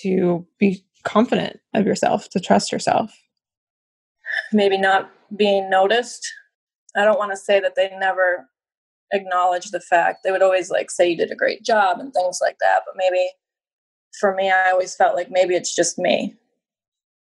to 0.02 0.46
be 0.60 0.84
confident 1.04 1.60
of 1.74 1.86
yourself, 1.86 2.30
to 2.30 2.40
trust 2.40 2.72
yourself? 2.72 3.14
Maybe 4.54 4.78
not 4.78 5.12
being 5.36 5.70
noticed. 5.70 6.28
I 6.96 7.06
don't 7.06 7.20
want 7.20 7.32
to 7.32 7.38
say 7.38 7.60
that 7.60 7.76
they 7.76 7.90
never 7.98 8.50
acknowledge 9.14 9.72
the 9.72 9.80
fact. 9.80 10.20
They 10.24 10.32
would 10.32 10.42
always 10.42 10.70
like 10.70 10.92
say 10.92 11.10
you 11.10 11.18
did 11.18 11.32
a 11.32 11.36
great 11.36 11.64
job 11.64 12.00
and 12.00 12.14
things 12.14 12.40
like 12.42 12.58
that. 12.60 12.82
But 12.86 12.96
maybe 12.98 13.30
for 14.20 14.36
me, 14.36 14.52
I 14.52 14.72
always 14.72 14.96
felt 14.96 15.16
like 15.16 15.30
maybe 15.32 15.56
it's 15.56 15.76
just 15.76 15.98
me. 15.98 16.36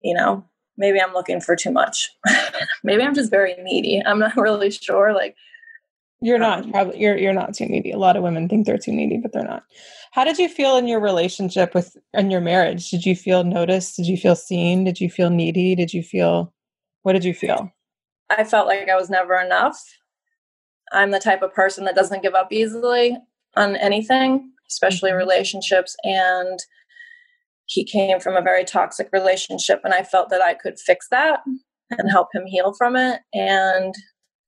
You 0.02 0.14
know, 0.14 0.44
maybe 0.78 1.00
I'm 1.00 1.12
looking 1.12 1.40
for 1.40 1.56
too 1.56 1.70
much. 1.70 2.10
maybe 2.84 3.02
I'm 3.02 3.14
just 3.14 3.30
very 3.30 3.54
needy. 3.62 4.02
I'm 4.04 4.18
not 4.18 4.36
really 4.36 4.70
sure. 4.70 5.14
Like 5.14 5.36
you're 6.22 6.38
not 6.38 6.64
um, 6.64 6.72
probably 6.72 6.98
you're 7.00 7.16
you're 7.16 7.32
not 7.32 7.54
too 7.54 7.66
needy. 7.66 7.92
A 7.92 7.98
lot 7.98 8.16
of 8.16 8.22
women 8.22 8.48
think 8.48 8.66
they're 8.66 8.78
too 8.78 8.92
needy, 8.92 9.18
but 9.18 9.32
they're 9.32 9.44
not. 9.44 9.64
How 10.12 10.24
did 10.24 10.38
you 10.38 10.48
feel 10.48 10.76
in 10.76 10.88
your 10.88 11.00
relationship 11.00 11.74
with 11.74 11.96
in 12.14 12.30
your 12.30 12.40
marriage? 12.40 12.90
Did 12.90 13.06
you 13.06 13.14
feel 13.14 13.44
noticed? 13.44 13.96
Did 13.96 14.06
you 14.06 14.16
feel 14.16 14.36
seen? 14.36 14.84
Did 14.84 15.00
you 15.00 15.10
feel 15.10 15.30
needy? 15.30 15.74
Did 15.74 15.92
you 15.92 16.02
feel 16.02 16.52
what 17.02 17.14
did 17.14 17.24
you 17.24 17.34
feel? 17.34 17.72
I 18.30 18.44
felt 18.44 18.66
like 18.66 18.88
I 18.88 18.96
was 18.96 19.10
never 19.10 19.40
enough. 19.40 19.80
I'm 20.92 21.10
the 21.10 21.20
type 21.20 21.42
of 21.42 21.54
person 21.54 21.84
that 21.84 21.94
doesn't 21.94 22.22
give 22.22 22.34
up 22.34 22.52
easily 22.52 23.16
on 23.56 23.76
anything, 23.76 24.50
especially 24.68 25.10
mm-hmm. 25.10 25.18
relationships. 25.18 25.96
And 26.04 26.58
he 27.66 27.84
came 27.84 28.18
from 28.18 28.36
a 28.36 28.42
very 28.42 28.64
toxic 28.64 29.08
relationship, 29.12 29.80
and 29.84 29.94
I 29.94 30.02
felt 30.02 30.30
that 30.30 30.42
I 30.42 30.54
could 30.54 30.78
fix 30.78 31.06
that 31.10 31.40
and 31.90 32.10
help 32.10 32.28
him 32.34 32.44
heal 32.46 32.74
from 32.76 32.96
it. 32.96 33.20
And 33.32 33.94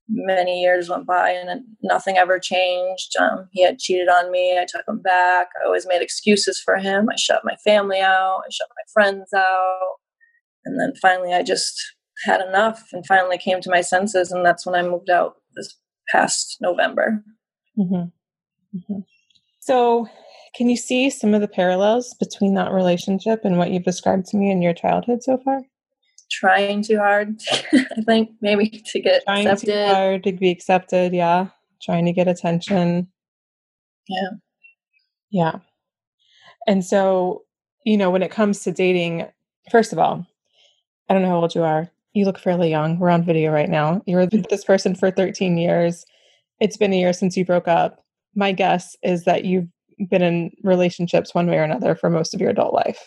many 0.09 0.61
years 0.61 0.88
went 0.88 1.07
by, 1.07 1.31
and 1.31 1.62
nothing 1.83 2.17
ever 2.17 2.38
changed. 2.38 3.15
Um, 3.21 3.49
he 3.53 3.62
had 3.62 3.79
cheated 3.79 4.09
on 4.09 4.31
me. 4.31 4.59
I 4.59 4.67
took 4.69 4.87
him 4.87 5.01
back. 5.01 5.49
I 5.61 5.67
always 5.67 5.87
made 5.87 6.03
excuses 6.03 6.61
for 6.61 6.77
him. 6.77 7.09
I 7.11 7.17
shut 7.17 7.43
my 7.45 7.57
family 7.65 8.01
out. 8.01 8.43
I 8.45 8.51
shut 8.51 8.69
my 8.71 8.83
friends 8.93 9.33
out. 9.33 9.97
And 10.65 10.81
then 10.81 10.93
finally, 11.01 11.33
I 11.33 11.43
just 11.43 11.81
had 12.25 12.41
enough 12.41 12.83
and 12.93 13.07
finally 13.07 13.39
came 13.39 13.61
to 13.61 13.71
my 13.71 13.81
senses 13.81 14.33
and 14.33 14.45
that's 14.45 14.67
when 14.67 14.75
i 14.75 14.83
moved 14.83 15.11
out 15.11 15.37
this 15.55 15.77
past 16.11 16.57
november. 16.61 17.23
Mm-hmm. 17.79 18.77
Mm-hmm. 18.77 19.01
so 19.61 20.07
can 20.55 20.69
you 20.69 20.77
see 20.77 21.09
some 21.11 21.35
of 21.35 21.41
the 21.41 21.49
parallels 21.49 22.15
between 22.19 22.55
that 22.55 22.73
relationship 22.73 23.45
and 23.45 23.57
what 23.57 23.71
you've 23.71 23.85
described 23.85 24.27
to 24.27 24.37
me 24.37 24.51
in 24.51 24.61
your 24.61 24.75
childhood 24.75 25.23
so 25.23 25.39
far? 25.39 25.63
Trying 26.31 26.83
too 26.83 26.99
hard 26.99 27.41
i 27.73 28.03
think 28.07 28.31
maybe 28.41 28.83
to 28.87 29.01
get 29.01 29.23
trying 29.25 29.47
accepted. 29.47 29.89
too 29.89 29.95
hard 29.95 30.25
to 30.25 30.33
be 30.33 30.51
accepted 30.51 31.13
yeah. 31.13 31.49
Trying 31.83 32.05
to 32.05 32.13
get 32.13 32.29
attention. 32.29 33.09
Yeah. 34.09 34.31
Yeah. 35.33 35.59
And 36.69 36.85
so 36.85 37.43
you 37.85 37.97
know 37.97 38.11
when 38.11 38.23
it 38.23 38.31
comes 38.31 38.61
to 38.61 38.73
dating 38.73 39.27
first 39.71 39.93
of 39.93 39.99
all 39.99 40.27
i 41.09 41.15
don't 41.15 41.23
know 41.23 41.29
how 41.29 41.37
old 41.37 41.55
you 41.55 41.63
are 41.63 41.91
you 42.14 42.25
look 42.25 42.38
fairly 42.38 42.70
young. 42.70 42.98
We're 42.98 43.11
on 43.11 43.25
video 43.25 43.51
right 43.51 43.68
now. 43.68 44.03
You're 44.07 44.20
with 44.20 44.48
this 44.48 44.64
person 44.64 44.94
for 44.94 45.11
13 45.11 45.57
years. 45.57 46.05
It's 46.61 46.77
been 46.77 46.92
a 46.92 46.98
year 46.98 47.12
since 47.12 47.37
you 47.37 47.44
broke 47.44 47.68
up. 47.68 48.05
My 48.35 48.53
guess 48.53 48.96
is 49.03 49.25
that 49.25 49.44
you've 49.44 49.68
been 50.11 50.22
in 50.22 50.51
relationships 50.62 51.35
one 51.35 51.48
way 51.48 51.59
or 51.59 51.62
another 51.62 51.94
for 51.94 52.11
most 52.11 52.35
of 52.35 52.40
your 52.40 52.51
adult 52.51 52.75
life. 52.75 53.05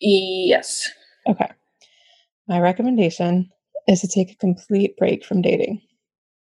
Yes. 0.00 0.88
Okay. 1.28 1.48
My 2.48 2.60
recommendation 2.60 3.50
is 3.88 4.00
to 4.00 4.08
take 4.08 4.30
a 4.30 4.36
complete 4.36 4.96
break 4.96 5.24
from 5.24 5.42
dating. 5.42 5.82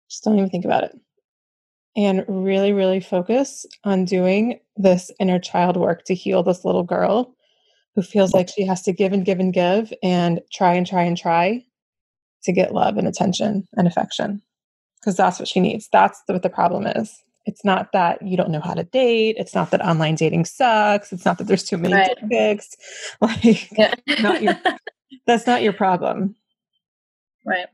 Just 0.09 0.23
don't 0.23 0.37
even 0.37 0.49
think 0.49 0.65
about 0.65 0.83
it. 0.83 0.91
And 1.95 2.23
really, 2.27 2.71
really 2.71 2.99
focus 2.99 3.65
on 3.83 4.05
doing 4.05 4.59
this 4.77 5.11
inner 5.19 5.39
child 5.39 5.75
work 5.75 6.05
to 6.05 6.15
heal 6.15 6.41
this 6.43 6.63
little 6.63 6.83
girl 6.83 7.35
who 7.95 8.01
feels 8.01 8.33
like 8.33 8.47
she 8.47 8.65
has 8.65 8.81
to 8.83 8.93
give 8.93 9.11
and 9.11 9.25
give 9.25 9.39
and 9.39 9.53
give 9.53 9.93
and 10.01 10.39
try 10.53 10.73
and 10.73 10.87
try 10.87 11.03
and 11.03 11.17
try 11.17 11.63
to 12.43 12.51
get 12.51 12.73
love 12.73 12.97
and 12.97 13.07
attention 13.07 13.67
and 13.73 13.87
affection 13.87 14.41
because 14.99 15.15
that's 15.15 15.39
what 15.39 15.47
she 15.47 15.59
needs. 15.59 15.89
That's 15.91 16.21
what 16.27 16.43
the 16.43 16.49
problem 16.49 16.85
is. 16.85 17.23
It's 17.45 17.65
not 17.65 17.91
that 17.91 18.21
you 18.21 18.37
don't 18.37 18.51
know 18.51 18.61
how 18.61 18.75
to 18.75 18.83
date. 18.83 19.35
It's 19.39 19.55
not 19.55 19.71
that 19.71 19.81
online 19.81 20.15
dating 20.15 20.45
sucks. 20.45 21.11
It's 21.11 21.25
not 21.25 21.39
that 21.39 21.47
there's 21.47 21.63
too 21.63 21.77
many 21.77 21.95
right. 21.95 22.15
dick 22.19 22.29
pics. 22.29 22.75
Like, 23.21 23.71
yeah. 23.77 23.93
not 24.21 24.41
your, 24.41 24.59
that's 25.27 25.47
not 25.47 25.63
your 25.63 25.73
problem. 25.73 26.35
Right. 27.45 27.67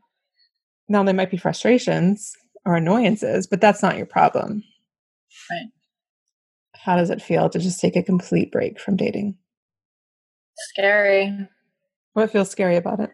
Now, 0.88 1.04
there 1.04 1.14
might 1.14 1.32
be 1.32 1.38
frustrations 1.38 2.34
or 2.66 2.76
annoyances, 2.76 3.46
but 3.46 3.60
that's 3.60 3.84
not 3.84 3.98
your 3.98 4.06
problem. 4.06 4.64
Right. 5.52 5.68
How 6.76 6.96
does 6.96 7.10
it 7.10 7.22
feel 7.22 7.50
to 7.50 7.60
just 7.60 7.82
take 7.82 7.98
a 7.98 8.04
complete 8.04 8.52
break 8.52 8.80
from 8.80 8.96
dating? 8.96 9.38
Scary. 10.58 11.48
What 12.14 12.32
feels 12.32 12.50
scary 12.50 12.78
about 12.78 13.02
it? 13.02 13.12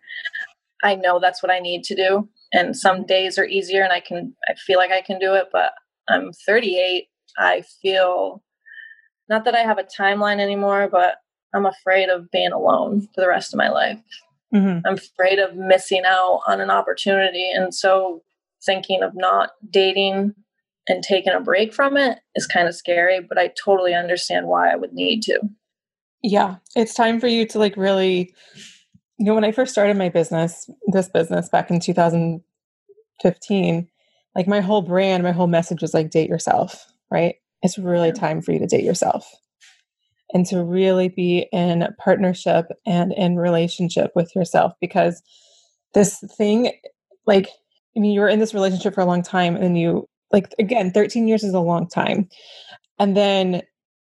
I 0.84 0.96
know 0.96 1.20
that's 1.20 1.42
what 1.42 1.52
I 1.52 1.60
need 1.60 1.84
to 1.86 1.96
do. 1.96 2.30
And 2.52 2.76
some 2.76 3.06
days 3.06 3.40
are 3.40 3.46
easier 3.46 3.84
and 3.84 3.94
I 3.94 4.00
can, 4.00 4.36
I 4.48 4.54
feel 4.56 4.78
like 4.78 4.92
I 4.92 5.02
can 5.02 5.18
do 5.18 5.34
it, 5.34 5.48
but 5.52 5.72
I'm 6.10 6.32
38. 6.46 7.08
I 7.38 7.64
feel 7.82 8.44
not 9.30 9.46
that 9.46 9.56
I 9.56 9.62
have 9.62 9.80
a 9.80 9.84
timeline 9.84 10.40
anymore, 10.40 10.90
but 10.92 11.16
I'm 11.56 11.66
afraid 11.66 12.10
of 12.10 12.30
being 12.30 12.52
alone 12.52 13.08
for 13.14 13.22
the 13.22 13.28
rest 13.28 13.54
of 13.54 13.58
my 13.58 13.70
life. 13.70 14.00
Mm-hmm. 14.54 14.86
I'm 14.86 14.96
afraid 14.96 15.40
of 15.40 15.56
missing 15.56 16.04
out 16.06 16.42
on 16.48 16.62
an 16.62 16.70
opportunity. 16.70 17.50
And 17.52 17.74
so 17.74 18.22
thinking 18.66 19.02
of 19.02 19.16
not 19.16 19.52
dating 19.70 20.34
and 20.88 21.04
taking 21.04 21.34
a 21.34 21.40
break 21.40 21.74
from 21.74 21.98
it 21.98 22.20
is 22.36 22.46
kind 22.46 22.68
of 22.68 22.76
scary, 22.76 23.22
but 23.22 23.38
I 23.38 23.52
totally 23.64 23.94
understand 23.94 24.48
why 24.48 24.72
I 24.72 24.76
would 24.76 24.94
need 24.94 25.22
to. 25.24 25.40
Yeah, 26.22 26.58
it's 26.76 26.94
time 26.94 27.20
for 27.20 27.28
you 27.28 27.46
to 27.48 27.60
like 27.60 27.76
really 27.78 28.34
you 29.24 29.28
know, 29.28 29.36
when 29.36 29.46
I 29.46 29.54
first 29.54 29.72
started 29.72 29.96
my 29.96 30.10
business, 30.10 30.70
this 30.88 31.08
business 31.08 31.48
back 31.48 31.72
in 31.72 31.80
2015, 31.80 33.88
like 34.36 34.48
my 34.50 34.60
whole 34.60 34.82
brand, 34.82 35.24
my 35.24 35.32
whole 35.32 35.48
message 35.48 35.82
was 35.82 35.94
like, 35.94 36.10
date 36.10 36.28
yourself, 36.28 36.92
right? 37.10 37.36
It's 37.62 37.78
really 37.78 38.12
time 38.12 38.42
for 38.42 38.52
you 38.52 38.60
to 38.60 38.68
date 38.68 38.84
yourself 38.84 39.26
and 40.34 40.46
to 40.48 40.62
really 40.62 41.08
be 41.08 41.48
in 41.54 41.88
partnership 42.04 42.66
and 42.86 43.14
in 43.14 43.38
relationship 43.38 44.12
with 44.14 44.36
yourself 44.36 44.74
because 44.82 45.24
this 45.94 46.22
thing, 46.38 46.74
like, 47.26 47.48
I 47.96 48.02
mean, 48.02 48.12
you 48.12 48.20
were 48.20 48.28
in 48.28 48.40
this 48.40 48.54
relationship 48.54 48.94
for 48.94 49.00
a 49.00 49.06
long 49.06 49.24
time 49.24 49.56
and 49.56 49.80
you, 49.80 50.10
like, 50.34 50.54
again, 50.60 50.92
13 50.92 51.30
years 51.30 51.46
is 51.46 51.54
a 51.54 51.62
long 51.62 51.88
time. 51.88 52.28
And 53.00 53.16
then 53.16 53.62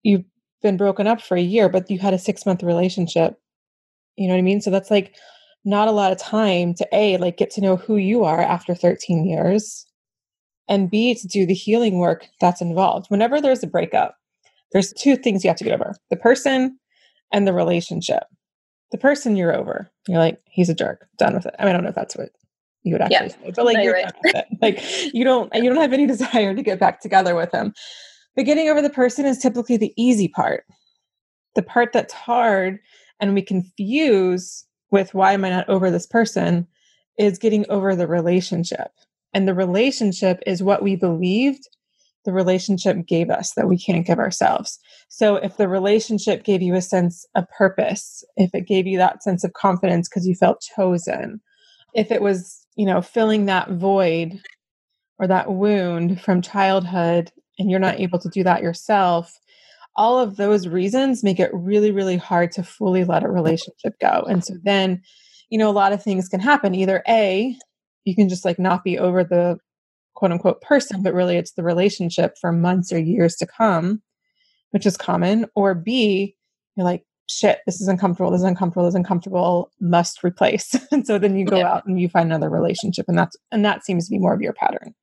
you've 0.03 0.25
been 0.61 0.75
broken 0.75 1.07
up 1.07 1.21
for 1.21 1.37
a 1.37 1.41
year, 1.41 1.69
but 1.69 1.89
you 1.89 1.97
had 1.97 2.13
a 2.13 2.19
six 2.19 2.45
month 2.45 2.61
relationship 2.61 3.39
you 4.17 4.27
know 4.27 4.33
what 4.33 4.39
I 4.39 4.43
mean? 4.43 4.61
So 4.61 4.69
that's 4.69 4.91
like 4.91 5.15
not 5.65 5.87
a 5.87 5.91
lot 5.91 6.11
of 6.11 6.17
time 6.17 6.73
to 6.75 6.87
A, 6.91 7.17
like 7.17 7.37
get 7.37 7.51
to 7.51 7.61
know 7.61 7.75
who 7.75 7.97
you 7.97 8.23
are 8.23 8.41
after 8.41 8.73
13 8.73 9.25
years, 9.25 9.85
and 10.67 10.89
B, 10.89 11.15
to 11.15 11.27
do 11.27 11.45
the 11.45 11.53
healing 11.53 11.99
work 11.99 12.27
that's 12.41 12.61
involved. 12.61 13.07
Whenever 13.09 13.39
there's 13.39 13.63
a 13.63 13.67
breakup, 13.67 14.15
there's 14.73 14.93
two 14.93 15.15
things 15.15 15.43
you 15.43 15.49
have 15.49 15.57
to 15.57 15.63
get 15.63 15.73
over 15.73 15.95
the 16.09 16.17
person 16.17 16.77
and 17.31 17.47
the 17.47 17.53
relationship. 17.53 18.23
The 18.91 18.97
person 18.97 19.35
you're 19.35 19.55
over. 19.55 19.91
You're 20.07 20.19
like, 20.19 20.39
he's 20.45 20.69
a 20.69 20.73
jerk, 20.73 21.07
done 21.17 21.33
with 21.35 21.45
it. 21.45 21.55
I 21.59 21.63
mean, 21.63 21.71
I 21.71 21.73
don't 21.73 21.83
know 21.83 21.89
if 21.89 21.95
that's 21.95 22.15
what 22.15 22.29
you 22.83 22.93
would 22.93 23.01
actually 23.01 23.15
yeah. 23.15 23.27
say, 23.27 23.51
but 23.55 23.65
like 23.65 23.77
no, 23.77 23.83
you're, 23.83 23.97
you're 23.97 24.05
right. 24.05 24.13
done 24.13 24.21
with 24.23 24.35
it. 24.35 24.45
Like 24.61 25.13
you 25.13 25.23
don't 25.23 25.53
you 25.53 25.69
don't 25.69 25.81
have 25.81 25.93
any 25.93 26.07
desire 26.07 26.55
to 26.55 26.63
get 26.63 26.79
back 26.79 27.01
together 27.01 27.35
with 27.35 27.51
him. 27.51 27.73
But 28.35 28.45
getting 28.45 28.69
over 28.69 28.81
the 28.81 28.89
person 28.89 29.25
is 29.25 29.39
typically 29.39 29.77
the 29.77 29.93
easy 29.97 30.27
part. 30.27 30.63
The 31.55 31.63
part 31.63 31.91
that's 31.91 32.13
hard 32.13 32.79
and 33.19 33.33
we 33.33 33.41
confuse 33.41 34.65
with 34.91 35.13
why 35.13 35.33
am 35.33 35.45
I 35.45 35.49
not 35.49 35.69
over 35.69 35.91
this 35.91 36.07
person 36.07 36.67
is 37.17 37.39
getting 37.39 37.65
over 37.69 37.95
the 37.95 38.07
relationship. 38.07 38.91
And 39.33 39.47
the 39.47 39.53
relationship 39.53 40.41
is 40.45 40.63
what 40.63 40.83
we 40.83 40.95
believed 40.95 41.67
the 42.25 42.33
relationship 42.33 43.05
gave 43.07 43.29
us 43.29 43.53
that 43.53 43.69
we 43.69 43.77
can't 43.77 44.05
give 44.05 44.19
ourselves. 44.19 44.79
So 45.07 45.37
if 45.37 45.55
the 45.55 45.69
relationship 45.69 46.43
gave 46.43 46.61
you 46.61 46.75
a 46.75 46.81
sense 46.81 47.25
of 47.35 47.49
purpose, 47.57 48.23
if 48.35 48.53
it 48.53 48.67
gave 48.67 48.85
you 48.85 48.97
that 48.97 49.23
sense 49.23 49.45
of 49.45 49.53
confidence 49.53 50.09
because 50.09 50.27
you 50.27 50.35
felt 50.35 50.61
chosen, 50.75 51.39
if 51.93 52.11
it 52.11 52.21
was, 52.21 52.65
you 52.75 52.85
know, 52.85 53.01
filling 53.01 53.45
that 53.45 53.71
void 53.71 54.41
or 55.19 55.27
that 55.27 55.53
wound 55.53 56.19
from 56.19 56.41
childhood 56.41 57.31
and 57.57 57.71
you're 57.71 57.79
not 57.79 57.99
able 57.99 58.19
to 58.19 58.29
do 58.29 58.43
that 58.43 58.61
yourself, 58.61 59.39
all 59.97 60.19
of 60.19 60.37
those 60.37 60.67
reasons 60.67 61.23
make 61.23 61.39
it 61.39 61.51
really, 61.53 61.91
really 61.91 62.17
hard 62.17 62.51
to 62.53 62.63
fully 62.63 63.03
let 63.03 63.23
a 63.23 63.29
relationship 63.29 63.99
go. 63.99 64.23
And 64.29 64.45
so 64.45 64.53
then, 64.63 65.01
you 65.49 65.57
know, 65.57 65.69
a 65.69 65.71
lot 65.71 65.91
of 65.91 66.03
things 66.03 66.29
can 66.29 66.39
happen. 66.39 66.75
Either 66.75 67.03
A, 67.07 67.55
you 68.05 68.15
can 68.15 68.29
just 68.29 68.45
like 68.45 68.59
not 68.59 68.83
be 68.83 68.97
over 68.97 69.23
the 69.23 69.57
quote 70.13 70.31
unquote 70.31 70.61
person, 70.61 71.01
but 71.01 71.13
really 71.13 71.35
it's 71.35 71.53
the 71.53 71.63
relationship 71.63 72.35
for 72.39 72.51
months 72.51 72.93
or 72.93 72.99
years 72.99 73.35
to 73.37 73.47
come, 73.47 74.01
which 74.71 74.85
is 74.85 74.97
common. 74.97 75.47
Or 75.55 75.73
B, 75.73 76.35
you're 76.75 76.85
like, 76.85 77.03
shit, 77.27 77.59
this 77.65 77.81
is 77.81 77.87
uncomfortable, 77.87 78.31
this 78.31 78.41
is 78.41 78.45
uncomfortable, 78.45 78.85
this 78.85 78.91
is 78.91 78.95
uncomfortable, 78.95 79.71
must 79.81 80.23
replace. 80.23 80.75
and 80.91 81.07
so 81.07 81.17
then 81.17 81.35
you 81.35 81.45
go 81.45 81.57
yeah. 81.57 81.73
out 81.73 81.85
and 81.85 81.99
you 81.99 82.07
find 82.07 82.27
another 82.27 82.49
relationship. 82.49 83.05
And 83.07 83.17
that's 83.17 83.35
and 83.51 83.65
that 83.65 83.83
seems 83.83 84.05
to 84.05 84.11
be 84.11 84.19
more 84.19 84.33
of 84.33 84.41
your 84.41 84.53
pattern. 84.53 84.93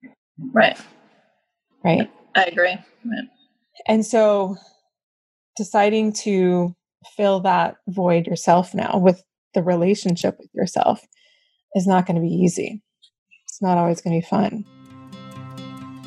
Right. 0.52 0.78
Right. 1.84 2.10
I 2.36 2.44
agree. 2.44 2.76
Right. 3.04 3.28
And 3.86 4.06
so 4.06 4.56
deciding 5.56 6.12
to 6.12 6.74
fill 7.16 7.40
that 7.40 7.76
void 7.88 8.26
yourself 8.26 8.74
now 8.74 8.98
with 8.98 9.22
the 9.54 9.62
relationship 9.62 10.36
with 10.38 10.50
yourself 10.54 11.00
is 11.74 11.86
not 11.86 12.06
going 12.06 12.16
to 12.16 12.22
be 12.22 12.28
easy. 12.28 12.82
It's 13.46 13.62
not 13.62 13.78
always 13.78 14.00
going 14.00 14.20
to 14.20 14.24
be 14.24 14.28
fun. 14.28 14.64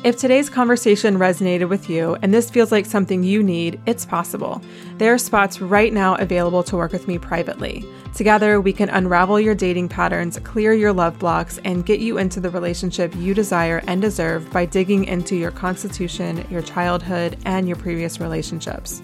If 0.04 0.16
today's 0.16 0.48
conversation 0.48 1.18
resonated 1.18 1.68
with 1.68 1.90
you 1.90 2.16
and 2.22 2.32
this 2.32 2.50
feels 2.50 2.70
like 2.70 2.86
something 2.86 3.24
you 3.24 3.42
need, 3.42 3.80
it's 3.84 4.06
possible. 4.06 4.62
There 4.98 5.12
are 5.12 5.18
spots 5.18 5.60
right 5.60 5.92
now 5.92 6.14
available 6.16 6.62
to 6.64 6.76
work 6.76 6.92
with 6.92 7.08
me 7.08 7.18
privately. 7.18 7.84
Together, 8.14 8.60
we 8.60 8.72
can 8.72 8.90
unravel 8.90 9.40
your 9.40 9.56
dating 9.56 9.88
patterns, 9.88 10.38
clear 10.44 10.72
your 10.72 10.92
love 10.92 11.18
blocks, 11.18 11.58
and 11.64 11.84
get 11.84 11.98
you 11.98 12.16
into 12.18 12.38
the 12.38 12.48
relationship 12.48 13.12
you 13.16 13.34
desire 13.34 13.82
and 13.88 14.00
deserve 14.00 14.48
by 14.52 14.66
digging 14.66 15.04
into 15.04 15.34
your 15.34 15.50
constitution, 15.50 16.46
your 16.48 16.62
childhood, 16.62 17.36
and 17.44 17.66
your 17.66 17.76
previous 17.76 18.20
relationships. 18.20 19.02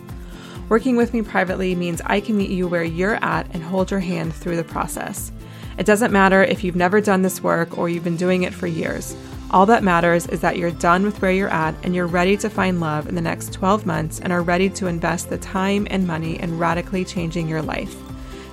Working 0.68 0.96
with 0.96 1.12
me 1.12 1.20
privately 1.22 1.74
means 1.74 2.00
I 2.06 2.20
can 2.20 2.38
meet 2.38 2.50
you 2.50 2.66
where 2.66 2.84
you're 2.84 3.22
at 3.22 3.46
and 3.52 3.62
hold 3.62 3.90
your 3.90 4.00
hand 4.00 4.34
through 4.34 4.56
the 4.56 4.64
process. 4.64 5.30
It 5.76 5.86
doesn't 5.86 6.12
matter 6.12 6.42
if 6.42 6.64
you've 6.64 6.76
never 6.76 7.00
done 7.00 7.22
this 7.22 7.42
work 7.42 7.76
or 7.76 7.88
you've 7.88 8.04
been 8.04 8.16
doing 8.16 8.44
it 8.44 8.54
for 8.54 8.66
years. 8.66 9.14
All 9.50 9.66
that 9.66 9.84
matters 9.84 10.26
is 10.26 10.40
that 10.40 10.56
you're 10.56 10.70
done 10.70 11.04
with 11.04 11.20
where 11.20 11.30
you're 11.30 11.48
at 11.48 11.74
and 11.82 11.94
you're 11.94 12.06
ready 12.06 12.36
to 12.38 12.48
find 12.48 12.80
love 12.80 13.08
in 13.08 13.14
the 13.14 13.20
next 13.20 13.52
12 13.52 13.84
months 13.84 14.20
and 14.20 14.32
are 14.32 14.42
ready 14.42 14.70
to 14.70 14.86
invest 14.86 15.28
the 15.28 15.38
time 15.38 15.86
and 15.90 16.06
money 16.06 16.40
in 16.40 16.58
radically 16.58 17.04
changing 17.04 17.46
your 17.48 17.62
life. 17.62 17.94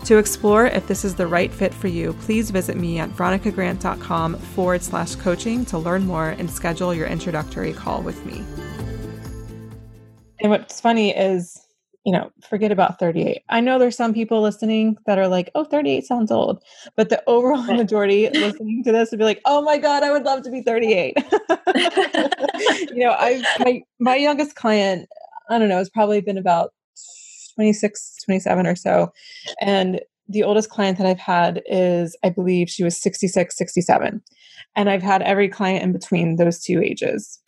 To 0.06 0.18
explore 0.18 0.66
if 0.66 0.88
this 0.88 1.06
is 1.06 1.16
the 1.16 1.28
right 1.28 1.52
fit 1.52 1.74
for 1.74 1.88
you, 1.88 2.14
please 2.22 2.50
visit 2.50 2.76
me 2.76 3.00
at 3.00 3.10
veronicagrant.com 3.12 4.36
forward 4.36 4.82
slash 4.84 5.16
coaching 5.16 5.64
to 5.66 5.78
learn 5.78 6.06
more 6.06 6.30
and 6.30 6.50
schedule 6.50 6.94
your 6.94 7.08
introductory 7.08 7.72
call 7.72 8.02
with 8.02 8.26
me. 8.26 8.44
And 10.40 10.50
what's 10.50 10.82
funny 10.82 11.16
is 11.16 11.61
you 12.06 12.12
know, 12.12 12.32
forget 12.50 12.72
about 12.72 13.00
38. 13.00 13.44
I 13.50 13.62
know 13.62 13.78
there's 13.78 13.96
some 13.96 14.14
people 14.14 14.42
listening 14.42 14.98
that 15.06 15.20
are 15.20 15.28
like, 15.28 15.52
oh, 15.54 15.64
38 15.64 16.04
sounds 16.06 16.32
old. 16.32 16.64
But 16.96 17.10
the 17.10 17.24
overall 17.28 17.62
majority 17.62 18.28
listening 18.34 18.84
to 18.86 18.92
this 18.92 19.12
would 19.12 19.20
be 19.20 19.26
like, 19.26 19.42
oh 19.46 19.62
my 19.62 19.78
God, 19.78 20.04
I 20.04 20.12
would 20.12 20.24
love 20.24 20.42
to 20.44 20.52
be 20.52 20.62
38. 20.62 21.16
you 22.92 23.04
know, 23.04 23.12
I 23.12 23.44
my 23.60 23.82
my 24.00 24.16
youngest 24.16 24.56
client, 24.56 25.08
I 25.50 25.60
don't 25.60 25.70
know, 25.70 25.78
has 25.78 25.90
probably 25.90 26.22
been 26.22 26.38
about 26.38 26.72
26, 27.56 28.18
27 28.26 28.66
or 28.66 28.76
so. 28.76 29.12
And 29.60 30.02
the 30.28 30.44
oldest 30.44 30.70
client 30.70 30.98
that 30.98 31.06
I've 31.06 31.20
had 31.20 31.62
is, 31.68 32.18
I 32.24 32.30
believe 32.30 32.70
she 32.70 32.84
was 32.84 33.00
66, 33.00 33.56
67. 33.56 34.22
And 34.76 34.90
I've 34.90 35.04
had 35.04 35.22
every 35.22 35.50
client 35.50 35.84
in 35.84 35.92
between 35.92 36.38
those 36.38 36.64
two 36.64 36.82
ages. 36.82 37.40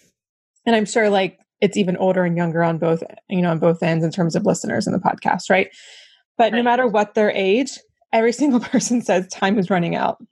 And 0.66 0.76
I'm 0.76 0.86
sure 0.86 1.10
like 1.10 1.40
it's 1.64 1.78
even 1.78 1.96
older 1.96 2.26
and 2.26 2.36
younger 2.36 2.62
on 2.62 2.78
both 2.78 3.02
you 3.30 3.42
know 3.42 3.50
on 3.50 3.58
both 3.58 3.82
ends 3.82 4.04
in 4.04 4.12
terms 4.12 4.36
of 4.36 4.46
listeners 4.46 4.86
in 4.86 4.94
the 4.94 5.00
podcast 5.00 5.50
right? 5.50 5.70
But 6.38 6.46
right. 6.46 6.54
no 6.54 6.64
matter 6.64 6.86
what 6.86 7.14
their 7.14 7.32
age 7.32 7.80
every 8.12 8.34
single 8.34 8.60
person 8.72 9.02
says 9.02 9.28
time 9.28 9.58
is 9.58 9.70
running 9.70 9.96
out. 9.96 10.24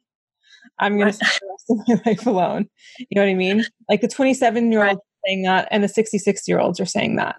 I'm 0.79 0.93
going 0.97 1.05
right. 1.05 1.13
to 1.13 1.25
spend 1.25 1.41
the 1.41 1.47
rest 1.49 1.69
of 1.69 2.05
my 2.05 2.11
life 2.11 2.25
alone. 2.25 2.69
You 2.97 3.07
know 3.15 3.21
what 3.21 3.29
i 3.29 3.35
mean? 3.35 3.65
Like 3.89 4.01
the 4.01 4.07
27 4.07 4.71
year 4.71 4.87
old 4.87 4.99
saying 5.25 5.43
that 5.43 5.67
and 5.71 5.83
the 5.83 5.87
66 5.87 6.47
year 6.47 6.59
olds 6.59 6.79
are 6.79 6.85
saying 6.85 7.15
that. 7.17 7.37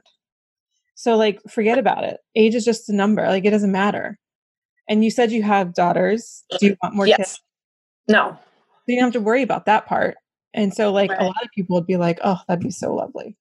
So 0.95 1.17
like 1.17 1.41
forget 1.49 1.79
about 1.79 2.05
it. 2.05 2.19
Age 2.37 2.55
is 2.55 2.65
just 2.65 2.89
a 2.89 2.95
number. 2.95 3.27
Like 3.27 3.45
it 3.45 3.51
doesn't 3.51 3.73
matter. 3.73 4.19
And 4.89 5.05
you 5.05 5.11
said 5.11 5.33
you 5.33 5.43
have 5.43 5.75
daughters. 5.75 6.45
Do 6.59 6.67
you 6.67 6.77
want 6.83 6.95
more 6.95 7.07
yes. 7.07 7.17
kids 7.17 7.41
no. 8.09 8.37
So 8.37 8.81
you 8.89 8.97
don't 8.97 9.05
have 9.05 9.13
to 9.15 9.21
worry 9.21 9.43
about 9.43 9.67
that 9.67 9.87
part. 9.87 10.17
And 10.55 10.75
so 10.75 10.93
like 10.93 11.11
right. 11.11 11.21
a 11.21 11.25
lot 11.25 11.43
of 11.43 11.49
people 11.55 11.75
would 11.75 11.87
be 11.87 11.97
like 11.97 12.19
oh 12.25 12.39
that'd 12.47 12.63
be 12.63 12.71
so 12.71 12.95
lovely 12.95 13.37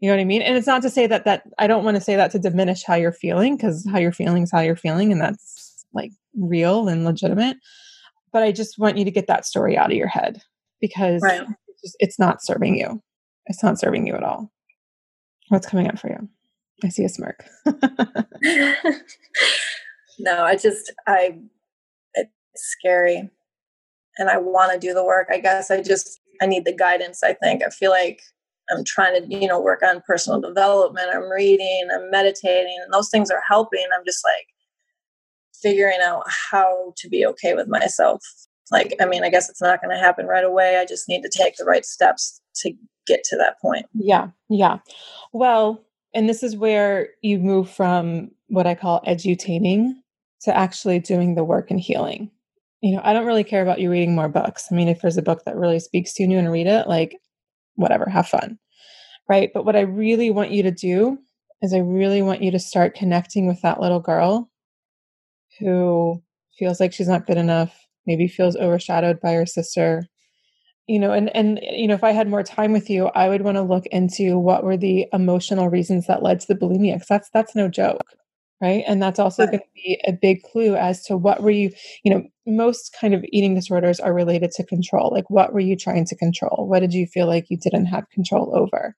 you 0.00 0.08
know 0.08 0.16
what 0.16 0.20
I 0.20 0.24
mean? 0.24 0.42
And 0.42 0.56
it's 0.56 0.66
not 0.66 0.82
to 0.82 0.90
say 0.90 1.06
that 1.06 1.24
that 1.24 1.44
I 1.58 1.66
don't 1.66 1.84
want 1.84 1.96
to 1.96 2.02
say 2.02 2.16
that 2.16 2.30
to 2.32 2.38
diminish 2.38 2.84
how 2.84 2.94
you're 2.94 3.12
feeling 3.12 3.56
because 3.56 3.86
how 3.90 3.98
you're 3.98 4.12
feeling 4.12 4.42
is 4.42 4.52
how 4.52 4.60
you're 4.60 4.76
feeling 4.76 5.10
and 5.10 5.20
that's 5.20 5.86
like 5.94 6.12
real 6.34 6.88
and 6.88 7.04
legitimate. 7.04 7.56
But 8.32 8.42
I 8.42 8.52
just 8.52 8.78
want 8.78 8.98
you 8.98 9.04
to 9.04 9.10
get 9.10 9.26
that 9.28 9.46
story 9.46 9.76
out 9.76 9.90
of 9.90 9.96
your 9.96 10.08
head 10.08 10.42
because 10.80 11.22
right. 11.22 11.42
it's, 11.68 11.82
just, 11.82 11.96
it's 11.98 12.18
not 12.18 12.44
serving 12.44 12.76
you. 12.78 13.02
It's 13.46 13.62
not 13.62 13.78
serving 13.78 14.06
you 14.06 14.14
at 14.14 14.22
all. 14.22 14.50
What's 15.48 15.66
coming 15.66 15.88
up 15.88 15.98
for 15.98 16.08
you? 16.08 16.28
I 16.84 16.88
see 16.90 17.04
a 17.04 17.08
smirk. 17.08 17.46
no, 20.18 20.44
I 20.44 20.56
just 20.56 20.92
I 21.06 21.38
it's 22.14 22.30
scary 22.54 23.30
and 24.18 24.28
I 24.28 24.36
want 24.38 24.72
to 24.72 24.78
do 24.78 24.92
the 24.92 25.04
work. 25.04 25.28
I 25.30 25.38
guess 25.38 25.70
I 25.70 25.80
just 25.82 26.20
I 26.42 26.46
need 26.46 26.66
the 26.66 26.74
guidance, 26.74 27.22
I 27.22 27.32
think. 27.32 27.62
I 27.64 27.70
feel 27.70 27.90
like 27.90 28.20
I'm 28.70 28.84
trying 28.84 29.20
to, 29.20 29.34
you 29.34 29.46
know, 29.46 29.60
work 29.60 29.82
on 29.82 30.02
personal 30.06 30.40
development. 30.40 31.08
I'm 31.12 31.30
reading, 31.30 31.88
I'm 31.94 32.10
meditating, 32.10 32.78
and 32.82 32.92
those 32.92 33.10
things 33.10 33.30
are 33.30 33.42
helping. 33.46 33.84
I'm 33.96 34.04
just 34.04 34.24
like 34.24 34.46
figuring 35.62 36.00
out 36.02 36.24
how 36.50 36.92
to 36.96 37.08
be 37.08 37.24
okay 37.26 37.54
with 37.54 37.68
myself. 37.68 38.22
Like, 38.70 38.96
I 39.00 39.06
mean, 39.06 39.22
I 39.22 39.30
guess 39.30 39.48
it's 39.48 39.62
not 39.62 39.80
going 39.80 39.96
to 39.96 40.02
happen 40.02 40.26
right 40.26 40.44
away. 40.44 40.78
I 40.78 40.84
just 40.84 41.08
need 41.08 41.22
to 41.22 41.30
take 41.30 41.56
the 41.56 41.64
right 41.64 41.84
steps 41.84 42.40
to 42.56 42.72
get 43.06 43.22
to 43.24 43.36
that 43.36 43.60
point. 43.60 43.86
Yeah. 43.94 44.28
Yeah. 44.48 44.78
Well, 45.32 45.84
and 46.14 46.28
this 46.28 46.42
is 46.42 46.56
where 46.56 47.10
you 47.22 47.38
move 47.38 47.70
from 47.70 48.30
what 48.48 48.66
I 48.66 48.74
call 48.74 49.02
edutaining 49.06 49.92
to 50.42 50.56
actually 50.56 50.98
doing 50.98 51.34
the 51.34 51.44
work 51.44 51.70
and 51.70 51.80
healing. 51.80 52.30
You 52.80 52.96
know, 52.96 53.02
I 53.04 53.12
don't 53.12 53.26
really 53.26 53.44
care 53.44 53.62
about 53.62 53.80
you 53.80 53.90
reading 53.90 54.14
more 54.14 54.28
books. 54.28 54.66
I 54.70 54.74
mean, 54.74 54.88
if 54.88 55.00
there's 55.00 55.16
a 55.16 55.22
book 55.22 55.44
that 55.44 55.56
really 55.56 55.78
speaks 55.78 56.12
to 56.14 56.24
you 56.24 56.38
and 56.38 56.50
read 56.50 56.66
it, 56.66 56.88
like 56.88 57.16
whatever, 57.76 58.08
have 58.08 58.28
fun. 58.28 58.58
Right. 59.28 59.50
But 59.52 59.64
what 59.64 59.76
I 59.76 59.80
really 59.80 60.30
want 60.30 60.50
you 60.50 60.62
to 60.62 60.70
do 60.70 61.18
is 61.62 61.72
I 61.72 61.78
really 61.78 62.22
want 62.22 62.42
you 62.42 62.50
to 62.50 62.58
start 62.58 62.94
connecting 62.94 63.46
with 63.46 63.62
that 63.62 63.80
little 63.80 64.00
girl 64.00 64.50
who 65.58 66.22
feels 66.58 66.80
like 66.80 66.92
she's 66.92 67.08
not 67.08 67.26
good 67.26 67.38
enough, 67.38 67.86
maybe 68.06 68.28
feels 68.28 68.56
overshadowed 68.56 69.20
by 69.20 69.32
her 69.32 69.46
sister. 69.46 70.06
You 70.86 71.00
know, 71.00 71.12
and 71.12 71.34
and 71.34 71.58
you 71.62 71.88
know, 71.88 71.94
if 71.94 72.04
I 72.04 72.12
had 72.12 72.28
more 72.28 72.44
time 72.44 72.72
with 72.72 72.88
you, 72.88 73.06
I 73.08 73.28
would 73.28 73.42
want 73.42 73.56
to 73.56 73.62
look 73.62 73.86
into 73.86 74.38
what 74.38 74.62
were 74.62 74.76
the 74.76 75.06
emotional 75.12 75.68
reasons 75.68 76.06
that 76.06 76.22
led 76.22 76.38
to 76.40 76.46
the 76.46 76.54
bulimia 76.54 76.94
because 76.94 77.08
that's 77.08 77.30
that's 77.30 77.56
no 77.56 77.68
joke 77.68 78.04
right? 78.60 78.84
And 78.86 79.02
that's 79.02 79.18
also 79.18 79.42
right. 79.42 79.50
going 79.52 79.60
to 79.60 79.66
be 79.74 80.00
a 80.06 80.12
big 80.12 80.42
clue 80.42 80.76
as 80.76 81.04
to 81.04 81.16
what 81.16 81.42
were 81.42 81.50
you 81.50 81.70
you 82.04 82.14
know 82.14 82.24
most 82.46 82.96
kind 82.98 83.14
of 83.14 83.24
eating 83.32 83.54
disorders 83.54 84.00
are 84.00 84.14
related 84.14 84.50
to 84.52 84.64
control 84.64 85.10
like 85.12 85.28
what 85.28 85.52
were 85.52 85.60
you 85.60 85.76
trying 85.76 86.04
to 86.06 86.16
control? 86.16 86.66
What 86.68 86.80
did 86.80 86.94
you 86.94 87.06
feel 87.06 87.26
like 87.26 87.46
you 87.48 87.58
didn't 87.58 87.86
have 87.86 88.08
control 88.10 88.56
over 88.56 88.96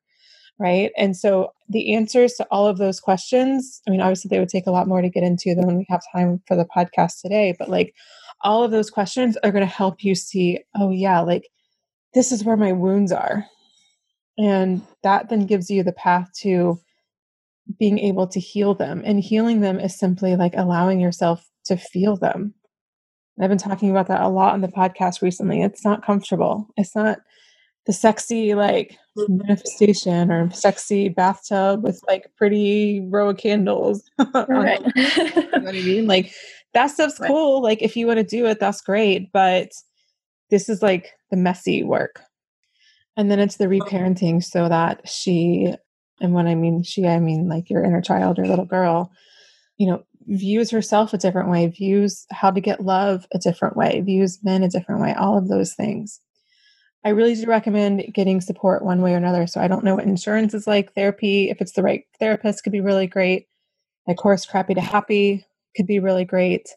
right? 0.61 0.91
And 0.97 1.17
so 1.17 1.53
the 1.69 1.95
answers 1.95 2.35
to 2.35 2.47
all 2.51 2.67
of 2.67 2.79
those 2.79 2.99
questions 2.99 3.81
i 3.87 3.91
mean 3.91 4.01
obviously 4.01 4.29
they 4.29 4.41
would 4.41 4.49
take 4.49 4.67
a 4.67 4.73
lot 4.73 4.89
more 4.89 5.03
to 5.03 5.09
get 5.09 5.23
into 5.23 5.55
than 5.55 5.77
we 5.77 5.87
have 5.89 6.01
time 6.13 6.43
for 6.49 6.57
the 6.57 6.67
podcast 6.77 7.21
today 7.21 7.55
but 7.59 7.69
like 7.69 7.95
all 8.43 8.65
of 8.65 8.71
those 8.71 8.91
questions 8.91 9.37
are 9.45 9.53
going 9.53 9.67
to 9.67 9.73
help 9.73 10.03
you 10.03 10.15
see 10.15 10.59
oh 10.77 10.91
yeah 10.91 11.21
like 11.21 11.45
this 12.15 12.33
is 12.33 12.45
where 12.45 12.57
my 12.57 12.73
wounds 12.73 13.13
are. 13.13 13.47
And 14.39 14.83
that 15.03 15.29
then 15.29 15.47
gives 15.47 15.71
you 15.71 15.83
the 15.83 15.93
path 15.93 16.31
to 16.41 16.81
being 17.79 17.99
able 17.99 18.27
to 18.29 18.41
heal 18.41 18.75
them. 18.75 19.03
And 19.05 19.21
healing 19.21 19.61
them 19.61 19.79
is 19.79 19.99
simply 19.99 20.37
like 20.37 20.55
allowing 20.57 21.01
yourself 21.01 21.49
to 21.67 21.77
feel 21.77 22.17
them. 22.17 22.55
I've 23.41 23.49
been 23.49 23.59
talking 23.59 23.91
about 23.91 24.09
that 24.09 24.23
a 24.23 24.29
lot 24.29 24.55
on 24.55 24.63
the 24.63 24.69
podcast 24.69 25.23
recently. 25.23 25.63
It's 25.63 25.85
not 25.85 26.05
comfortable. 26.05 26.69
It's 26.77 26.97
not 26.97 27.21
the 27.87 27.93
sexy 27.93 28.55
like 28.55 28.99
mm-hmm. 29.17 29.39
manifestation 29.39 30.31
or 30.31 30.51
sexy 30.51 31.09
bathtub 31.09 31.83
with 31.83 32.01
like 32.09 32.31
pretty 32.37 33.01
row 33.09 33.31
of 33.31 33.39
candles. 33.39 34.09
Right. 34.35 34.81
you 34.95 35.33
know 35.35 35.61
what 35.61 35.69
I 35.69 35.83
mean? 35.83 36.07
Like 36.07 36.33
that 36.75 36.89
stuff's 36.89 37.21
right. 37.21 37.29
cool. 37.29 37.63
Like 37.63 37.81
if 37.81 37.97
you 37.97 38.07
want 38.07 38.19
to 38.19 38.25
do 38.25 38.47
it, 38.47 38.61
that's 38.61 38.81
great. 38.81 39.31
But 39.33 39.71
this 40.51 40.69
is 40.69 40.83
like 40.83 41.13
the 41.31 41.37
messy 41.37 41.83
work. 41.83 42.21
And 43.17 43.31
then 43.31 43.39
it's 43.41 43.57
the 43.57 43.67
oh. 43.67 43.69
reparenting 43.69 44.45
so 44.45 44.69
that 44.69 45.09
she, 45.09 45.75
and 46.21 46.33
when 46.35 46.47
I 46.47 46.55
mean 46.55 46.83
she, 46.83 47.07
I 47.07 47.19
mean 47.19 47.49
like 47.49 47.71
your 47.71 47.85
inner 47.85 48.03
child 48.03 48.39
or 48.39 48.47
little 48.47 48.65
girl, 48.65 49.13
you 49.77 49.87
know, 49.87 50.05
views 50.27 50.71
herself 50.71 51.15
a 51.15 51.19
different 51.19 51.51
way, 51.51 51.67
views 51.67 52.27
how 52.31 52.51
to 52.51 52.61
get 52.61 52.85
love 52.85 53.27
a 53.33 53.39
different 53.39 53.77
way, 53.77 54.01
views 54.01 54.39
men 54.43 54.63
a 54.63 54.69
different 54.69 55.01
way, 55.01 55.15
all 55.15 55.39
of 55.39 55.49
those 55.49 55.75
things. 55.75 56.21
I 57.05 57.11
really 57.11 57.35
do 57.35 57.47
recommend 57.47 58.13
getting 58.13 58.41
support 58.41 58.85
one 58.85 59.01
way 59.01 59.15
or 59.15 59.17
another. 59.17 59.47
So 59.47 59.61
I 59.61 59.69
don't 59.69 59.85
know 59.85 59.95
what 59.95 60.05
insurance 60.05 60.53
is 60.53 60.67
like. 60.67 60.93
Therapy, 60.95 61.49
if 61.49 61.61
it's 61.61 61.73
the 61.73 61.83
right 61.83 62.05
therapist, 62.19 62.65
could 62.65 62.73
be 62.73 62.81
really 62.81 63.07
great. 63.07 63.47
My 64.07 64.15
course, 64.15 64.45
Crappy 64.45 64.75
to 64.75 64.81
Happy, 64.81 65.47
could 65.77 65.87
be 65.87 66.01
really 66.01 66.25
great. 66.25 66.69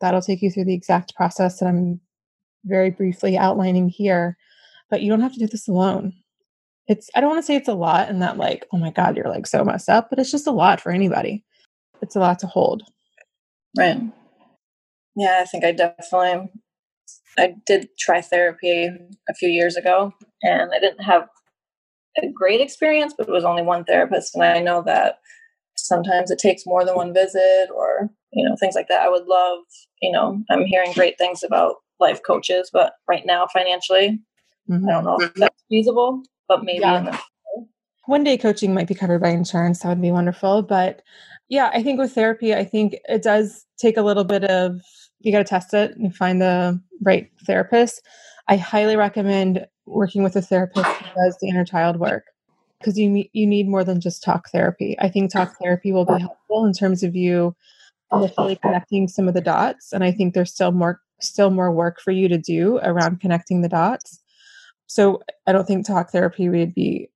That'll 0.00 0.22
take 0.22 0.40
you 0.40 0.50
through 0.50 0.66
the 0.66 0.74
exact 0.74 1.14
process 1.16 1.58
that 1.58 1.66
I'm 1.66 2.00
very 2.64 2.90
briefly 2.90 3.36
outlining 3.36 3.88
here. 3.88 4.36
But 4.88 5.02
you 5.02 5.10
don't 5.10 5.20
have 5.20 5.32
to 5.32 5.38
do 5.38 5.48
this 5.48 5.68
alone. 5.68 6.12
It's, 6.88 7.10
I 7.14 7.20
don't 7.20 7.30
want 7.30 7.42
to 7.42 7.46
say 7.46 7.56
it's 7.56 7.68
a 7.68 7.74
lot 7.74 8.08
and 8.08 8.22
that, 8.22 8.36
like, 8.36 8.66
oh 8.72 8.78
my 8.78 8.90
God, 8.90 9.16
you're 9.16 9.28
like 9.28 9.46
so 9.46 9.64
messed 9.64 9.88
up, 9.88 10.08
but 10.10 10.18
it's 10.18 10.30
just 10.30 10.46
a 10.46 10.52
lot 10.52 10.80
for 10.80 10.92
anybody. 10.92 11.44
It's 12.00 12.16
a 12.16 12.20
lot 12.20 12.38
to 12.40 12.46
hold. 12.46 12.82
Right. 13.76 14.00
Yeah, 15.16 15.38
I 15.40 15.44
think 15.44 15.64
I 15.64 15.72
definitely 15.72 16.50
I 17.38 17.54
did 17.66 17.88
try 17.98 18.20
therapy 18.20 18.88
a 19.28 19.34
few 19.34 19.48
years 19.48 19.76
ago 19.76 20.12
and 20.42 20.70
I 20.74 20.78
didn't 20.78 21.02
have 21.02 21.28
a 22.18 22.28
great 22.32 22.60
experience, 22.60 23.14
but 23.16 23.28
it 23.28 23.32
was 23.32 23.44
only 23.44 23.62
one 23.62 23.84
therapist. 23.84 24.34
And 24.34 24.44
I 24.44 24.60
know 24.60 24.82
that 24.86 25.18
sometimes 25.76 26.30
it 26.30 26.38
takes 26.38 26.66
more 26.66 26.84
than 26.84 26.94
one 26.94 27.12
visit 27.12 27.68
or, 27.74 28.08
you 28.32 28.48
know, 28.48 28.56
things 28.58 28.74
like 28.74 28.88
that. 28.88 29.02
I 29.02 29.08
would 29.08 29.26
love, 29.26 29.58
you 30.00 30.12
know, 30.12 30.42
I'm 30.50 30.64
hearing 30.64 30.92
great 30.92 31.18
things 31.18 31.42
about 31.42 31.76
life 32.00 32.20
coaches, 32.26 32.70
but 32.72 32.94
right 33.08 33.24
now 33.26 33.46
financially, 33.52 34.18
mm-hmm. 34.70 34.88
I 34.88 34.92
don't 34.92 35.04
know 35.04 35.16
if 35.20 35.30
mm-hmm. 35.30 35.40
that's 35.40 35.62
feasible, 35.68 36.22
but 36.48 36.64
maybe 36.64 36.80
yeah. 36.80 37.18
one 38.06 38.24
day 38.24 38.36
coaching 38.36 38.74
might 38.74 38.88
be 38.88 38.94
covered 38.94 39.20
by 39.20 39.30
insurance. 39.30 39.80
That 39.80 39.88
would 39.88 40.02
be 40.02 40.12
wonderful. 40.12 40.62
But 40.62 41.02
yeah, 41.48 41.70
I 41.72 41.82
think 41.82 41.98
with 41.98 42.12
therapy, 42.12 42.54
I 42.54 42.64
think 42.64 42.96
it 43.08 43.22
does 43.22 43.64
take 43.78 43.96
a 43.96 44.02
little 44.02 44.24
bit 44.24 44.44
of 44.44 44.80
you 45.20 45.32
got 45.32 45.38
to 45.38 45.44
test 45.44 45.74
it 45.74 45.96
and 45.96 46.14
find 46.14 46.40
the 46.40 46.80
right 47.02 47.30
therapist. 47.46 48.02
I 48.48 48.56
highly 48.56 48.96
recommend 48.96 49.66
working 49.86 50.22
with 50.22 50.36
a 50.36 50.42
therapist 50.42 50.86
who 50.86 51.06
does 51.14 51.36
the 51.40 51.48
inner 51.48 51.64
child 51.64 51.98
work 51.98 52.24
because 52.78 52.98
you 52.98 53.24
you 53.32 53.46
need 53.46 53.68
more 53.68 53.84
than 53.84 54.00
just 54.00 54.22
talk 54.22 54.50
therapy. 54.50 54.96
I 55.00 55.08
think 55.08 55.32
talk 55.32 55.56
therapy 55.60 55.92
will 55.92 56.04
be 56.04 56.20
helpful 56.20 56.64
in 56.64 56.72
terms 56.72 57.02
of 57.02 57.16
you 57.16 57.54
initially 58.12 58.56
connecting 58.56 59.08
some 59.08 59.28
of 59.28 59.34
the 59.34 59.40
dots, 59.40 59.92
and 59.92 60.04
I 60.04 60.12
think 60.12 60.34
there's 60.34 60.52
still 60.52 60.72
more 60.72 61.00
still 61.20 61.50
more 61.50 61.72
work 61.72 62.00
for 62.00 62.10
you 62.10 62.28
to 62.28 62.38
do 62.38 62.78
around 62.82 63.20
connecting 63.20 63.62
the 63.62 63.68
dots. 63.68 64.20
So 64.86 65.22
I 65.46 65.52
don't 65.52 65.66
think 65.66 65.86
talk 65.86 66.10
therapy 66.10 66.48
would 66.48 66.74
be 66.74 67.10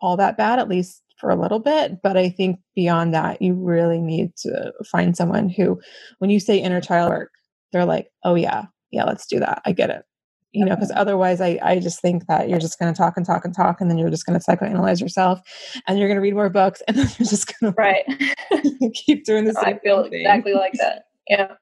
all 0.00 0.16
that 0.16 0.36
bad, 0.36 0.58
at 0.58 0.68
least 0.68 1.02
for 1.18 1.30
a 1.30 1.36
little 1.36 1.58
bit. 1.58 2.00
But 2.02 2.16
I 2.16 2.28
think 2.28 2.60
beyond 2.74 3.12
that, 3.14 3.42
you 3.42 3.54
really 3.54 4.00
need 4.00 4.36
to 4.42 4.72
find 4.90 5.16
someone 5.16 5.48
who, 5.48 5.80
when 6.18 6.30
you 6.30 6.40
say 6.40 6.58
inner 6.58 6.80
child 6.80 7.10
work, 7.10 7.32
they're 7.72 7.84
like, 7.84 8.08
oh, 8.24 8.34
yeah, 8.34 8.66
yeah, 8.90 9.04
let's 9.04 9.26
do 9.26 9.40
that. 9.40 9.62
I 9.64 9.72
get 9.72 9.90
it. 9.90 10.04
You 10.52 10.64
know, 10.64 10.74
because 10.74 10.92
otherwise, 10.94 11.42
I, 11.42 11.58
I 11.62 11.78
just 11.78 12.00
think 12.00 12.26
that 12.26 12.48
you're 12.48 12.58
just 12.58 12.78
going 12.78 12.92
to 12.92 12.96
talk 12.96 13.18
and 13.18 13.26
talk 13.26 13.44
and 13.44 13.54
talk, 13.54 13.80
and 13.80 13.90
then 13.90 13.98
you're 13.98 14.08
just 14.08 14.24
going 14.24 14.38
to 14.38 14.44
psychoanalyze 14.44 14.98
yourself, 14.98 15.40
and 15.86 15.98
you're 15.98 16.08
going 16.08 16.16
to 16.16 16.22
read 16.22 16.34
more 16.34 16.48
books, 16.48 16.82
and 16.88 16.96
then 16.96 17.06
you're 17.18 17.28
just 17.28 17.52
going 17.60 17.72
to 17.72 17.76
right 17.76 18.04
keep 18.94 19.24
doing 19.24 19.44
the 19.44 19.52
same. 19.52 19.74
I 19.74 19.78
feel 19.78 20.04
thing. 20.04 20.20
exactly 20.20 20.54
like 20.54 20.72
that. 20.74 21.04
Yeah. 21.28 21.52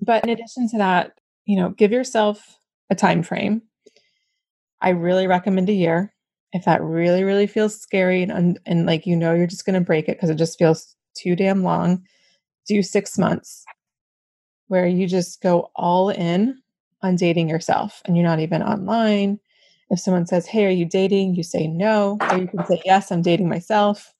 But 0.00 0.24
in 0.24 0.30
addition 0.30 0.68
to 0.70 0.78
that, 0.78 1.12
you 1.46 1.56
know, 1.56 1.70
give 1.70 1.92
yourself 1.92 2.58
a 2.90 2.96
time 2.96 3.22
frame. 3.22 3.62
I 4.84 4.90
really 4.90 5.26
recommend 5.26 5.68
a 5.68 5.72
year. 5.72 6.12
If 6.52 6.66
that 6.66 6.82
really, 6.82 7.24
really 7.24 7.48
feels 7.48 7.80
scary 7.80 8.22
and 8.22 8.60
and 8.64 8.86
like 8.86 9.06
you 9.06 9.16
know 9.16 9.34
you're 9.34 9.46
just 9.46 9.66
going 9.66 9.74
to 9.74 9.80
break 9.84 10.08
it 10.08 10.16
because 10.16 10.30
it 10.30 10.36
just 10.36 10.58
feels 10.58 10.94
too 11.16 11.34
damn 11.34 11.62
long, 11.62 12.04
do 12.68 12.82
six 12.82 13.18
months 13.18 13.64
where 14.68 14.86
you 14.86 15.06
just 15.06 15.42
go 15.42 15.70
all 15.74 16.10
in 16.10 16.58
on 17.02 17.16
dating 17.16 17.48
yourself 17.48 18.02
and 18.04 18.16
you're 18.16 18.26
not 18.26 18.40
even 18.40 18.62
online. 18.62 19.38
If 19.90 20.00
someone 20.00 20.26
says, 20.26 20.46
Hey, 20.46 20.66
are 20.66 20.70
you 20.70 20.86
dating? 20.86 21.34
You 21.34 21.42
say 21.42 21.66
no. 21.66 22.18
Or 22.30 22.38
you 22.38 22.48
can 22.48 22.64
say, 22.66 22.80
Yes, 22.84 23.10
I'm 23.10 23.22
dating 23.22 23.48
myself. 23.48 24.12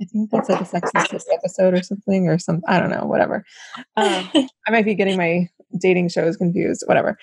I 0.00 0.04
think 0.04 0.30
that's 0.30 0.48
like 0.48 0.60
a 0.60 0.64
Sex 0.64 0.90
and 0.94 1.08
Sis 1.08 1.26
episode 1.32 1.72
or 1.72 1.82
something, 1.82 2.28
or 2.28 2.38
some, 2.38 2.60
I 2.68 2.78
don't 2.78 2.90
know, 2.90 3.06
whatever. 3.06 3.44
Um, 3.96 4.28
I 4.34 4.70
might 4.70 4.84
be 4.84 4.94
getting 4.94 5.16
my 5.16 5.48
dating 5.80 6.10
shows 6.10 6.36
confused, 6.36 6.84
whatever. 6.86 7.16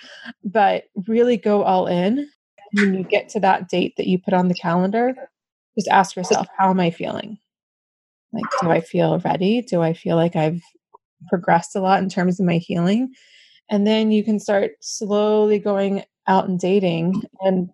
But 0.44 0.86
really 1.08 1.38
go 1.38 1.64
all 1.64 1.86
in. 1.88 2.28
When 2.74 2.94
you 2.94 3.04
get 3.04 3.30
to 3.30 3.40
that 3.42 3.70
date 3.70 3.96
that 3.98 4.08
you 4.08 4.20
put 4.20 4.34
on 4.34 4.48
the 4.48 4.56
calendar, 4.56 5.14
just 5.76 5.88
ask 5.88 6.16
yourself, 6.16 6.48
How 6.58 6.70
am 6.70 6.80
I 6.80 6.92
feeling? 6.92 7.38
Like, 8.32 8.46
do 8.62 8.72
I 8.72 8.82
feel 8.82 9.20
ready? 9.20 9.62
Do 9.62 9.82
I 9.82 9.94
feel 9.94 10.16
like 10.16 10.36
I've 10.36 10.62
progressed 11.30 11.76
a 11.76 11.80
lot 11.80 12.02
in 12.02 12.10
terms 12.10 12.40
of 12.40 12.46
my 12.46 12.58
healing. 12.58 13.14
And 13.70 13.88
then 13.88 14.12
you 14.12 14.24
can 14.24 14.40
start 14.40 14.72
slowly 14.82 15.60
going 15.60 16.04
out 16.28 16.48
and 16.48 16.60
dating. 16.60 17.22
And, 17.42 17.70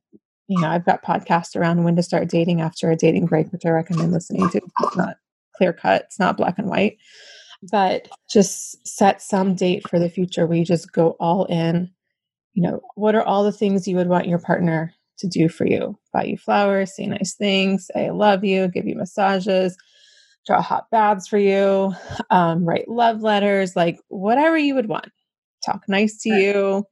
you 0.47 0.61
know, 0.61 0.69
I've 0.69 0.85
got 0.85 1.03
podcasts 1.03 1.55
around 1.55 1.83
when 1.83 1.95
to 1.95 2.03
start 2.03 2.29
dating 2.29 2.61
after 2.61 2.89
a 2.89 2.95
dating 2.95 3.25
break, 3.25 3.51
which 3.51 3.65
I 3.65 3.69
recommend 3.69 4.11
listening 4.11 4.49
to. 4.49 4.57
It's 4.57 4.97
not 4.97 5.17
clear 5.55 5.73
cut, 5.73 6.03
it's 6.03 6.19
not 6.19 6.37
black 6.37 6.57
and 6.57 6.69
white. 6.69 6.97
But 7.71 8.07
just 8.29 8.87
set 8.87 9.21
some 9.21 9.55
date 9.55 9.87
for 9.89 9.99
the 9.99 10.09
future 10.09 10.45
where 10.45 10.57
you 10.57 10.65
just 10.65 10.93
go 10.93 11.17
all 11.19 11.45
in. 11.45 11.91
You 12.59 12.63
know, 12.67 12.81
what 12.95 13.15
are 13.15 13.23
all 13.23 13.45
the 13.45 13.53
things 13.53 13.87
you 13.87 13.95
would 13.95 14.09
want 14.09 14.27
your 14.27 14.37
partner 14.37 14.93
to 15.19 15.29
do 15.29 15.47
for 15.47 15.65
you? 15.65 15.97
Buy 16.11 16.25
you 16.25 16.37
flowers, 16.37 16.93
say 16.93 17.05
nice 17.05 17.33
things, 17.33 17.87
say 17.87 18.07
I 18.07 18.09
love 18.09 18.43
you, 18.43 18.67
give 18.67 18.85
you 18.85 18.97
massages, 18.97 19.77
draw 20.45 20.61
hot 20.61 20.87
baths 20.91 21.25
for 21.25 21.37
you, 21.37 21.93
um, 22.31 22.65
write 22.65 22.89
love 22.89 23.21
letters, 23.21 23.77
like 23.77 23.97
whatever 24.09 24.57
you 24.57 24.75
would 24.75 24.89
want. 24.89 25.07
Talk 25.65 25.83
nice 25.87 26.21
to 26.23 26.31
right. 26.31 26.41
you. 26.41 26.83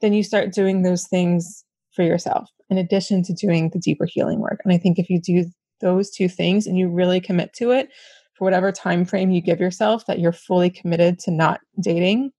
Then 0.00 0.14
you 0.14 0.22
start 0.22 0.54
doing 0.54 0.80
those 0.80 1.06
things 1.06 1.62
for 1.94 2.02
yourself 2.02 2.48
in 2.70 2.78
addition 2.78 3.22
to 3.24 3.34
doing 3.34 3.68
the 3.68 3.80
deeper 3.80 4.06
healing 4.06 4.40
work. 4.40 4.60
And 4.64 4.72
I 4.72 4.78
think 4.78 4.98
if 4.98 5.10
you 5.10 5.20
do 5.20 5.44
those 5.82 6.10
two 6.10 6.30
things 6.30 6.66
and 6.66 6.78
you 6.78 6.88
really 6.88 7.20
commit 7.20 7.52
to 7.56 7.70
it 7.70 7.90
for 8.38 8.46
whatever 8.46 8.72
time 8.72 9.04
frame 9.04 9.30
you 9.30 9.42
give 9.42 9.60
yourself 9.60 10.06
that 10.06 10.20
you're 10.20 10.32
fully 10.32 10.70
committed 10.70 11.18
to 11.18 11.30
not 11.30 11.60
dating, 11.82 12.30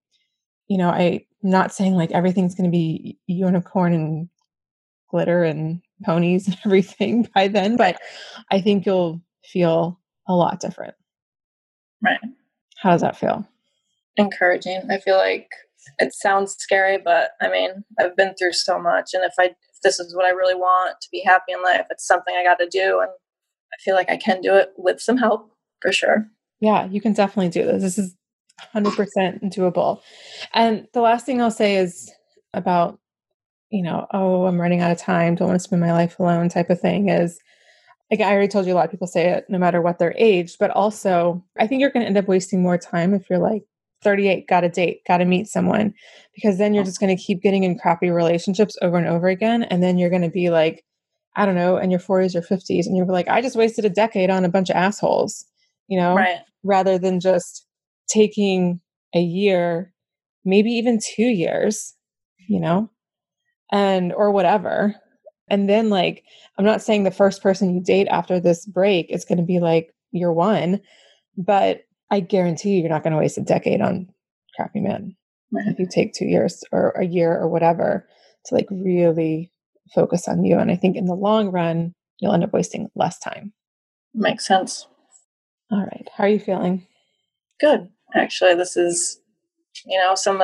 you 0.68 0.78
know, 0.78 0.90
I'm 0.90 1.22
not 1.42 1.74
saying 1.74 1.94
like 1.94 2.12
everything's 2.12 2.56
going 2.56 2.70
to 2.70 2.72
be 2.72 3.20
unicorn 3.28 3.94
and 3.94 4.30
glitter 5.10 5.44
and 5.44 5.82
ponies 6.04 6.48
and 6.48 6.58
everything 6.66 7.28
by 7.34 7.48
then, 7.48 7.78
but 7.78 7.98
I 8.52 8.62
think 8.62 8.86
you'll 8.86 9.22
feel 9.46 10.00
a 10.28 10.34
lot 10.34 10.60
different. 10.60 10.96
Right. 12.02 12.20
How 12.82 12.92
does 12.92 13.02
that 13.02 13.18
feel? 13.18 13.48
Encouraging. 14.18 14.82
I 14.92 14.98
feel 14.98 15.18
like 15.18 15.48
it 16.00 16.14
sounds 16.14 16.56
scary, 16.58 16.98
but 16.98 17.32
I 17.42 17.50
mean, 17.50 17.84
I've 18.00 18.16
been 18.16 18.36
through 18.36 18.54
so 18.54 18.80
much, 18.80 19.12
and 19.14 19.24
if 19.24 19.34
I 19.40 19.46
if 19.46 19.82
this 19.84 20.00
is 20.00 20.16
what 20.16 20.26
I 20.26 20.30
really 20.30 20.56
want 20.56 20.98
to 21.02 21.08
be 21.12 21.24
happy 21.26 21.52
in 21.54 21.64
life, 21.64 21.86
it's 21.90 22.06
something 22.06 22.34
I 22.38 22.44
got 22.44 22.60
to 22.60 22.68
do, 22.70 23.00
and 23.00 23.10
I 23.10 23.78
feel 23.82 23.96
like 23.96 24.10
I 24.10 24.18
can 24.18 24.42
do 24.42 24.54
it 24.54 24.74
with 24.78 25.02
some 25.02 25.18
help 25.18 25.50
for 25.82 25.92
sure. 25.92 26.28
Yeah, 26.60 26.86
you 26.86 27.02
can 27.02 27.14
definitely 27.14 27.50
do 27.50 27.66
this. 27.66 27.82
This 27.82 27.98
is 27.98 28.16
100% 28.74 29.44
doable. 29.54 30.02
And 30.54 30.88
the 30.94 31.02
last 31.02 31.26
thing 31.26 31.42
I'll 31.42 31.52
say 31.52 31.76
is 31.76 32.12
about, 32.54 33.00
you 33.70 33.82
know, 33.82 34.08
oh, 34.12 34.46
I'm 34.46 34.62
running 34.62 34.82
out 34.82 34.92
of 34.92 35.00
time, 35.00 35.36
don't 35.36 35.48
want 35.48 35.60
to 35.60 35.64
spend 35.64 35.82
my 35.82 35.92
life 35.92 36.20
alone 36.20 36.50
type 36.50 36.70
of 36.70 36.80
thing 36.80 37.10
is 37.10 37.40
like 38.12 38.20
I 38.20 38.32
already 38.32 38.48
told 38.48 38.68
you, 38.68 38.74
a 38.74 38.76
lot 38.76 38.86
of 38.86 38.92
people 38.92 39.08
say 39.08 39.30
it 39.30 39.46
no 39.50 39.58
matter 39.58 39.82
what 39.82 39.98
their 39.98 40.14
age, 40.18 40.58
but 40.60 40.70
also 40.72 41.44
I 41.60 41.66
think 41.66 41.82
you're 41.82 41.90
going 41.90 42.04
to 42.04 42.08
end 42.08 42.18
up 42.18 42.28
wasting 42.28 42.62
more 42.62 42.78
time 42.78 43.14
if 43.14 43.28
you're 43.30 43.40
like 43.40 43.64
38, 44.04 44.48
got 44.48 44.64
a 44.64 44.70
date, 44.70 45.02
got 45.08 45.18
to 45.18 45.26
meet 45.26 45.48
someone, 45.48 45.94
because 46.36 46.58
then 46.58 46.74
you're 46.74 46.84
just 46.84 47.00
going 47.00 47.16
to 47.16 47.22
keep 47.22 47.42
getting 47.42 47.64
in 47.64 47.80
crappy 47.80 48.10
relationships 48.10 48.78
over 48.82 48.98
and 48.98 49.08
over 49.08 49.30
again. 49.30 49.64
And 49.64 49.82
then 49.82 49.98
you're 49.98 50.10
going 50.10 50.22
to 50.22 50.30
be 50.30 50.50
like, 50.50 50.84
I 51.36 51.46
don't 51.46 51.56
know, 51.56 51.78
in 51.78 51.90
your 51.90 52.00
40s 52.00 52.36
or 52.36 52.42
50s, 52.42 52.86
and 52.86 52.96
you're 52.96 53.08
like, 53.08 53.28
I 53.28 53.42
just 53.42 53.56
wasted 53.56 53.86
a 53.86 53.90
decade 53.90 54.30
on 54.30 54.46
a 54.46 54.50
bunch 54.50 54.70
of 54.70 54.76
assholes, 54.76 55.46
you 55.88 55.98
know, 55.98 56.16
right. 56.16 56.42
rather 56.64 57.00
than 57.00 57.20
just 57.20 57.66
taking 58.08 58.80
a 59.16 59.20
year, 59.20 59.94
maybe 60.46 60.72
even 60.72 61.00
two 61.00 61.24
years, 61.24 61.94
you 62.48 62.60
know, 62.60 62.90
and 63.72 64.14
or 64.14 64.32
whatever, 64.32 64.96
and 65.50 65.70
then, 65.70 65.90
like, 65.90 66.24
I'm 66.58 66.66
not 66.66 66.82
saying 66.82 67.04
the 67.04 67.12
first 67.12 67.44
person 67.44 67.74
you 67.74 67.82
date 67.82 68.08
after 68.08 68.40
this 68.40 68.66
break 68.66 69.12
is 69.12 69.26
going 69.26 69.38
to 69.38 69.44
be 69.44 69.60
like 69.60 69.94
your 70.12 70.34
one, 70.34 70.82
but 71.38 71.82
I 72.10 72.22
guarantee 72.22 72.72
you, 72.72 72.82
you're 72.82 72.90
not 72.90 73.04
going 73.04 73.14
to 73.14 73.20
waste 73.20 73.38
a 73.38 73.42
decade 73.42 73.82
on 73.82 74.08
crappy 74.56 74.80
men 74.80 75.16
right. 75.52 75.68
if 75.68 75.80
you 75.80 75.88
take 75.90 76.14
two 76.14 76.26
years 76.26 76.64
or 76.72 76.92
a 76.92 77.06
year 77.06 77.38
or 77.38 77.50
whatever 77.50 78.08
to 78.46 78.56
like 78.56 78.68
really 78.72 79.52
focus 79.94 80.28
on 80.28 80.44
you. 80.44 80.58
And 80.58 80.72
I 80.72 80.76
think 80.76 80.96
in 80.96 81.06
the 81.06 81.16
long 81.16 81.52
run, 81.52 81.94
you'll 82.20 82.34
end 82.34 82.44
up 82.44 82.54
wasting 82.54 82.90
less 82.96 83.20
time. 83.20 83.54
Makes 84.14 84.48
sense. 84.48 84.88
All 85.72 85.80
right. 85.80 86.08
How 86.16 86.26
are 86.26 86.30
you 86.30 86.40
feeling? 86.40 86.88
Good. 87.60 87.90
Actually, 88.16 88.56
this 88.56 88.78
is, 88.78 89.20
you 89.86 90.00
know, 90.00 90.16
some 90.16 90.42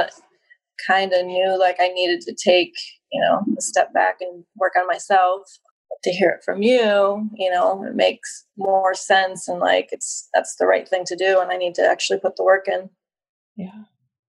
kind 0.88 1.14
of 1.14 1.26
new, 1.26 1.57
like 1.60 1.78
I 1.80 1.89
needed 1.89 2.22
to 2.22 2.34
take, 2.34 2.74
you 3.12 3.22
know, 3.22 3.41
a 3.57 3.62
step 3.62 3.93
back 3.93 4.18
and 4.22 4.43
work 4.55 4.74
on 4.78 4.88
myself. 4.88 5.43
To 6.03 6.12
hear 6.12 6.30
it 6.30 6.43
from 6.45 6.62
you, 6.62 7.30
you 7.36 7.51
know, 7.51 7.84
it 7.84 7.93
makes 7.93 8.45
more 8.57 8.93
sense 8.93 9.49
and 9.49 9.60
like 9.60 9.89
it's 9.91 10.30
that's 10.34 10.55
the 10.55 10.66
right 10.66 10.88
thing 10.88 11.03
to 11.07 11.16
do 11.16 11.41
and 11.41 11.51
I 11.51 11.57
need 11.57 11.76
to 11.76 11.86
actually 11.86 12.20
put 12.20 12.38
the 12.38 12.43
work 12.45 12.70
in. 12.70 12.89
Yeah. 13.57 13.84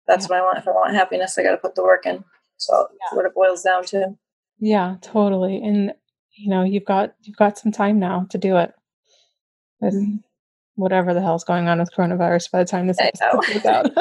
That's 0.08 0.26
yeah. 0.26 0.30
what 0.30 0.40
I 0.40 0.42
want. 0.42 0.58
If 0.58 0.68
I 0.68 0.72
want 0.72 0.96
happiness, 0.96 1.38
I 1.38 1.44
got 1.44 1.52
to 1.52 1.58
put 1.58 1.76
the 1.76 1.84
work 1.84 2.08
in. 2.08 2.24
So 2.58 2.88
yeah. 2.92 3.16
what 3.16 3.26
it 3.26 3.36
boils 3.36 3.62
down 3.62 3.86
to. 3.86 4.16
Yeah, 4.60 4.96
totally. 5.02 5.58
And 5.58 5.94
you 6.36 6.50
know, 6.50 6.64
you've 6.64 6.86
got 6.86 7.14
you've 7.22 7.38
got 7.38 7.60
some 7.60 7.72
time 7.72 8.00
now 8.00 8.26
to 8.32 8.38
do 8.40 8.58
it. 8.58 8.74
Mm-hmm. 9.84 10.16
Whatever 10.80 11.14
the 11.14 11.22
hell's 11.22 11.44
going 11.44 11.68
on 11.68 11.80
with 11.80 11.92
coronavirus 11.92 12.50
by 12.52 12.60
the 12.60 12.66
time 12.66 12.88
this 12.88 12.98
episode 13.00 13.42
comes 13.42 13.66
out. 13.66 13.92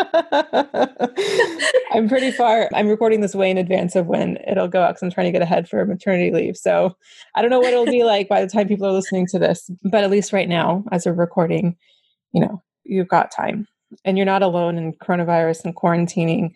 I'm 1.93 2.09
pretty 2.09 2.31
far. 2.31 2.69
I'm 2.73 2.89
recording 2.89 3.21
this 3.21 3.35
way 3.35 3.51
in 3.51 3.59
advance 3.59 3.97
of 3.97 4.07
when 4.07 4.39
it'll 4.47 4.69
go 4.69 4.83
out 4.83 4.91
because 4.91 5.03
I'm 5.03 5.11
trying 5.11 5.27
to 5.27 5.33
get 5.33 5.43
ahead 5.43 5.69
for 5.69 5.85
maternity 5.85 6.31
leave. 6.31 6.57
So 6.57 6.97
I 7.35 7.43
don't 7.43 7.51
know 7.51 7.59
what 7.59 7.73
it'll 7.73 7.85
be 7.85 8.05
like 8.05 8.29
by 8.29 8.41
the 8.41 8.51
time 8.51 8.69
people 8.69 8.87
are 8.87 8.93
listening 8.93 9.27
to 9.29 9.39
this, 9.39 9.69
but 9.91 10.05
at 10.05 10.11
least 10.11 10.33
right 10.33 10.49
now, 10.49 10.85
as 10.93 11.05
we're 11.05 11.13
recording, 11.13 11.77
you 12.33 12.41
know, 12.41 12.63
you've 12.85 13.09
got 13.09 13.33
time 13.33 13.67
and 14.05 14.17
you're 14.17 14.25
not 14.25 14.43
alone 14.43 14.79
in 14.79 14.93
coronavirus 14.93 15.65
and 15.65 15.75
quarantining, 15.75 16.53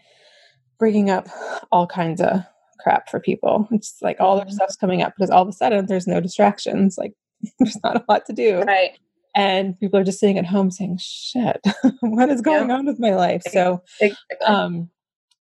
bringing 0.79 1.11
up 1.11 1.27
all 1.73 1.87
kinds 1.87 2.21
of 2.21 2.45
crap 2.79 3.09
for 3.11 3.19
people. 3.19 3.67
It's 3.73 3.97
like 4.03 4.21
all 4.21 4.37
their 4.37 4.45
mm-hmm. 4.45 4.55
stuff's 4.55 4.77
coming 4.77 5.03
up 5.03 5.15
because 5.17 5.31
all 5.31 5.43
of 5.43 5.49
a 5.49 5.53
sudden 5.53 5.87
there's 5.87 6.07
no 6.07 6.21
distractions. 6.21 6.97
Like 6.97 7.15
there's 7.59 7.79
not 7.83 7.97
a 7.97 8.05
lot 8.09 8.27
to 8.27 8.33
do. 8.33 8.61
Right. 8.61 8.99
And 9.35 9.79
people 9.79 9.99
are 9.99 10.05
just 10.05 10.21
sitting 10.21 10.39
at 10.39 10.47
home 10.47 10.71
saying, 10.71 10.99
shit, 11.01 11.65
what 12.01 12.29
is 12.29 12.43
going 12.43 12.71
on 12.71 12.87
with 12.87 13.01
my 13.01 13.15
life? 13.15 13.43
So, 13.51 13.83
um, 14.47 14.91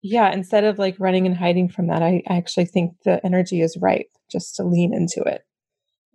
yeah, 0.02 0.32
instead 0.32 0.64
of 0.64 0.80
like 0.80 0.96
running 1.00 1.26
and 1.26 1.36
hiding 1.36 1.70
from 1.70 1.88
that, 1.88 2.02
I, 2.02 2.24
I 2.28 2.38
actually 2.38 2.66
think 2.66 2.94
the 3.04 3.24
energy 3.26 3.62
is 3.62 3.78
right 3.80 4.08
just 4.32 4.56
to 4.56 4.64
lean 4.64 4.94
into 4.94 5.22
it 5.22 5.42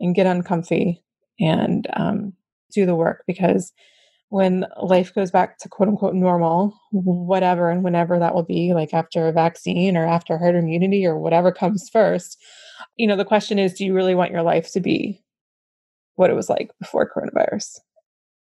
and 0.00 0.14
get 0.14 0.26
uncomfy 0.26 1.02
and 1.38 1.86
um, 1.94 2.32
do 2.72 2.86
the 2.86 2.94
work 2.94 3.24
because 3.26 3.72
when 4.30 4.64
life 4.80 5.12
goes 5.12 5.32
back 5.32 5.58
to 5.58 5.68
quote 5.68 5.88
unquote 5.88 6.14
normal, 6.14 6.78
whatever 6.92 7.68
and 7.68 7.82
whenever 7.82 8.18
that 8.18 8.34
will 8.34 8.44
be, 8.44 8.72
like 8.74 8.94
after 8.94 9.26
a 9.26 9.32
vaccine 9.32 9.96
or 9.96 10.06
after 10.06 10.38
herd 10.38 10.54
immunity 10.54 11.04
or 11.04 11.18
whatever 11.18 11.50
comes 11.50 11.88
first, 11.92 12.40
you 12.96 13.06
know, 13.08 13.16
the 13.16 13.24
question 13.24 13.58
is 13.58 13.74
do 13.74 13.84
you 13.84 13.92
really 13.92 14.14
want 14.14 14.30
your 14.30 14.42
life 14.42 14.72
to 14.72 14.80
be 14.80 15.20
what 16.16 16.30
it 16.30 16.34
was 16.34 16.48
like 16.48 16.70
before 16.78 17.10
coronavirus? 17.10 17.80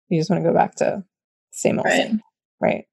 You 0.09 0.19
just 0.19 0.29
want 0.29 0.43
to 0.43 0.49
go 0.49 0.55
back 0.55 0.75
to 0.75 1.03
same 1.51 1.77
old 1.77 1.85
right. 1.85 2.07
same, 2.07 2.21
right? 2.59 2.85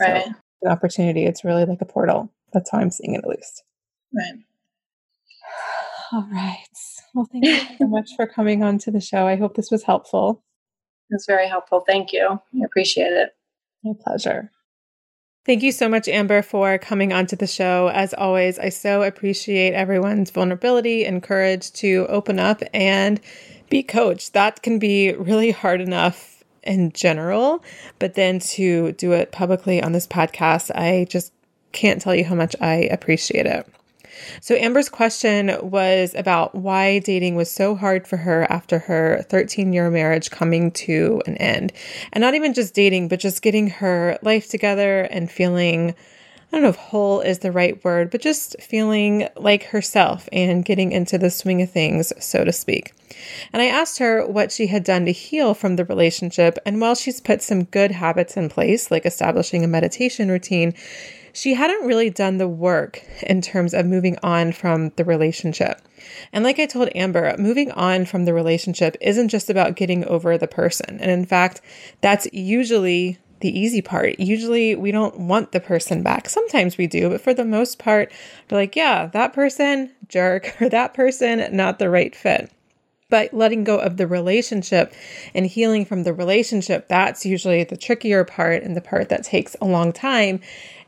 Right. 0.00 0.24
So, 0.24 0.32
an 0.62 0.72
opportunity. 0.72 1.24
It's 1.24 1.44
really 1.44 1.64
like 1.64 1.80
a 1.80 1.86
portal. 1.86 2.32
That's 2.52 2.70
how 2.70 2.78
I'm 2.78 2.90
seeing 2.90 3.14
it, 3.14 3.18
at 3.18 3.28
least. 3.28 3.62
Right. 4.14 4.34
All 6.12 6.28
right. 6.32 6.56
Well, 7.14 7.28
thank 7.32 7.44
you 7.44 7.76
so 7.78 7.86
much 7.86 8.10
for 8.14 8.26
coming 8.26 8.62
on 8.62 8.78
to 8.78 8.90
the 8.90 9.00
show. 9.00 9.26
I 9.26 9.36
hope 9.36 9.56
this 9.56 9.70
was 9.70 9.82
helpful. 9.82 10.44
It's 11.10 11.26
very 11.26 11.48
helpful. 11.48 11.80
Thank 11.80 12.12
you. 12.12 12.40
I 12.54 12.64
appreciate 12.64 13.12
it. 13.12 13.30
My 13.82 13.92
pleasure. 14.04 14.50
Thank 15.46 15.62
you 15.62 15.70
so 15.70 15.88
much, 15.88 16.08
Amber, 16.08 16.42
for 16.42 16.76
coming 16.76 17.12
onto 17.12 17.36
the 17.36 17.46
show. 17.46 17.86
As 17.94 18.12
always, 18.12 18.58
I 18.58 18.68
so 18.68 19.04
appreciate 19.04 19.74
everyone's 19.74 20.32
vulnerability 20.32 21.04
and 21.04 21.22
courage 21.22 21.70
to 21.74 22.04
open 22.08 22.40
up 22.40 22.64
and 22.74 23.20
be 23.70 23.84
coached. 23.84 24.32
That 24.32 24.62
can 24.62 24.80
be 24.80 25.12
really 25.12 25.52
hard 25.52 25.80
enough 25.80 26.42
in 26.64 26.90
general, 26.90 27.62
but 28.00 28.14
then 28.14 28.40
to 28.40 28.90
do 28.94 29.12
it 29.12 29.30
publicly 29.30 29.80
on 29.80 29.92
this 29.92 30.08
podcast, 30.08 30.72
I 30.74 31.06
just 31.08 31.32
can't 31.70 32.02
tell 32.02 32.12
you 32.16 32.24
how 32.24 32.34
much 32.34 32.56
I 32.60 32.88
appreciate 32.90 33.46
it. 33.46 33.68
So, 34.40 34.54
Amber's 34.54 34.88
question 34.88 35.56
was 35.62 36.14
about 36.14 36.54
why 36.54 36.98
dating 37.00 37.36
was 37.36 37.50
so 37.50 37.74
hard 37.74 38.06
for 38.06 38.18
her 38.18 38.46
after 38.50 38.78
her 38.80 39.22
13 39.28 39.72
year 39.72 39.90
marriage 39.90 40.30
coming 40.30 40.70
to 40.72 41.22
an 41.26 41.36
end. 41.36 41.72
And 42.12 42.22
not 42.22 42.34
even 42.34 42.54
just 42.54 42.74
dating, 42.74 43.08
but 43.08 43.20
just 43.20 43.42
getting 43.42 43.68
her 43.68 44.18
life 44.22 44.48
together 44.48 45.02
and 45.02 45.30
feeling. 45.30 45.94
I 46.52 46.56
don't 46.56 46.62
know 46.62 46.68
if 46.68 46.76
whole 46.76 47.20
is 47.20 47.40
the 47.40 47.50
right 47.50 47.82
word, 47.84 48.10
but 48.10 48.20
just 48.20 48.54
feeling 48.60 49.28
like 49.36 49.64
herself 49.64 50.28
and 50.32 50.64
getting 50.64 50.92
into 50.92 51.18
the 51.18 51.28
swing 51.28 51.60
of 51.60 51.70
things, 51.70 52.12
so 52.24 52.44
to 52.44 52.52
speak. 52.52 52.94
And 53.52 53.60
I 53.60 53.66
asked 53.66 53.98
her 53.98 54.24
what 54.24 54.52
she 54.52 54.68
had 54.68 54.84
done 54.84 55.06
to 55.06 55.12
heal 55.12 55.54
from 55.54 55.74
the 55.74 55.84
relationship. 55.84 56.58
And 56.64 56.80
while 56.80 56.94
she's 56.94 57.20
put 57.20 57.42
some 57.42 57.64
good 57.64 57.90
habits 57.90 58.36
in 58.36 58.48
place, 58.48 58.90
like 58.90 59.06
establishing 59.06 59.64
a 59.64 59.68
meditation 59.68 60.30
routine, 60.30 60.74
she 61.36 61.52
hadn't 61.52 61.86
really 61.86 62.08
done 62.08 62.38
the 62.38 62.48
work 62.48 63.02
in 63.22 63.42
terms 63.42 63.74
of 63.74 63.84
moving 63.84 64.16
on 64.22 64.52
from 64.52 64.88
the 64.96 65.04
relationship. 65.04 65.82
And 66.32 66.42
like 66.42 66.58
I 66.58 66.64
told 66.64 66.88
Amber, 66.94 67.36
moving 67.38 67.70
on 67.72 68.06
from 68.06 68.24
the 68.24 68.32
relationship 68.32 68.96
isn't 69.02 69.28
just 69.28 69.50
about 69.50 69.76
getting 69.76 70.02
over 70.06 70.38
the 70.38 70.48
person. 70.48 70.98
And 70.98 71.10
in 71.10 71.26
fact, 71.26 71.60
that's 72.00 72.26
usually 72.32 73.18
the 73.40 73.50
easy 73.50 73.82
part. 73.82 74.18
Usually 74.18 74.76
we 74.76 74.90
don't 74.90 75.20
want 75.20 75.52
the 75.52 75.60
person 75.60 76.02
back. 76.02 76.30
Sometimes 76.30 76.78
we 76.78 76.86
do, 76.86 77.10
but 77.10 77.20
for 77.20 77.34
the 77.34 77.44
most 77.44 77.78
part, 77.78 78.10
we're 78.50 78.56
like, 78.56 78.74
yeah, 78.74 79.04
that 79.08 79.34
person, 79.34 79.92
jerk, 80.08 80.56
or 80.62 80.70
that 80.70 80.94
person, 80.94 81.54
not 81.54 81.78
the 81.78 81.90
right 81.90 82.16
fit. 82.16 82.50
But 83.10 83.34
letting 83.34 83.62
go 83.62 83.78
of 83.78 83.98
the 83.98 84.06
relationship 84.06 84.94
and 85.34 85.46
healing 85.46 85.84
from 85.84 86.02
the 86.02 86.14
relationship, 86.14 86.88
that's 86.88 87.26
usually 87.26 87.62
the 87.62 87.76
trickier 87.76 88.24
part 88.24 88.62
and 88.62 88.74
the 88.74 88.80
part 88.80 89.10
that 89.10 89.22
takes 89.22 89.54
a 89.60 89.66
long 89.66 89.92
time 89.92 90.40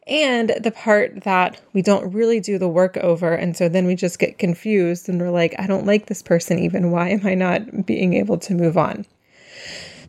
and 0.08 0.54
the 0.60 0.70
part 0.70 1.24
that 1.24 1.60
we 1.72 1.82
don't 1.82 2.12
really 2.12 2.40
do 2.40 2.58
the 2.58 2.68
work 2.68 2.96
over. 2.96 3.34
And 3.34 3.56
so 3.56 3.68
then 3.68 3.86
we 3.86 3.94
just 3.94 4.18
get 4.18 4.38
confused 4.38 5.08
and 5.08 5.20
we're 5.20 5.30
like, 5.30 5.54
I 5.58 5.66
don't 5.66 5.86
like 5.86 6.06
this 6.06 6.22
person 6.22 6.58
even. 6.58 6.90
Why 6.90 7.10
am 7.10 7.26
I 7.26 7.34
not 7.34 7.86
being 7.86 8.14
able 8.14 8.38
to 8.38 8.54
move 8.54 8.78
on? 8.78 9.04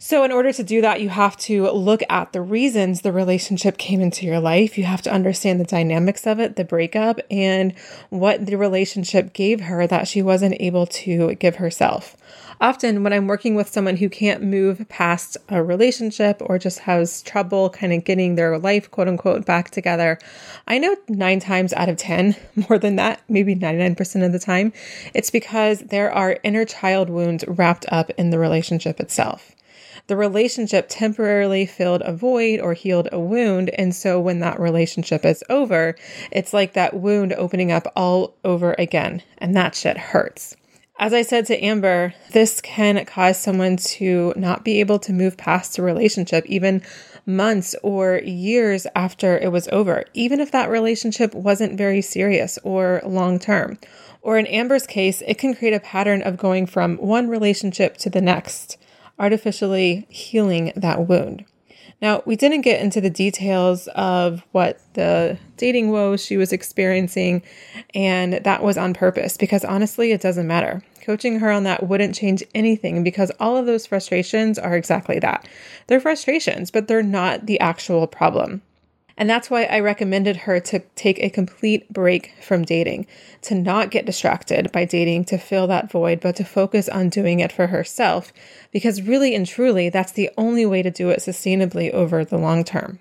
So, 0.02 0.24
in 0.24 0.32
order 0.32 0.54
to 0.54 0.64
do 0.64 0.80
that, 0.80 1.02
you 1.02 1.10
have 1.10 1.36
to 1.40 1.70
look 1.72 2.04
at 2.10 2.32
the 2.32 2.42
reasons 2.42 3.02
the 3.02 3.12
relationship 3.12 3.78
came 3.78 4.00
into 4.00 4.26
your 4.26 4.40
life. 4.40 4.78
You 4.78 4.86
have 4.86 5.02
to 5.02 5.12
understand 5.12 5.60
the 5.60 5.66
dynamics 5.66 6.26
of 6.26 6.40
it, 6.40 6.56
the 6.56 6.64
breakup, 6.64 7.20
and 7.30 7.78
what 8.10 8.46
the 8.46 8.56
relationship 8.56 9.34
gave 9.34 9.60
her 9.60 9.86
that 9.88 10.08
she 10.08 10.22
wasn't 10.22 10.56
able 10.62 10.88
to 10.88 11.36
give 11.36 11.58
herself. 11.58 12.16
Often, 12.62 13.04
when 13.04 13.12
I'm 13.12 13.28
working 13.28 13.56
with 13.56 13.68
someone 13.68 13.98
who 13.98 14.08
can't 14.08 14.42
move 14.42 14.88
past 14.88 15.36
a 15.50 15.62
relationship 15.62 16.42
or 16.46 16.58
just 16.58 16.80
has 16.80 17.22
trouble 17.24 17.70
kind 17.70 17.92
of 17.92 18.06
getting 18.06 18.36
their 18.36 18.58
life, 18.58 18.90
quote 18.90 19.10
unquote, 19.10 19.46
back 19.46 19.70
together, 19.70 20.18
I 20.66 20.78
know 20.78 20.96
nine 21.10 21.42
times 21.42 21.74
out 21.74 21.90
of 21.90 21.98
10, 21.98 22.38
more 22.70 22.80
than 22.80 22.96
that, 22.96 23.22
maybe 23.28 23.54
99% 23.54 24.26
of 24.26 24.32
the 24.32 24.40
time, 24.40 24.72
it's 25.14 25.30
because 25.30 25.80
there 25.82 26.10
are 26.10 26.40
inner 26.44 26.64
child 26.64 27.10
wounds 27.10 27.44
wrapped 27.50 27.86
up 27.92 28.12
in 28.12 28.30
the 28.30 28.40
relationship 28.40 29.02
itself 29.02 29.58
the 30.10 30.18
relationship 30.18 30.88
temporarily 30.90 31.66
filled 31.66 32.02
a 32.04 32.12
void 32.12 32.60
or 32.60 32.74
healed 32.74 33.08
a 33.12 33.20
wound. 33.20 33.70
And 33.70 33.96
so 33.96 34.20
when 34.20 34.40
that 34.40 34.60
relationship 34.60 35.24
is 35.24 35.44
over, 35.50 35.96
it's 36.32 36.52
like 36.52 36.74
that 36.74 36.96
wound 36.96 37.32
opening 37.34 37.72
up 37.72 37.92
all 37.96 38.36
over 38.44 38.76
again. 38.78 39.22
And 39.38 39.56
that 39.56 39.76
shit 39.76 39.98
hurts. 39.98 40.58
As 40.98 41.14
I 41.14 41.22
said 41.22 41.46
to 41.46 41.64
Amber, 41.64 42.14
this 42.32 42.60
can 42.60 43.06
cause 43.06 43.38
someone 43.38 43.78
to 43.78 44.34
not 44.36 44.66
be 44.66 44.82
able 44.82 45.00
to 45.00 45.14
move 45.14 45.38
past 45.38 45.78
a 45.78 45.82
relationship, 45.82 46.46
even 46.48 46.82
months 47.26 47.76
or 47.84 48.18
years 48.26 48.86
after 48.96 49.38
it 49.38 49.52
was 49.52 49.70
over, 49.70 50.04
even 50.14 50.42
if 50.42 50.52
that 50.52 50.70
relationship 50.70 51.34
wasn't 51.34 51.78
very 51.78 52.02
serious 52.02 52.60
or 52.64 53.02
long 53.06 53.40
term. 53.40 53.78
Or 54.22 54.38
in 54.38 54.48
Amber's 54.48 54.86
case, 54.86 55.22
it 55.26 55.38
can 55.38 55.56
create 55.56 55.74
a 55.74 55.80
pattern 55.80 56.22
of 56.22 56.36
going 56.36 56.66
from 56.66 56.98
one 56.98 57.30
relationship 57.30 57.96
to 57.98 58.10
the 58.10 58.22
next 58.22 58.78
artificially 59.20 60.08
healing 60.10 60.72
that 60.76 61.08
wound. 61.08 61.46
Now, 62.02 62.24
we 62.26 62.38
didn't 62.38 62.62
get 62.62 62.82
into 62.82 63.02
the 63.02 63.10
details 63.10 63.88
of 63.90 64.42
what 64.54 64.80
the 64.94 65.38
dating 65.58 65.92
woes 65.92 66.24
she 66.24 66.38
was 66.38 66.54
experiencing, 66.54 67.44
and 67.94 68.34
that 68.34 68.64
was 68.64 68.78
on 68.78 68.94
purpose 68.94 69.36
because 69.36 69.66
honestly, 69.66 70.14
it 70.14 70.22
doesn't 70.22 70.48
matter. 70.48 70.82
Coaching 71.02 71.40
her 71.40 71.52
on 71.52 71.64
that 71.64 71.88
wouldn't 71.88 72.16
change 72.16 72.44
anything 72.56 73.04
because 73.04 73.32
all 73.40 73.58
of 73.58 73.66
those 73.66 73.86
frustrations 73.86 74.58
are 74.58 74.78
exactly 74.78 75.20
that. 75.20 75.48
They're 75.88 76.00
frustrations, 76.00 76.72
but 76.72 76.88
they're 76.88 77.04
not 77.04 77.48
the 77.48 77.60
actual 77.60 78.08
problem. 78.08 78.62
And 79.20 79.30
that's 79.30 79.50
why 79.50 79.66
I 79.66 79.82
recommended 79.82 80.38
her 80.38 80.62
to 80.62 80.80
take 80.96 81.20
a 81.20 81.30
complete 81.30 81.92
break 81.92 82.34
from 82.42 82.64
dating, 82.64 83.06
to 83.42 83.54
not 83.54 83.92
get 83.92 84.06
distracted 84.06 84.72
by 84.72 84.86
dating 84.86 85.26
to 85.26 85.38
fill 85.38 85.68
that 85.68 85.92
void, 85.92 86.22
but 86.22 86.38
to 86.38 86.46
focus 86.46 86.88
on 86.88 87.10
doing 87.10 87.42
it 87.42 87.52
for 87.52 87.68
herself. 87.68 88.32
Because 88.72 89.02
really 89.02 89.36
and 89.36 89.46
truly, 89.46 89.90
that's 89.90 90.14
the 90.14 90.30
only 90.38 90.66
way 90.66 90.82
to 90.82 90.90
do 90.90 91.10
it 91.10 91.20
sustainably 91.20 91.92
over 91.92 92.24
the 92.24 92.38
long 92.38 92.64
term. 92.64 93.00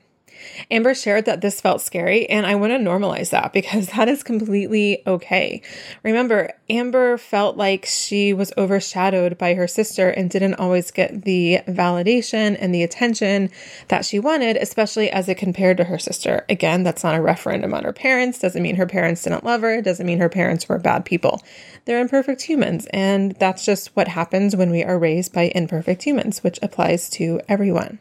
Amber 0.70 0.94
shared 0.94 1.24
that 1.24 1.40
this 1.40 1.60
felt 1.60 1.80
scary, 1.80 2.28
and 2.28 2.46
I 2.46 2.54
want 2.54 2.72
to 2.72 2.78
normalize 2.78 3.30
that 3.30 3.52
because 3.52 3.88
that 3.96 4.08
is 4.08 4.22
completely 4.22 5.02
okay. 5.06 5.62
Remember, 6.02 6.52
Amber 6.70 7.18
felt 7.18 7.56
like 7.56 7.86
she 7.86 8.32
was 8.32 8.52
overshadowed 8.56 9.38
by 9.38 9.54
her 9.54 9.66
sister 9.66 10.10
and 10.10 10.30
didn't 10.30 10.54
always 10.54 10.90
get 10.90 11.24
the 11.24 11.60
validation 11.66 12.56
and 12.60 12.74
the 12.74 12.82
attention 12.82 13.50
that 13.88 14.04
she 14.04 14.18
wanted, 14.18 14.56
especially 14.56 15.10
as 15.10 15.28
it 15.28 15.36
compared 15.36 15.76
to 15.78 15.84
her 15.84 15.98
sister. 15.98 16.44
Again, 16.48 16.82
that's 16.82 17.04
not 17.04 17.16
a 17.16 17.22
referendum 17.22 17.74
on 17.74 17.84
her 17.84 17.92
parents, 17.92 18.38
doesn't 18.38 18.62
mean 18.62 18.76
her 18.76 18.86
parents 18.86 19.22
didn't 19.22 19.44
love 19.44 19.62
her, 19.62 19.80
doesn't 19.80 20.06
mean 20.06 20.18
her 20.18 20.28
parents 20.28 20.68
were 20.68 20.78
bad 20.78 21.04
people. 21.04 21.42
They're 21.84 22.00
imperfect 22.00 22.42
humans, 22.42 22.86
and 22.92 23.32
that's 23.32 23.64
just 23.64 23.96
what 23.96 24.08
happens 24.08 24.54
when 24.54 24.70
we 24.70 24.84
are 24.84 24.98
raised 24.98 25.32
by 25.32 25.52
imperfect 25.54 26.02
humans, 26.02 26.44
which 26.44 26.58
applies 26.62 27.08
to 27.10 27.40
everyone. 27.48 28.00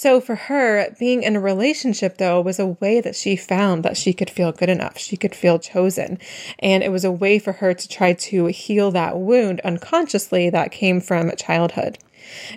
So 0.00 0.20
for 0.20 0.36
her, 0.36 0.94
being 1.00 1.24
in 1.24 1.34
a 1.34 1.40
relationship 1.40 2.18
though 2.18 2.40
was 2.40 2.60
a 2.60 2.66
way 2.68 3.00
that 3.00 3.16
she 3.16 3.34
found 3.34 3.82
that 3.82 3.96
she 3.96 4.12
could 4.12 4.30
feel 4.30 4.52
good 4.52 4.68
enough. 4.68 4.96
She 4.96 5.16
could 5.16 5.34
feel 5.34 5.58
chosen. 5.58 6.20
And 6.60 6.84
it 6.84 6.92
was 6.92 7.04
a 7.04 7.10
way 7.10 7.40
for 7.40 7.54
her 7.54 7.74
to 7.74 7.88
try 7.88 8.12
to 8.12 8.46
heal 8.46 8.92
that 8.92 9.18
wound 9.18 9.60
unconsciously 9.62 10.50
that 10.50 10.70
came 10.70 11.00
from 11.00 11.32
childhood. 11.34 11.98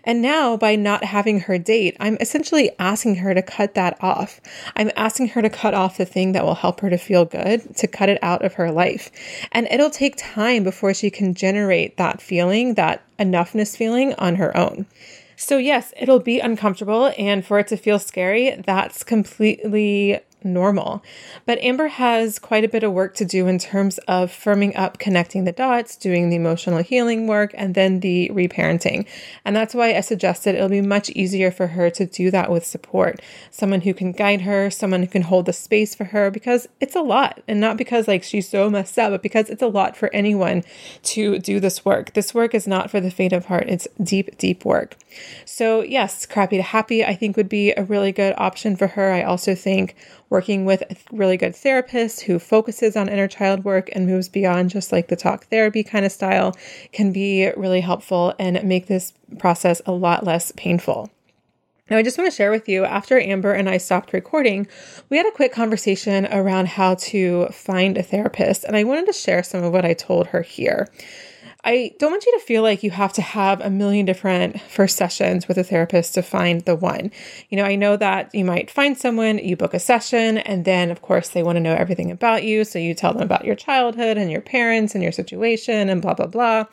And 0.04 0.22
now, 0.22 0.56
by 0.56 0.76
not 0.76 1.04
having 1.04 1.40
her 1.40 1.58
date, 1.58 1.98
I'm 2.00 2.16
essentially 2.20 2.70
asking 2.78 3.16
her 3.16 3.34
to 3.34 3.42
cut 3.42 3.74
that 3.74 3.98
off. 4.02 4.40
I'm 4.76 4.92
asking 4.96 5.30
her 5.30 5.42
to 5.42 5.50
cut 5.50 5.74
off 5.74 5.98
the 5.98 6.06
thing 6.06 6.34
that 6.34 6.44
will 6.44 6.54
help 6.54 6.82
her 6.82 6.92
to 6.92 6.98
feel 6.98 7.26
good, 7.26 7.76
to 7.78 7.88
cut 7.88 8.10
it 8.10 8.20
out 8.22 8.46
of 8.46 8.54
her 8.54 8.72
life. 8.72 9.10
And 9.52 9.68
it'll 9.72 9.90
take 9.90 10.14
time 10.16 10.64
before 10.64 10.94
she 10.94 11.10
can 11.10 11.34
generate 11.34 11.98
that 11.98 12.22
feeling, 12.22 12.76
that 12.76 13.02
enoughness 13.18 13.76
feeling 13.76 14.14
on 14.20 14.36
her 14.36 14.56
own. 14.56 14.86
So, 15.44 15.58
yes, 15.58 15.92
it'll 16.00 16.20
be 16.20 16.40
uncomfortable, 16.40 17.12
and 17.18 17.44
for 17.44 17.58
it 17.58 17.68
to 17.70 17.76
feel 17.76 17.98
scary, 17.98 18.62
that's 18.64 19.04
completely 19.04 20.20
normal. 20.44 21.04
But 21.46 21.60
Amber 21.60 21.88
has 21.88 22.40
quite 22.40 22.64
a 22.64 22.68
bit 22.68 22.84
of 22.84 22.94
work 22.94 23.16
to 23.16 23.26
do 23.26 23.48
in 23.48 23.60
terms 23.60 23.98
of 24.08 24.32
firming 24.32 24.78
up, 24.78 25.00
connecting 25.00 25.44
the 25.44 25.52
dots, 25.52 25.96
doing 25.96 26.30
the 26.30 26.36
emotional 26.36 26.82
healing 26.84 27.28
work, 27.28 27.52
and 27.56 27.76
then 27.76 28.00
the 28.00 28.30
reparenting. 28.34 29.06
And 29.46 29.56
that's 29.56 29.76
why 29.76 29.96
I 29.96 30.02
suggested 30.02 30.56
it'll 30.56 30.70
be 30.70 30.82
much 30.82 31.10
easier 31.12 31.52
for 31.52 31.68
her 31.68 31.90
to 31.92 32.06
do 32.06 32.32
that 32.32 32.52
with 32.52 32.66
support. 32.66 33.20
Someone 33.50 33.82
who 33.82 33.94
can 33.94 34.12
guide 34.12 34.42
her, 34.42 34.70
someone 34.70 35.02
who 35.02 35.08
can 35.08 35.24
hold 35.24 35.46
the 35.46 35.54
space 35.54 35.96
for 35.96 36.06
her, 36.06 36.32
because 36.32 36.68
it's 36.80 36.96
a 36.96 37.02
lot. 37.02 37.42
And 37.48 37.60
not 37.60 37.78
because 37.78 38.08
like 38.08 38.24
she's 38.24 38.50
so 38.50 38.70
messed 38.70 38.98
up, 38.98 39.12
but 39.12 39.24
because 39.24 39.50
it's 39.50 39.64
a 39.64 39.68
lot 39.68 39.98
for 39.98 40.14
anyone 40.14 40.64
to 41.04 41.40
do 41.40 41.60
this 41.60 41.84
work. 41.84 42.14
This 42.14 42.34
work 42.34 42.54
is 42.54 42.68
not 42.68 42.90
for 42.90 43.00
the 43.00 43.12
faint 43.12 43.34
of 43.34 43.46
heart, 43.46 43.66
it's 43.68 43.88
deep, 44.02 44.38
deep 44.38 44.66
work. 44.66 44.96
So, 45.46 45.82
yes, 45.82 46.26
crappy 46.26 46.58
to 46.58 46.64
happy, 46.64 47.04
I 47.04 47.16
think 47.16 47.38
would 47.38 47.50
be 47.50 47.72
a 47.72 47.84
really 47.84 48.12
good 48.12 48.34
option 48.38 48.76
for 48.76 48.88
her. 48.88 49.12
I 49.12 49.24
also 49.24 49.56
think 49.56 49.96
working 50.30 50.66
with 50.66 50.82
a 50.90 50.96
really 51.12 51.38
good 51.38 51.56
therapist 51.56 52.22
who 52.22 52.40
focuses 52.40 52.96
on 52.96 53.10
inner 53.10 53.28
child 53.28 53.64
work 53.64 53.90
and 53.94 54.08
moves 54.08 54.30
beyond 54.30 54.70
just 54.70 54.92
like 54.92 55.08
the 55.08 55.16
talk 55.16 55.46
therapy 55.46 55.84
kind 55.84 56.06
of 56.06 56.12
style 56.12 56.56
can 56.92 57.12
be 57.12 57.52
really 57.58 57.82
helpful 57.82 58.34
and 58.40 58.64
make 58.64 58.88
this 58.88 59.14
process 59.38 59.82
a 59.86 59.92
lot 59.92 60.26
less 60.26 60.52
painful. 60.56 61.10
Now, 61.92 61.98
I 61.98 62.04
just 62.04 62.18
want 62.18 62.32
to 62.32 62.36
share 62.36 62.52
with 62.52 62.70
you 62.70 62.86
after 62.86 63.20
Amber 63.20 63.52
and 63.52 63.68
I 63.68 63.76
stopped 63.76 64.14
recording, 64.14 64.66
we 65.10 65.18
had 65.18 65.26
a 65.26 65.32
quick 65.32 65.52
conversation 65.52 66.26
around 66.28 66.70
how 66.70 66.96
to 66.96 67.48
find 67.48 67.98
a 67.98 68.04
therapist, 68.04 68.64
and 68.64 68.78
I 68.78 68.86
wanted 68.86 69.08
to 69.08 69.14
share 69.14 69.44
some 69.44 69.62
of 69.62 69.74
what 69.74 69.84
I 69.84 69.94
told 69.94 70.28
her 70.28 70.42
here. 70.42 70.88
I 71.64 71.94
don't 72.00 72.12
want 72.12 72.26
you 72.26 72.32
to 72.40 72.46
feel 72.46 72.64
like 72.64 72.82
you 72.82 72.90
have 72.92 73.14
to 73.14 73.22
have 73.22 73.62
a 73.62 73.70
million 73.70 74.06
different 74.06 74.60
first 74.62 74.98
sessions 74.98 75.48
with 75.48 75.58
a 75.58 75.64
therapist 75.64 76.16
to 76.16 76.24
find 76.24 76.62
the 76.62 76.76
one. 76.76 77.12
You 77.50 77.58
know, 77.58 77.66
I 77.66 77.76
know 77.76 77.98
that 77.98 78.34
you 78.34 78.44
might 78.44 78.72
find 78.72 78.98
someone, 78.98 79.38
you 79.38 79.56
book 79.56 79.76
a 79.76 79.80
session, 79.80 80.40
and 80.40 80.66
then, 80.66 80.90
of 80.90 81.02
course, 81.02 81.30
they 81.30 81.44
want 81.44 81.58
to 81.58 81.62
know 81.62 81.76
everything 81.76 82.10
about 82.10 82.44
you. 82.44 82.64
So 82.64 82.80
you 82.80 82.96
tell 82.96 83.14
them 83.14 83.22
about 83.22 83.46
your 83.46 83.56
childhood 83.56 84.18
and 84.18 84.32
your 84.32 84.42
parents 84.42 84.96
and 84.96 85.04
your 85.04 85.12
situation 85.12 85.90
and 85.90 86.02
blah, 86.02 86.16
blah, 86.16 86.28
blah. 86.28 86.66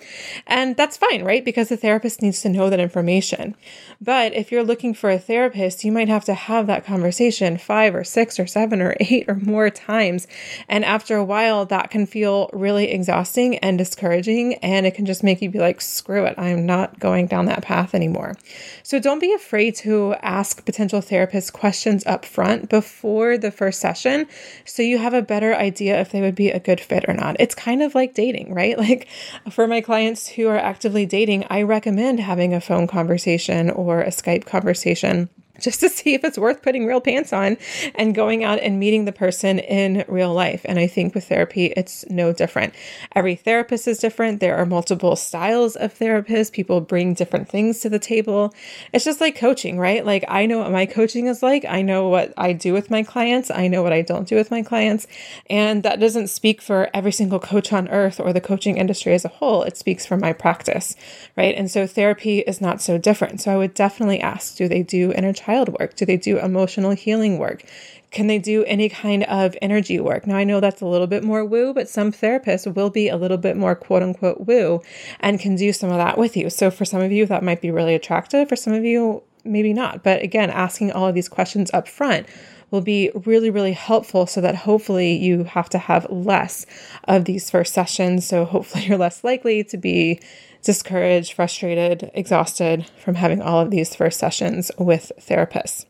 And 0.46 0.74
that's 0.76 0.96
fine, 0.96 1.22
right? 1.22 1.44
Because 1.44 1.68
the 1.68 1.76
therapist 1.76 2.22
needs 2.22 2.40
to 2.42 2.48
know 2.48 2.70
that 2.70 2.80
information. 2.80 3.56
But 4.00 4.32
if 4.32 4.50
you're 4.50 4.64
looking 4.64 4.94
for 4.94 5.10
a 5.10 5.18
therapist, 5.18 5.84
you 5.84 5.92
might 5.92 6.08
have 6.08 6.24
to 6.26 6.34
have 6.34 6.66
that 6.66 6.86
conversation 6.86 7.58
five 7.58 7.94
or 7.94 8.04
six 8.04 8.40
or 8.40 8.46
seven 8.46 8.80
or 8.80 8.96
eight 9.00 9.26
or 9.28 9.34
more 9.34 9.68
times. 9.68 10.26
And 10.66 10.84
after 10.84 11.16
a 11.16 11.24
while, 11.24 11.66
that 11.66 11.90
can 11.90 12.06
feel 12.06 12.48
really 12.54 12.90
exhausting 12.90 13.58
and 13.58 13.76
discouraging. 13.76 14.54
And 14.54 14.77
and 14.78 14.86
it 14.86 14.94
can 14.94 15.06
just 15.06 15.24
make 15.24 15.42
you 15.42 15.50
be 15.50 15.58
like, 15.58 15.80
screw 15.80 16.24
it, 16.24 16.38
I'm 16.38 16.64
not 16.64 17.00
going 17.00 17.26
down 17.26 17.46
that 17.46 17.62
path 17.62 17.94
anymore. 17.96 18.36
So 18.84 19.00
don't 19.00 19.18
be 19.18 19.34
afraid 19.34 19.74
to 19.76 20.14
ask 20.22 20.64
potential 20.64 21.00
therapists 21.00 21.52
questions 21.52 22.06
up 22.06 22.24
front 22.24 22.68
before 22.68 23.36
the 23.36 23.50
first 23.50 23.80
session 23.80 24.28
so 24.64 24.82
you 24.82 24.98
have 24.98 25.14
a 25.14 25.20
better 25.20 25.52
idea 25.52 26.00
if 26.00 26.12
they 26.12 26.20
would 26.20 26.36
be 26.36 26.50
a 26.50 26.60
good 26.60 26.80
fit 26.80 27.06
or 27.08 27.14
not. 27.14 27.36
It's 27.40 27.56
kind 27.56 27.82
of 27.82 27.94
like 27.94 28.14
dating, 28.14 28.54
right? 28.54 28.78
Like 28.88 29.08
for 29.50 29.66
my 29.66 29.80
clients 29.80 30.28
who 30.28 30.46
are 30.46 30.56
actively 30.56 31.04
dating, 31.04 31.44
I 31.50 31.62
recommend 31.62 32.20
having 32.20 32.54
a 32.54 32.60
phone 32.60 32.86
conversation 32.86 33.70
or 33.70 34.00
a 34.00 34.08
Skype 34.08 34.46
conversation 34.46 35.28
just 35.60 35.80
to 35.80 35.88
see 35.88 36.14
if 36.14 36.24
it's 36.24 36.38
worth 36.38 36.62
putting 36.62 36.86
real 36.86 37.00
pants 37.00 37.32
on 37.32 37.56
and 37.94 38.14
going 38.14 38.44
out 38.44 38.60
and 38.60 38.78
meeting 38.78 39.04
the 39.04 39.12
person 39.12 39.58
in 39.58 40.04
real 40.08 40.32
life. 40.32 40.62
And 40.64 40.78
I 40.78 40.86
think 40.86 41.14
with 41.14 41.28
therapy, 41.28 41.66
it's 41.76 42.08
no 42.08 42.32
different. 42.32 42.74
Every 43.14 43.34
therapist 43.34 43.88
is 43.88 43.98
different. 43.98 44.40
There 44.40 44.56
are 44.56 44.66
multiple 44.66 45.16
styles 45.16 45.76
of 45.76 45.94
therapists. 45.98 46.52
People 46.52 46.80
bring 46.80 47.14
different 47.14 47.48
things 47.48 47.80
to 47.80 47.88
the 47.88 47.98
table. 47.98 48.54
It's 48.92 49.04
just 49.04 49.20
like 49.20 49.36
coaching, 49.36 49.78
right? 49.78 50.04
Like 50.04 50.24
I 50.28 50.46
know 50.46 50.58
what 50.58 50.70
my 50.70 50.86
coaching 50.86 51.26
is 51.26 51.42
like. 51.42 51.64
I 51.64 51.82
know 51.82 52.08
what 52.08 52.32
I 52.36 52.52
do 52.52 52.72
with 52.72 52.90
my 52.90 53.02
clients. 53.02 53.50
I 53.50 53.68
know 53.68 53.82
what 53.82 53.92
I 53.92 54.02
don't 54.02 54.28
do 54.28 54.36
with 54.36 54.50
my 54.50 54.62
clients. 54.62 55.06
And 55.50 55.82
that 55.82 56.00
doesn't 56.00 56.28
speak 56.28 56.62
for 56.62 56.88
every 56.94 57.12
single 57.12 57.40
coach 57.40 57.72
on 57.72 57.88
earth 57.88 58.20
or 58.20 58.32
the 58.32 58.40
coaching 58.40 58.76
industry 58.76 59.14
as 59.14 59.24
a 59.24 59.28
whole. 59.28 59.62
It 59.64 59.76
speaks 59.76 60.06
for 60.06 60.16
my 60.16 60.32
practice, 60.32 60.94
right? 61.36 61.54
And 61.54 61.70
so 61.70 61.86
therapy 61.86 62.40
is 62.40 62.60
not 62.60 62.80
so 62.80 62.98
different. 62.98 63.40
So 63.40 63.52
I 63.52 63.56
would 63.56 63.74
definitely 63.74 64.20
ask, 64.20 64.56
do 64.56 64.68
they 64.68 64.82
do 64.82 65.12
inner 65.12 65.32
child 65.48 65.70
work? 65.80 65.94
Do 65.96 66.04
they 66.04 66.16
do 66.16 66.38
emotional 66.38 66.90
healing 66.90 67.38
work? 67.38 67.64
Can 68.10 68.26
they 68.26 68.38
do 68.38 68.64
any 68.64 68.88
kind 68.88 69.24
of 69.24 69.56
energy 69.62 69.98
work? 69.98 70.26
Now, 70.26 70.36
I 70.36 70.44
know 70.44 70.60
that's 70.60 70.80
a 70.80 70.86
little 70.86 71.06
bit 71.06 71.24
more 71.24 71.44
woo, 71.44 71.72
but 71.72 71.88
some 71.88 72.12
therapists 72.12 72.72
will 72.74 72.90
be 72.90 73.08
a 73.08 73.16
little 73.16 73.36
bit 73.38 73.56
more 73.56 73.74
quote 73.74 74.02
unquote 74.02 74.46
woo 74.46 74.82
and 75.20 75.40
can 75.40 75.56
do 75.56 75.72
some 75.72 75.90
of 75.90 75.96
that 75.96 76.18
with 76.18 76.36
you. 76.36 76.50
So, 76.50 76.70
for 76.70 76.84
some 76.84 77.00
of 77.00 77.12
you, 77.12 77.26
that 77.26 77.42
might 77.42 77.60
be 77.60 77.70
really 77.70 77.94
attractive. 77.94 78.48
For 78.48 78.56
some 78.56 78.72
of 78.74 78.84
you, 78.84 79.22
maybe 79.44 79.72
not. 79.72 80.02
But 80.02 80.22
again, 80.22 80.50
asking 80.50 80.92
all 80.92 81.06
of 81.06 81.14
these 81.14 81.28
questions 81.28 81.70
up 81.72 81.88
front 81.88 82.26
will 82.70 82.80
be 82.82 83.10
really, 83.14 83.48
really 83.48 83.72
helpful 83.72 84.26
so 84.26 84.42
that 84.42 84.54
hopefully 84.54 85.16
you 85.16 85.44
have 85.44 85.70
to 85.70 85.78
have 85.78 86.06
less 86.10 86.66
of 87.04 87.24
these 87.24 87.50
first 87.50 87.72
sessions. 87.72 88.26
So, 88.26 88.44
hopefully, 88.44 88.84
you're 88.86 88.98
less 88.98 89.24
likely 89.24 89.64
to 89.64 89.76
be 89.76 90.20
discouraged, 90.62 91.32
frustrated, 91.32 92.10
exhausted 92.14 92.86
from 92.98 93.16
having 93.16 93.40
all 93.40 93.60
of 93.60 93.70
these 93.70 93.94
first 93.94 94.18
sessions 94.18 94.70
with 94.78 95.12
therapists. 95.18 95.86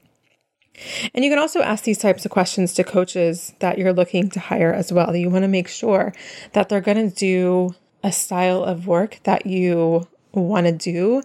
And 1.14 1.25
you 1.25 1.31
can 1.31 1.39
also 1.39 1.61
ask 1.61 1.85
these 1.85 1.99
types 1.99 2.25
of 2.25 2.31
questions 2.31 2.73
to 2.75 2.85
coaches 2.85 3.53
that 3.59 3.79
you're 3.79 3.93
looking 3.93 4.31
to 4.31 4.41
hire 4.41 4.73
as 4.73 4.93
well. 4.93 5.14
You 5.14 5.31
want 5.31 5.43
to 5.43 5.49
make 5.49 5.69
sure 5.69 6.12
that 6.53 6.69
they're 6.69 6.81
going 6.81 7.11
to 7.11 7.14
do 7.14 7.75
a 8.03 8.12
style 8.12 8.62
of 8.62 8.87
work 8.87 9.19
that 9.25 9.47
you 9.47 10.07
want 10.33 10.66
to 10.66 10.73
do 10.73 11.23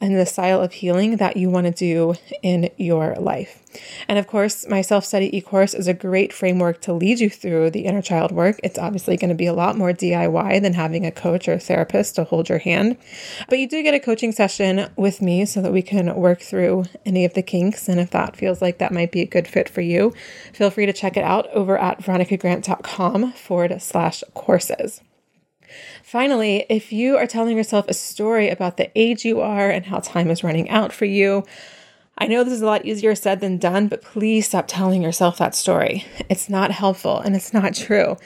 and 0.00 0.16
the 0.16 0.26
style 0.26 0.60
of 0.60 0.72
healing 0.72 1.16
that 1.16 1.36
you 1.36 1.50
want 1.50 1.66
to 1.66 1.72
do 1.72 2.14
in 2.42 2.70
your 2.76 3.14
life. 3.16 3.62
And 4.08 4.18
of 4.18 4.26
course, 4.26 4.66
my 4.68 4.80
self 4.80 5.04
study 5.04 5.36
e 5.36 5.40
course 5.40 5.74
is 5.74 5.88
a 5.88 5.94
great 5.94 6.32
framework 6.32 6.80
to 6.82 6.92
lead 6.92 7.20
you 7.20 7.28
through 7.30 7.70
the 7.70 7.84
inner 7.86 8.02
child 8.02 8.32
work. 8.32 8.58
It's 8.62 8.78
obviously 8.78 9.16
going 9.16 9.30
to 9.30 9.34
be 9.34 9.46
a 9.46 9.52
lot 9.52 9.76
more 9.76 9.92
DIY 9.92 10.62
than 10.62 10.74
having 10.74 11.04
a 11.04 11.10
coach 11.10 11.48
or 11.48 11.58
therapist 11.58 12.16
to 12.16 12.24
hold 12.24 12.48
your 12.48 12.58
hand. 12.58 12.96
But 13.48 13.58
you 13.58 13.68
do 13.68 13.82
get 13.82 13.94
a 13.94 14.00
coaching 14.00 14.32
session 14.32 14.88
with 14.96 15.20
me 15.20 15.44
so 15.44 15.60
that 15.62 15.72
we 15.72 15.82
can 15.82 16.14
work 16.14 16.40
through 16.40 16.84
any 17.04 17.24
of 17.24 17.34
the 17.34 17.42
kinks. 17.42 17.88
And 17.88 18.00
if 18.00 18.10
that 18.10 18.36
feels 18.36 18.62
like 18.62 18.78
that 18.78 18.92
might 18.92 19.12
be 19.12 19.20
a 19.20 19.26
good 19.26 19.48
fit 19.48 19.68
for 19.68 19.80
you, 19.80 20.14
feel 20.52 20.70
free 20.70 20.86
to 20.86 20.92
check 20.92 21.16
it 21.16 21.24
out 21.24 21.48
over 21.50 21.78
at 21.78 22.00
veronicagrant.com 22.00 23.32
forward 23.32 23.80
slash 23.82 24.22
courses. 24.34 25.02
Finally, 26.06 26.64
if 26.68 26.92
you 26.92 27.16
are 27.16 27.26
telling 27.26 27.56
yourself 27.56 27.84
a 27.88 27.92
story 27.92 28.48
about 28.48 28.76
the 28.76 28.88
age 28.94 29.24
you 29.24 29.40
are 29.40 29.68
and 29.68 29.86
how 29.86 29.98
time 29.98 30.30
is 30.30 30.44
running 30.44 30.70
out 30.70 30.92
for 30.92 31.04
you, 31.04 31.44
I 32.16 32.28
know 32.28 32.44
this 32.44 32.52
is 32.52 32.62
a 32.62 32.66
lot 32.66 32.86
easier 32.86 33.16
said 33.16 33.40
than 33.40 33.58
done, 33.58 33.88
but 33.88 34.02
please 34.02 34.46
stop 34.46 34.68
telling 34.68 35.02
yourself 35.02 35.38
that 35.38 35.56
story. 35.56 36.04
It's 36.30 36.48
not 36.48 36.70
helpful 36.70 37.18
and 37.18 37.34
it's 37.34 37.52
not 37.52 37.74
true. 37.74 38.16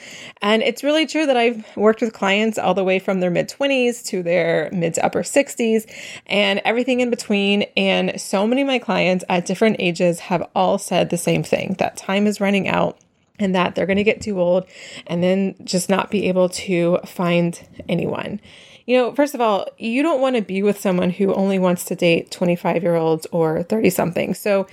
And 0.43 0.61
it's 0.61 0.83
really 0.83 1.07
true 1.07 1.25
that 1.25 1.35
I've 1.35 1.65
worked 1.75 2.01
with 2.01 2.13
clients 2.13 2.59
all 2.59 2.75
the 2.75 2.83
way 2.83 2.99
from 2.99 3.19
their 3.19 3.31
mid 3.31 3.49
20s 3.49 4.05
to 4.09 4.21
their 4.21 4.69
mid 4.71 4.93
to 4.93 5.03
upper 5.03 5.23
60s 5.23 5.91
and 6.27 6.61
everything 6.63 6.99
in 6.99 7.09
between. 7.09 7.63
And 7.75 8.21
so 8.21 8.45
many 8.45 8.61
of 8.61 8.67
my 8.67 8.77
clients 8.77 9.25
at 9.27 9.47
different 9.47 9.77
ages 9.79 10.19
have 10.19 10.47
all 10.53 10.77
said 10.77 11.09
the 11.09 11.17
same 11.17 11.41
thing 11.41 11.77
that 11.79 11.97
time 11.97 12.27
is 12.27 12.39
running 12.39 12.67
out 12.67 12.99
and 13.41 13.55
that 13.55 13.75
they're 13.75 13.85
going 13.85 13.97
to 13.97 14.03
get 14.03 14.21
too 14.21 14.39
old 14.39 14.65
and 15.07 15.23
then 15.23 15.55
just 15.63 15.89
not 15.89 16.11
be 16.11 16.27
able 16.27 16.49
to 16.49 16.99
find 17.05 17.67
anyone. 17.89 18.39
You 18.85 18.97
know, 18.97 19.13
first 19.13 19.35
of 19.35 19.41
all, 19.41 19.67
you 19.77 20.01
don't 20.03 20.21
want 20.21 20.35
to 20.35 20.41
be 20.41 20.63
with 20.63 20.79
someone 20.79 21.11
who 21.11 21.33
only 21.33 21.59
wants 21.59 21.85
to 21.85 21.95
date 21.95 22.31
25 22.31 22.83
year 22.83 22.95
olds 22.95 23.27
or 23.31 23.63
30 23.63 23.89
something. 23.89 24.33
So, 24.33 24.67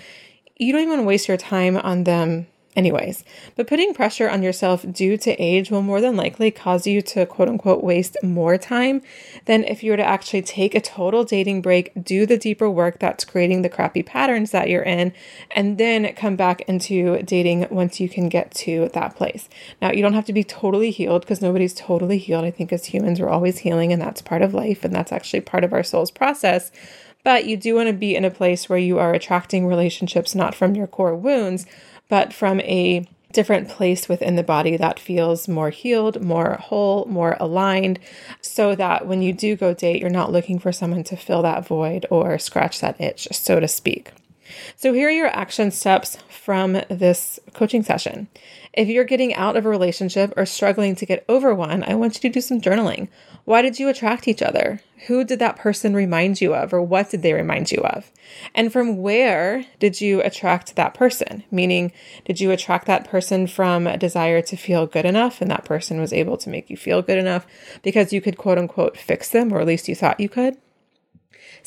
you 0.57 0.73
don't 0.73 0.83
even 0.83 1.05
waste 1.05 1.29
your 1.29 1.37
time 1.37 1.77
on 1.77 2.05
them 2.05 2.49
anyways. 2.79 3.25
But 3.57 3.67
putting 3.67 3.93
pressure 3.93 4.31
on 4.31 4.43
yourself 4.43 4.87
due 4.91 5.17
to 5.19 5.33
age 5.43 5.69
will 5.69 5.83
more 5.83 6.01
than 6.01 6.17
likely 6.17 6.53
cause 6.53 6.87
you 6.87 7.03
to 7.03 7.27
quote 7.27 7.49
unquote 7.49 7.83
waste 7.83 8.17
more 8.23 8.57
time 8.57 9.03
than 9.47 9.65
if 9.65 9.83
you 9.83 9.91
were 9.91 9.97
to 9.97 10.05
actually 10.05 10.43
take 10.43 10.77
a 10.77 10.81
total 10.81 11.25
dating 11.25 11.61
break, 11.61 11.91
do 12.03 12.25
the 12.25 12.39
deeper 12.39 12.71
work 12.71 13.01
that's 13.01 13.25
creating 13.25 13.63
the 13.63 13.69
crappy 13.69 14.05
patterns 14.05 14.53
that 14.53 14.69
you're 14.71 14.85
in, 14.85 15.13
and 15.51 15.77
then 15.77 16.15
come 16.15 16.37
back 16.37 16.61
into 16.63 17.21
dating 17.25 17.67
once 17.69 17.99
you 17.99 18.09
can 18.09 18.29
get 18.29 18.55
to 18.55 18.89
that 18.95 19.17
place. 19.17 19.49
Now, 19.83 19.91
you 19.91 20.01
don't 20.01 20.15
have 20.15 20.27
to 20.27 20.33
be 20.33 20.45
totally 20.45 20.93
healed 20.93 21.23
because 21.23 21.43
nobody's 21.43 21.75
totally 21.75 22.19
healed. 22.19 22.45
I 22.45 22.53
think 22.53 22.73
as 22.73 22.85
humans, 22.85 23.21
we're 23.21 23.29
always 23.29 23.59
healing, 23.59 23.93
and 23.93 24.01
that's 24.01 24.23
part 24.23 24.43
of 24.43 24.55
life, 24.55 24.85
and 24.85 24.95
that's 24.95 25.11
actually 25.11 25.41
part 25.41 25.65
of 25.65 25.73
our 25.73 25.83
soul's 25.83 26.13
process. 26.13 26.71
But 27.25 27.47
you 27.47 27.57
do 27.57 27.75
want 27.75 27.89
to 27.89 27.93
be 27.93 28.15
in 28.15 28.25
a 28.25 28.31
place 28.31 28.69
where 28.69 28.79
you 28.79 28.99
are 28.99 29.13
attracting 29.13 29.67
relationships 29.67 30.35
not 30.35 30.55
from 30.55 30.77
your 30.77 30.87
core 30.87 31.17
wounds, 31.17 31.67
but 32.09 32.33
from 32.33 32.61
a 32.61 33.07
different 33.33 33.69
place 33.69 34.09
within 34.09 34.37
the 34.37 34.43
body 34.43 34.77
that 34.77 34.99
feels 34.99 35.49
more 35.49 35.71
healed, 35.71 36.23
more 36.23 36.55
whole, 36.55 37.05
more 37.07 37.37
aligned, 37.39 37.99
so 38.41 38.75
that 38.75 39.07
when 39.07 39.23
you 39.23 39.33
do 39.33 39.55
go 39.57 39.75
date, 39.75 40.01
you're 40.01 40.11
not 40.11 40.33
looking 40.33 40.59
for 40.59 40.73
someone 40.73 41.05
to 41.05 41.17
fill 41.17 41.43
that 41.43 41.67
void 41.67 42.07
or 42.11 42.39
scratch 42.39 42.81
that 42.81 43.01
itch, 43.01 43.29
so 43.33 43.61
to 43.61 43.69
speak. 43.69 44.13
So, 44.77 44.95
here 44.95 45.09
are 45.09 45.13
your 45.13 45.29
action 45.29 45.71
steps 45.71 46.17
from 46.29 46.73
this 46.89 47.39
coaching 47.53 47.83
session. 47.83 48.29
If 48.73 48.89
you're 48.89 49.05
getting 49.05 49.35
out 49.35 49.57
of 49.57 49.65
a 49.65 49.69
relationship 49.69 50.33
or 50.37 50.47
struggling 50.47 50.95
to 50.97 51.07
get 51.07 51.25
over 51.29 51.55
one, 51.55 51.83
I 51.83 51.95
want 51.95 52.15
you 52.15 52.21
to 52.21 52.29
do 52.29 52.41
some 52.41 52.61
journaling. 52.61 53.09
Why 53.45 53.63
did 53.63 53.79
you 53.79 53.89
attract 53.89 54.29
each 54.29 54.43
other? 54.43 54.81
Who 55.07 55.25
did 55.25 55.39
that 55.39 55.57
person 55.57 55.95
remind 55.95 56.41
you 56.41 56.55
of, 56.55 56.75
or 56.75 56.83
what 56.83 57.11
did 57.11 57.23
they 57.23 57.33
remind 57.33 57.73
you 57.73 57.79
of? 57.79 58.11
And 58.55 58.73
from 58.73 58.99
where 58.99 59.65
did 59.79 60.01
you 60.01 60.21
attract 60.21 60.77
that 60.77 60.93
person? 60.93 61.45
Meaning, 61.51 61.93
did 62.25 62.41
you 62.41 62.51
attract 62.51 62.87
that 62.87 63.09
person 63.09 63.47
from 63.47 63.87
a 63.87 63.97
desire 63.97 64.43
to 64.43 64.57
feel 64.57 64.87
good 64.87 65.07
enough, 65.07 65.41
and 65.41 65.51
that 65.51 65.65
person 65.65 66.01
was 66.01 66.13
able 66.13 66.37
to 66.39 66.51
make 66.51 66.69
you 66.69 66.77
feel 66.77 67.01
good 67.01 67.19
enough 67.19 67.47
because 67.83 68.13
you 68.13 68.21
could 68.21 68.37
quote 68.37 68.59
unquote 68.59 68.97
fix 68.97 69.31
them, 69.31 69.53
or 69.53 69.61
at 69.61 69.67
least 69.67 69.89
you 69.89 69.95
thought 69.95 70.21
you 70.21 70.29
could? 70.29 70.57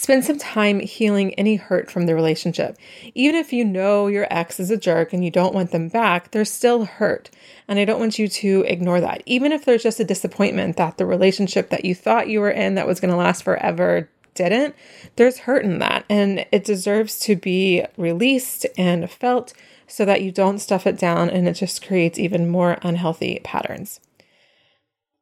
Spend 0.01 0.25
some 0.25 0.39
time 0.39 0.79
healing 0.79 1.35
any 1.35 1.57
hurt 1.57 1.91
from 1.91 2.07
the 2.07 2.15
relationship. 2.15 2.75
Even 3.13 3.35
if 3.35 3.53
you 3.53 3.63
know 3.63 4.07
your 4.07 4.25
ex 4.31 4.59
is 4.59 4.71
a 4.71 4.75
jerk 4.75 5.13
and 5.13 5.23
you 5.23 5.29
don't 5.29 5.53
want 5.53 5.69
them 5.69 5.89
back, 5.89 6.31
there's 6.31 6.49
still 6.49 6.85
hurt. 6.85 7.29
And 7.67 7.77
I 7.77 7.85
don't 7.85 7.99
want 7.99 8.17
you 8.17 8.27
to 8.27 8.65
ignore 8.65 8.99
that. 8.99 9.21
Even 9.27 9.51
if 9.51 9.63
there's 9.63 9.83
just 9.83 9.99
a 9.99 10.03
disappointment 10.03 10.75
that 10.77 10.97
the 10.97 11.05
relationship 11.05 11.69
that 11.69 11.85
you 11.85 11.93
thought 11.93 12.29
you 12.29 12.39
were 12.39 12.49
in 12.49 12.73
that 12.73 12.87
was 12.87 12.99
going 12.99 13.11
to 13.11 13.15
last 13.15 13.43
forever 13.43 14.09
didn't, 14.33 14.73
there's 15.17 15.37
hurt 15.37 15.63
in 15.63 15.77
that. 15.77 16.03
And 16.09 16.47
it 16.51 16.65
deserves 16.65 17.19
to 17.19 17.35
be 17.35 17.85
released 17.95 18.65
and 18.79 19.07
felt 19.07 19.53
so 19.85 20.03
that 20.05 20.23
you 20.23 20.31
don't 20.31 20.57
stuff 20.57 20.87
it 20.87 20.97
down 20.97 21.29
and 21.29 21.47
it 21.47 21.53
just 21.53 21.85
creates 21.85 22.17
even 22.17 22.49
more 22.49 22.79
unhealthy 22.81 23.39
patterns. 23.43 23.99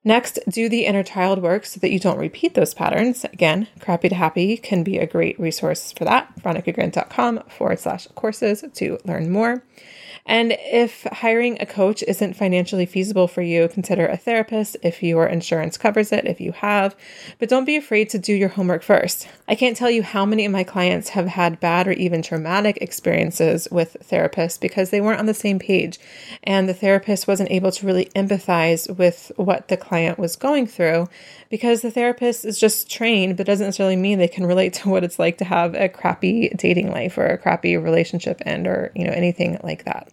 Next, 0.03 0.39
do 0.47 0.69
the 0.69 0.85
inner 0.85 1.03
child 1.03 1.41
work 1.41 1.65
so 1.65 1.79
that 1.81 1.91
you 1.91 1.99
don't 1.99 2.17
repeat 2.17 2.53
those 2.53 2.73
patterns. 2.73 3.25
Again, 3.25 3.67
Crappy 3.79 4.07
to 4.09 4.15
Happy 4.15 4.55
can 4.55 4.81
be 4.83 4.97
a 4.97 5.05
great 5.05 5.37
resource 5.39 5.91
for 5.91 6.05
that. 6.05 6.33
VeronicaGrant.com 6.39 7.43
forward 7.49 7.79
slash 7.79 8.07
courses 8.15 8.63
to 8.75 8.97
learn 9.03 9.29
more. 9.29 9.63
And 10.25 10.55
if 10.59 11.03
hiring 11.03 11.57
a 11.59 11.65
coach 11.65 12.03
isn't 12.07 12.35
financially 12.35 12.85
feasible 12.85 13.27
for 13.27 13.41
you, 13.41 13.67
consider 13.67 14.07
a 14.07 14.17
therapist 14.17 14.77
if 14.83 15.01
your 15.01 15.25
insurance 15.25 15.77
covers 15.77 16.11
it, 16.11 16.25
if 16.25 16.39
you 16.39 16.51
have. 16.51 16.95
But 17.39 17.49
don't 17.49 17.65
be 17.65 17.75
afraid 17.75 18.09
to 18.11 18.19
do 18.19 18.33
your 18.33 18.49
homework 18.49 18.83
first. 18.83 19.27
I 19.47 19.55
can't 19.55 19.75
tell 19.75 19.89
you 19.89 20.03
how 20.03 20.25
many 20.25 20.45
of 20.45 20.51
my 20.51 20.63
clients 20.63 21.09
have 21.09 21.27
had 21.27 21.59
bad 21.59 21.87
or 21.87 21.93
even 21.93 22.21
traumatic 22.21 22.77
experiences 22.77 23.67
with 23.71 23.97
therapists 24.03 24.59
because 24.59 24.89
they 24.89 25.01
weren't 25.01 25.19
on 25.19 25.25
the 25.25 25.33
same 25.33 25.59
page. 25.59 25.99
And 26.43 26.69
the 26.69 26.73
therapist 26.73 27.27
wasn't 27.27 27.51
able 27.51 27.71
to 27.71 27.85
really 27.85 28.05
empathize 28.15 28.95
with 28.97 29.31
what 29.35 29.67
the 29.67 29.77
client 29.77 30.19
was 30.19 30.35
going 30.35 30.67
through 30.67 31.07
because 31.49 31.81
the 31.81 31.91
therapist 31.91 32.45
is 32.45 32.59
just 32.59 32.89
trained, 32.89 33.37
but 33.37 33.47
doesn't 33.47 33.65
necessarily 33.67 33.95
mean 33.95 34.19
they 34.19 34.27
can 34.27 34.45
relate 34.45 34.73
to 34.73 34.89
what 34.89 35.03
it's 35.03 35.17
like 35.19 35.37
to 35.39 35.45
have 35.45 35.73
a 35.73 35.89
crappy 35.89 36.49
dating 36.49 36.91
life 36.91 37.17
or 37.17 37.25
a 37.25 37.37
crappy 37.37 37.75
relationship 37.77 38.41
end 38.45 38.67
or, 38.67 38.91
you 38.95 39.03
know, 39.03 39.11
anything 39.11 39.59
like 39.63 39.85
that. 39.85 40.11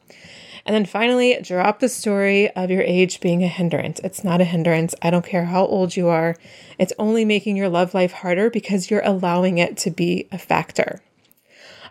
And 0.66 0.74
then 0.74 0.84
finally, 0.84 1.38
drop 1.40 1.78
the 1.78 1.88
story 1.88 2.50
of 2.50 2.72
your 2.72 2.82
age 2.82 3.20
being 3.20 3.44
a 3.44 3.48
hindrance. 3.48 4.00
It's 4.02 4.24
not 4.24 4.40
a 4.40 4.44
hindrance. 4.44 4.96
I 5.00 5.10
don't 5.10 5.24
care 5.24 5.44
how 5.44 5.64
old 5.64 5.94
you 5.94 6.08
are. 6.08 6.36
It's 6.76 6.92
only 6.98 7.24
making 7.24 7.56
your 7.56 7.68
love 7.68 7.94
life 7.94 8.10
harder 8.10 8.50
because 8.50 8.90
you're 8.90 9.04
allowing 9.04 9.58
it 9.58 9.76
to 9.78 9.92
be 9.92 10.26
a 10.32 10.38
factor. 10.38 11.00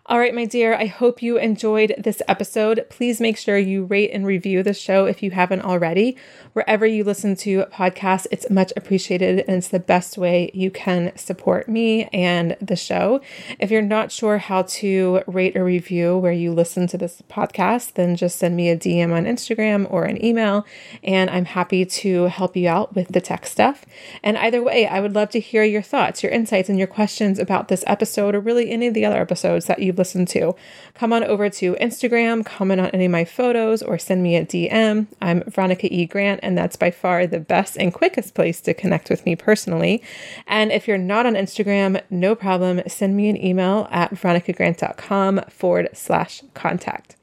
All 0.08 0.20
right, 0.20 0.36
my 0.36 0.44
dear, 0.44 0.76
I 0.76 0.88
hope 0.88 1.24
you 1.24 1.38
enjoyed 1.38 1.96
this 1.98 2.22
episode. 2.28 2.86
Please 2.90 3.22
make 3.22 3.38
sure 3.38 3.58
you 3.58 3.86
rate 3.86 4.12
and 4.12 4.26
review 4.26 4.62
the 4.62 4.74
show 4.74 5.06
if 5.06 5.24
you 5.24 5.32
haven't 5.32 5.62
already. 5.62 6.18
Wherever 6.56 6.86
you 6.86 7.04
listen 7.04 7.36
to 7.38 7.64
podcasts, 7.66 8.28
it's 8.32 8.50
much 8.50 8.72
appreciated 8.76 9.40
and 9.40 9.58
it's 9.58 9.70
the 9.70 9.80
best 9.80 10.18
way 10.18 10.52
you 10.54 10.70
can 10.70 11.16
support 11.18 11.70
me 11.70 12.06
and 12.12 12.58
the 12.62 12.76
show. 12.76 13.22
If 13.60 13.72
you're 13.72 13.82
not 13.82 14.12
sure 14.12 14.38
how 14.38 14.64
to 14.64 15.22
rate 15.26 15.56
or 15.56 15.64
review 15.64 16.18
where 16.18 16.32
you 16.32 16.52
listen 16.52 16.86
to 16.88 16.98
this 16.98 17.24
podcast, 17.30 17.94
then 17.94 18.16
just 18.16 18.38
send 18.38 18.56
me 18.56 18.70
a 18.70 18.78
DM 18.78 19.14
on 19.14 19.26
Instagram 19.26 19.90
or 19.92 20.04
an 20.04 20.24
email, 20.24 20.66
and 21.04 21.30
I'm 21.30 21.46
happy 21.46 21.86
to 21.86 22.26
help 22.26 22.56
you 22.56 22.70
out 22.70 22.96
with 22.96 23.08
the 23.10 23.22
tech 23.22 23.46
stuff. 23.46 23.86
And 24.24 24.38
either 24.38 24.62
way, 24.62 24.88
I 24.88 25.00
would 25.00 25.16
love 25.16 25.30
to 25.32 25.40
hear 25.40 25.64
your 25.64 25.82
thoughts, 25.82 26.22
your 26.22 26.32
insights, 26.32 26.70
and 26.70 26.78
your 26.78 26.88
questions 26.88 27.40
about 27.40 27.70
this 27.70 27.84
episode 27.88 28.36
or 28.36 28.40
really 28.40 28.72
any 28.72 28.88
of 28.88 28.94
the 28.94 29.06
other 29.06 29.20
episodes 29.20 29.66
that 29.66 29.80
you 29.80 29.86
you've 29.86 29.98
listened 29.98 30.28
to. 30.30 30.56
Come 30.94 31.14
on 31.14 31.24
over 31.24 31.50
to 31.50 31.76
Instagram, 31.76 32.46
comment 32.46 32.82
on 32.82 32.88
any 32.88 33.06
of 33.06 33.12
my 33.12 33.26
photos, 33.26 33.82
or 33.82 33.98
send 33.98 34.24
me 34.24 34.36
a 34.36 34.46
DM. 34.46 35.08
I'm 35.22 35.44
Veronica 35.44 35.94
E. 35.94 36.06
Grant, 36.06 36.42
and 36.46 36.58
that's 36.58 36.76
by 36.76 36.92
far 36.92 37.28
the 37.28 37.40
best 37.40 37.78
and 37.78 37.94
quickest 37.94 38.34
place 38.34 38.62
to 38.62 38.74
connect 38.74 39.10
with 39.10 39.26
me 39.26 39.36
personally. 39.36 40.02
And 40.48 40.72
if 40.72 40.88
you're 40.88 40.98
not 40.98 41.26
on 41.26 41.34
Instagram, 41.34 42.02
no 42.10 42.36
problem. 42.36 42.82
Send 42.88 43.18
me 43.18 43.28
an 43.30 43.44
email 43.44 43.88
at 43.92 44.12
veronicagrant.com 44.12 45.42
forward 45.50 45.90
slash 45.94 46.44
contact. 46.54 47.16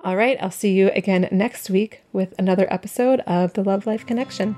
All 0.00 0.16
right, 0.16 0.36
I'll 0.40 0.50
see 0.50 0.72
you 0.72 0.90
again 0.90 1.28
next 1.32 1.70
week 1.70 2.02
with 2.12 2.34
another 2.38 2.72
episode 2.72 3.20
of 3.20 3.54
the 3.54 3.64
Love 3.64 3.86
Life 3.86 4.06
Connection. 4.06 4.54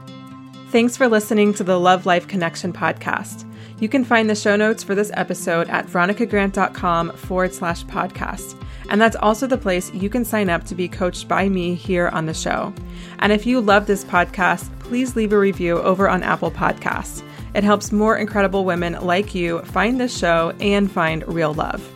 Thanks 0.70 0.96
for 0.96 1.08
listening 1.08 1.54
to 1.54 1.64
the 1.64 1.80
Love 1.80 2.04
Life 2.04 2.26
Connection 2.28 2.72
podcast. 2.72 3.50
You 3.80 3.88
can 3.88 4.04
find 4.04 4.28
the 4.28 4.34
show 4.34 4.56
notes 4.56 4.82
for 4.82 4.94
this 4.94 5.10
episode 5.14 5.68
at 5.68 5.86
veronicagrant.com 5.86 7.12
forward 7.12 7.54
slash 7.54 7.84
podcast. 7.84 8.62
And 8.88 9.00
that's 9.00 9.16
also 9.16 9.46
the 9.46 9.58
place 9.58 9.92
you 9.92 10.08
can 10.08 10.24
sign 10.24 10.48
up 10.48 10.64
to 10.64 10.74
be 10.74 10.88
coached 10.88 11.28
by 11.28 11.48
me 11.48 11.74
here 11.74 12.08
on 12.08 12.26
the 12.26 12.34
show. 12.34 12.72
And 13.18 13.32
if 13.32 13.46
you 13.46 13.60
love 13.60 13.86
this 13.86 14.04
podcast, 14.04 14.70
please 14.78 15.16
leave 15.16 15.32
a 15.32 15.38
review 15.38 15.78
over 15.78 16.08
on 16.08 16.22
Apple 16.22 16.50
Podcasts. 16.50 17.22
It 17.54 17.64
helps 17.64 17.92
more 17.92 18.16
incredible 18.16 18.64
women 18.64 18.94
like 19.00 19.34
you 19.34 19.60
find 19.62 20.00
this 20.00 20.16
show 20.16 20.54
and 20.60 20.90
find 20.90 21.26
real 21.28 21.52
love. 21.52 21.86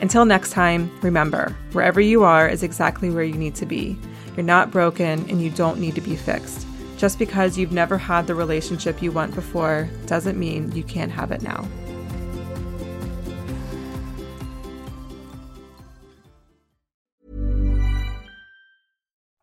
Until 0.00 0.24
next 0.24 0.50
time, 0.50 0.90
remember 1.00 1.56
wherever 1.72 2.00
you 2.00 2.24
are 2.24 2.48
is 2.48 2.62
exactly 2.62 3.08
where 3.08 3.22
you 3.22 3.34
need 3.34 3.54
to 3.56 3.66
be. 3.66 3.96
You're 4.36 4.44
not 4.44 4.70
broken 4.70 5.28
and 5.30 5.40
you 5.40 5.50
don't 5.50 5.78
need 5.78 5.94
to 5.94 6.00
be 6.00 6.16
fixed. 6.16 6.66
Just 6.96 7.18
because 7.18 7.56
you've 7.56 7.72
never 7.72 7.98
had 7.98 8.26
the 8.26 8.34
relationship 8.34 9.02
you 9.02 9.12
want 9.12 9.34
before 9.34 9.88
doesn't 10.06 10.38
mean 10.38 10.72
you 10.72 10.82
can't 10.82 11.12
have 11.12 11.30
it 11.30 11.42
now. 11.42 11.66